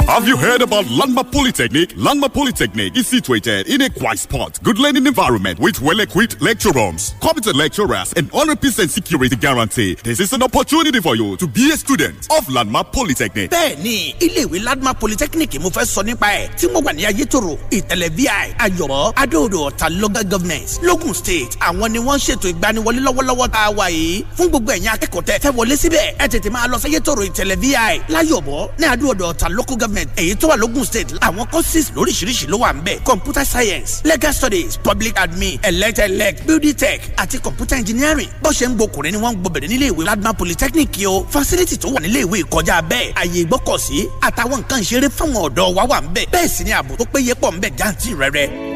Have 0.07 0.27
you 0.27 0.37
heard 0.37 0.61
about 0.61 0.87
Landmark 0.89 1.31
Polytechnic? 1.31 1.93
Landmark 1.97 2.31
Polytechnic 2.31 2.95
is 2.95 3.07
situated 3.07 3.67
in 3.67 3.81
a 3.81 3.89
quiet 3.89 4.19
spot, 4.19 4.59
good 4.63 4.77
learning 4.77 5.07
environment 5.07 5.59
with 5.59 5.81
well-equipped 5.81 6.39
lecture 6.41 6.69
rooms, 6.71 7.15
competent 7.21 7.55
lecturers, 7.55 8.13
and 8.13 8.31
100% 8.31 8.87
security 8.89 9.35
guarantee. 9.35 9.95
This 10.03 10.19
is 10.19 10.31
an 10.33 10.43
opportunity 10.43 10.99
for 11.01 11.15
you 11.15 11.35
to 11.37 11.47
be 11.47 11.71
a 11.71 11.75
student 11.75 12.27
of 12.37 12.47
Landmark 12.49 12.91
Polytechnic. 12.93 13.49
bẹ́ẹ̀ni 13.51 14.15
iléèwé 14.19 14.63
landmark 14.63 14.99
polytechnic 14.99 15.59
mo 15.61 15.69
fẹ́ 15.69 15.85
sọ 15.85 16.03
nípa 16.03 16.27
ẹ̀ 16.27 16.49
tí 16.57 16.71
mo 16.71 16.79
wà 16.81 16.93
ní 16.93 17.03
ayétòrò 17.05 17.57
ìtẹ̀lẹ̀ 17.71 18.09
vi 18.15 18.25
ayọ̀bọ̀ 18.27 19.13
adóodò 19.15 19.69
ọ̀tà 19.71 19.89
local 20.01 20.23
government 20.23 20.79
logun 20.83 21.13
state 21.13 21.57
àwọn 21.59 21.89
ni 21.91 21.99
wọ́n 21.99 22.17
ń 22.17 22.19
ṣètò 22.25 22.47
ìgbaniwọlé 22.53 22.99
lọ́wọ́lọ́wọ́ 23.07 23.47
tá 23.49 23.59
a 23.65 23.71
wà 23.71 23.89
yìí 23.89 24.23
fún 24.37 24.47
gbogbo 24.49 24.71
ẹ̀yin 24.71 24.87
akẹ́kọ̀ọ́ 24.93 25.23
tẹ́ 25.27 25.39
fẹ́ 25.43 25.51
wọlé 25.57 25.75
síbẹ̀ 25.75 26.15
ẹ 26.19 26.27
tètè 26.27 26.49
máa 26.51 26.67
lọ 26.67 26.77
sí 26.79 26.87
ayétòrò 26.89 27.23
ìtẹ̀lẹ̀ 27.29 27.55
vi 27.61 27.69
láyọ̀bọ̀ 28.13 28.69
ní 28.79 28.85
adóodò 28.93 29.25
ọ̀tà 29.33 29.49
local 29.49 29.75
government 29.77 29.94
èyí 30.15 30.35
tó 30.35 30.47
wà 30.47 30.55
logun 30.57 30.85
state 30.85 31.13
àwọn 31.21 31.45
courses 31.51 31.91
lóríṣiríṣi 31.95 32.47
ló 32.49 32.57
wà 32.57 32.73
ń 32.73 32.81
bẹ̀. 32.83 32.99
Computer 33.03 33.45
science 33.45 34.01
legal 34.03 34.33
studies 34.33 34.77
public 34.77 35.13
admin 35.17 35.59
elect 35.63 35.99
elect 35.99 36.45
building 36.47 36.73
tech 36.75 37.01
àti 37.17 37.39
computer 37.39 37.75
engineering. 37.77 38.29
Bó 38.41 38.49
ṣe 38.51 38.67
ń 38.67 38.75
gbokùnrin 38.75 39.11
ni 39.15 39.17
wọ́n 39.21 39.33
ń 39.33 39.37
gbobìnrin 39.41 39.69
nílé 39.71 39.89
ìwé 39.91 40.05
landmark 40.05 40.37
polytechnic 40.37 40.89
o. 41.07 41.25
Facility 41.29 41.77
tó 41.77 41.89
wà 41.89 41.99
nílé 42.01 42.23
ìwé 42.25 42.43
kọjá 42.49 42.81
bẹ́ẹ̀ 42.81 43.13
àyè 43.15 43.45
ìgbọ́kọ̀sí 43.45 44.07
àtàwọn 44.21 44.59
nǹkan 44.61 44.81
ìṣeré 44.81 45.07
fáwọn 45.17 45.49
ọ̀dọ́ 45.49 45.73
wa 45.75 45.83
wà 45.89 46.01
ń 46.01 46.07
bẹ̀. 46.13 46.25
Bẹ́ẹ̀ 46.31 46.47
sì 46.47 46.63
ni 46.63 46.71
ààbò 46.71 46.95
tó 46.97 47.05
péye 47.13 47.33
pọ̀ 47.35 47.51
ń 47.53 47.59
bẹ̀ 47.61 47.71
jáǹtì 47.79 48.09
rẹ̀rẹ̀. 48.19 48.74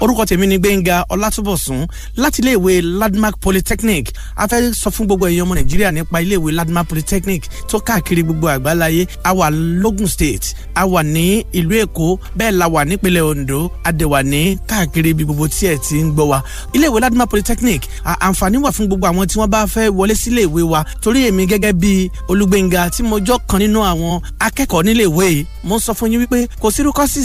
Orúkọ 0.00 0.24
tèmi 0.30 0.46
ni 0.46 0.56
gbẹ̀ngà 0.58 1.04
ọlátúbọ̀sún 1.10 1.86
láti 2.16 2.42
iléèwé 2.42 2.82
landmark 2.82 3.36
polytechnic. 3.40 4.12
A 4.36 4.46
fẹ́ 4.46 4.72
sọ 4.72 4.90
fún 4.90 5.06
gbogbo 5.06 5.26
èèyàn 5.28 5.42
ọmọ 5.46 5.54
nàìjíríà 5.58 5.92
nípa 5.92 6.20
iléèwé 6.22 6.52
landmark 6.52 6.88
polytechnic 6.88 7.42
tó 7.68 7.78
káàkiri 7.78 8.22
gbogbo 8.22 8.48
àgbáláyé. 8.48 9.06
A 9.24 9.32
wà 9.34 9.50
logun 9.50 10.06
state 10.06 10.54
a 10.74 10.86
wà 10.86 11.02
ní 11.02 11.44
ìlú 11.52 11.74
èkó 11.82 12.18
bẹ́ẹ̀ 12.38 12.50
la 12.50 12.66
wà 12.68 12.84
nípínlẹ̀ 12.84 13.22
ondo 13.22 13.70
a 13.84 13.90
dẹ̀ 13.92 14.06
wà 14.06 14.22
ní 14.22 14.56
káàkiri 14.68 15.10
ibi 15.10 15.24
gbogbo 15.24 15.48
tí 15.48 15.66
ẹ̀ 15.66 15.78
ti 15.88 15.94
ń 16.02 16.12
gbọ́ 16.14 16.28
wa. 16.28 16.42
Iléèwé 16.74 17.00
landmark 17.00 17.30
polytechnic 17.30 17.82
àǹfààní 18.04 18.56
wà 18.62 18.70
fún 18.72 18.86
gbogbo 18.86 19.06
àwọn 19.06 19.26
tí 19.26 19.38
wọ́n 19.38 19.46
bá 19.50 19.66
fẹ́ 19.66 19.90
wọlé 19.90 20.14
sí 20.14 20.30
iléèwé 20.30 20.62
wa. 20.62 20.84
Torí 21.02 21.26
èmi 21.28 21.46
gẹ́gẹ́ 21.46 21.72
bí 21.72 22.10
olùgbẹ̀ngà 22.28 22.90
tí 22.90 23.02
mo 23.02 23.18
jọ́ 23.18 23.38
kan 23.48 23.58
nínú 23.60 23.82
àwọn 23.82 24.20
akẹ́kọ̀ọ́ 24.38 24.82
níléèwé 24.86 25.44
mo 25.64 25.78
sọ 25.78 25.92
fún 25.94 26.10
yín 26.12 26.20
wípé 26.22 26.46
kò 26.60 26.70
sí 26.70 26.82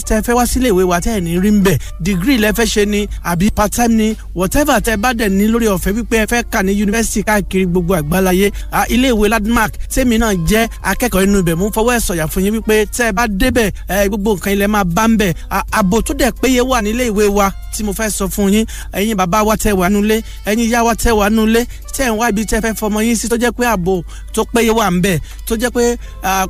tẹ́ 0.08 0.22
fẹ́ 0.26 0.34
wá 0.36 0.46
sí 0.48 0.60
iléèwé 0.60 0.84
wa 0.84 0.98
tẹ́ 1.02 1.18
ẹ̀ 1.18 1.22
ní 1.22 1.40
rí 1.40 1.52
ń 1.52 1.62
bẹ̀. 1.64 1.78
Degree 2.02 2.38
lẹ́fẹ́ 2.38 2.63
fẹ́ 2.64 2.66
ṣe 2.66 2.86
ni 2.86 3.08
àbí 3.24 3.52
part 3.52 3.72
time 3.74 3.96
ni 3.96 4.16
whatever 4.36 4.82
tẹ 4.82 4.98
bá 4.98 5.14
dẹ̀ 5.14 5.30
ní 5.30 5.48
lórí 5.48 5.68
ọ̀fẹ́ 5.68 5.94
wípé 5.94 6.18
ẹ 6.24 6.26
fẹ́ 6.26 6.44
kà 6.52 6.64
ní 6.64 6.72
yunifásitì 6.80 7.24
káàkiri 7.24 7.66
gbogbo 7.66 7.96
àgbáláyé 7.96 8.52
iléèwé 8.90 9.30
landmark 9.30 9.74
tèmi 9.94 10.18
náà 10.18 10.34
jẹ́ 10.48 10.68
akẹ́kọ̀ọ́ 10.84 11.24
inú 11.24 11.40
ibẹ̀. 11.40 11.56
Mú 11.56 11.68
fọwọ́ 11.76 11.96
ẹ̀ 11.98 12.00
sọ̀yà 12.00 12.28
fún 12.28 12.44
yín 12.44 12.54
wípé 12.58 12.86
tẹ́ 12.86 13.12
bá 13.12 13.28
débẹ̀ 13.28 13.72
gbogbo 14.08 14.34
nǹkan 14.36 14.54
ilẹ̀ 14.54 14.68
máa 14.68 14.84
bá 14.84 15.08
ń 15.08 15.18
bẹ̀. 15.18 15.34
Ààbò 15.50 16.02
tó 16.02 16.14
dẹ̀ 16.20 16.32
péye 16.42 16.62
wà 16.62 16.82
nílé 16.82 17.10
ìwé 17.12 17.26
wa 17.38 17.52
tí 17.76 17.84
mo 17.84 17.92
fẹ́ 17.92 18.10
sọ 18.10 18.26
fún 18.28 18.52
yín. 18.54 18.66
Ẹ̀yin 18.94 19.16
bàbá 19.18 19.44
wa 19.44 19.56
tẹ́ 19.58 19.74
wà 19.80 19.90
nulẹ̀ 19.90 20.22
ẹ̀yin 20.46 20.60
ìyá 20.70 20.84
wa 20.84 20.94
tẹ́ 20.96 21.14
wà 21.20 21.30
nulẹ̀ 21.30 21.66
tẹ́ 21.96 22.10
ń 22.12 22.18
wá 22.20 22.30
ibi 22.30 22.42
tẹ́ 22.46 22.62
fẹ́ 22.64 22.74
fọmọ 22.80 23.00
yín 23.06 23.16
sí 23.16 23.28
tó 23.30 23.36
jẹ́ 23.38 23.52
pé 23.58 23.64
ààbò 23.66 24.02
tó 24.34 24.42
péye 24.54 24.72
wà 24.72 24.90
ń 24.92 25.02
bẹ̀ 25.04 25.18
tó 25.48 25.54
jẹ́ 25.56 25.72
pé 25.76 25.84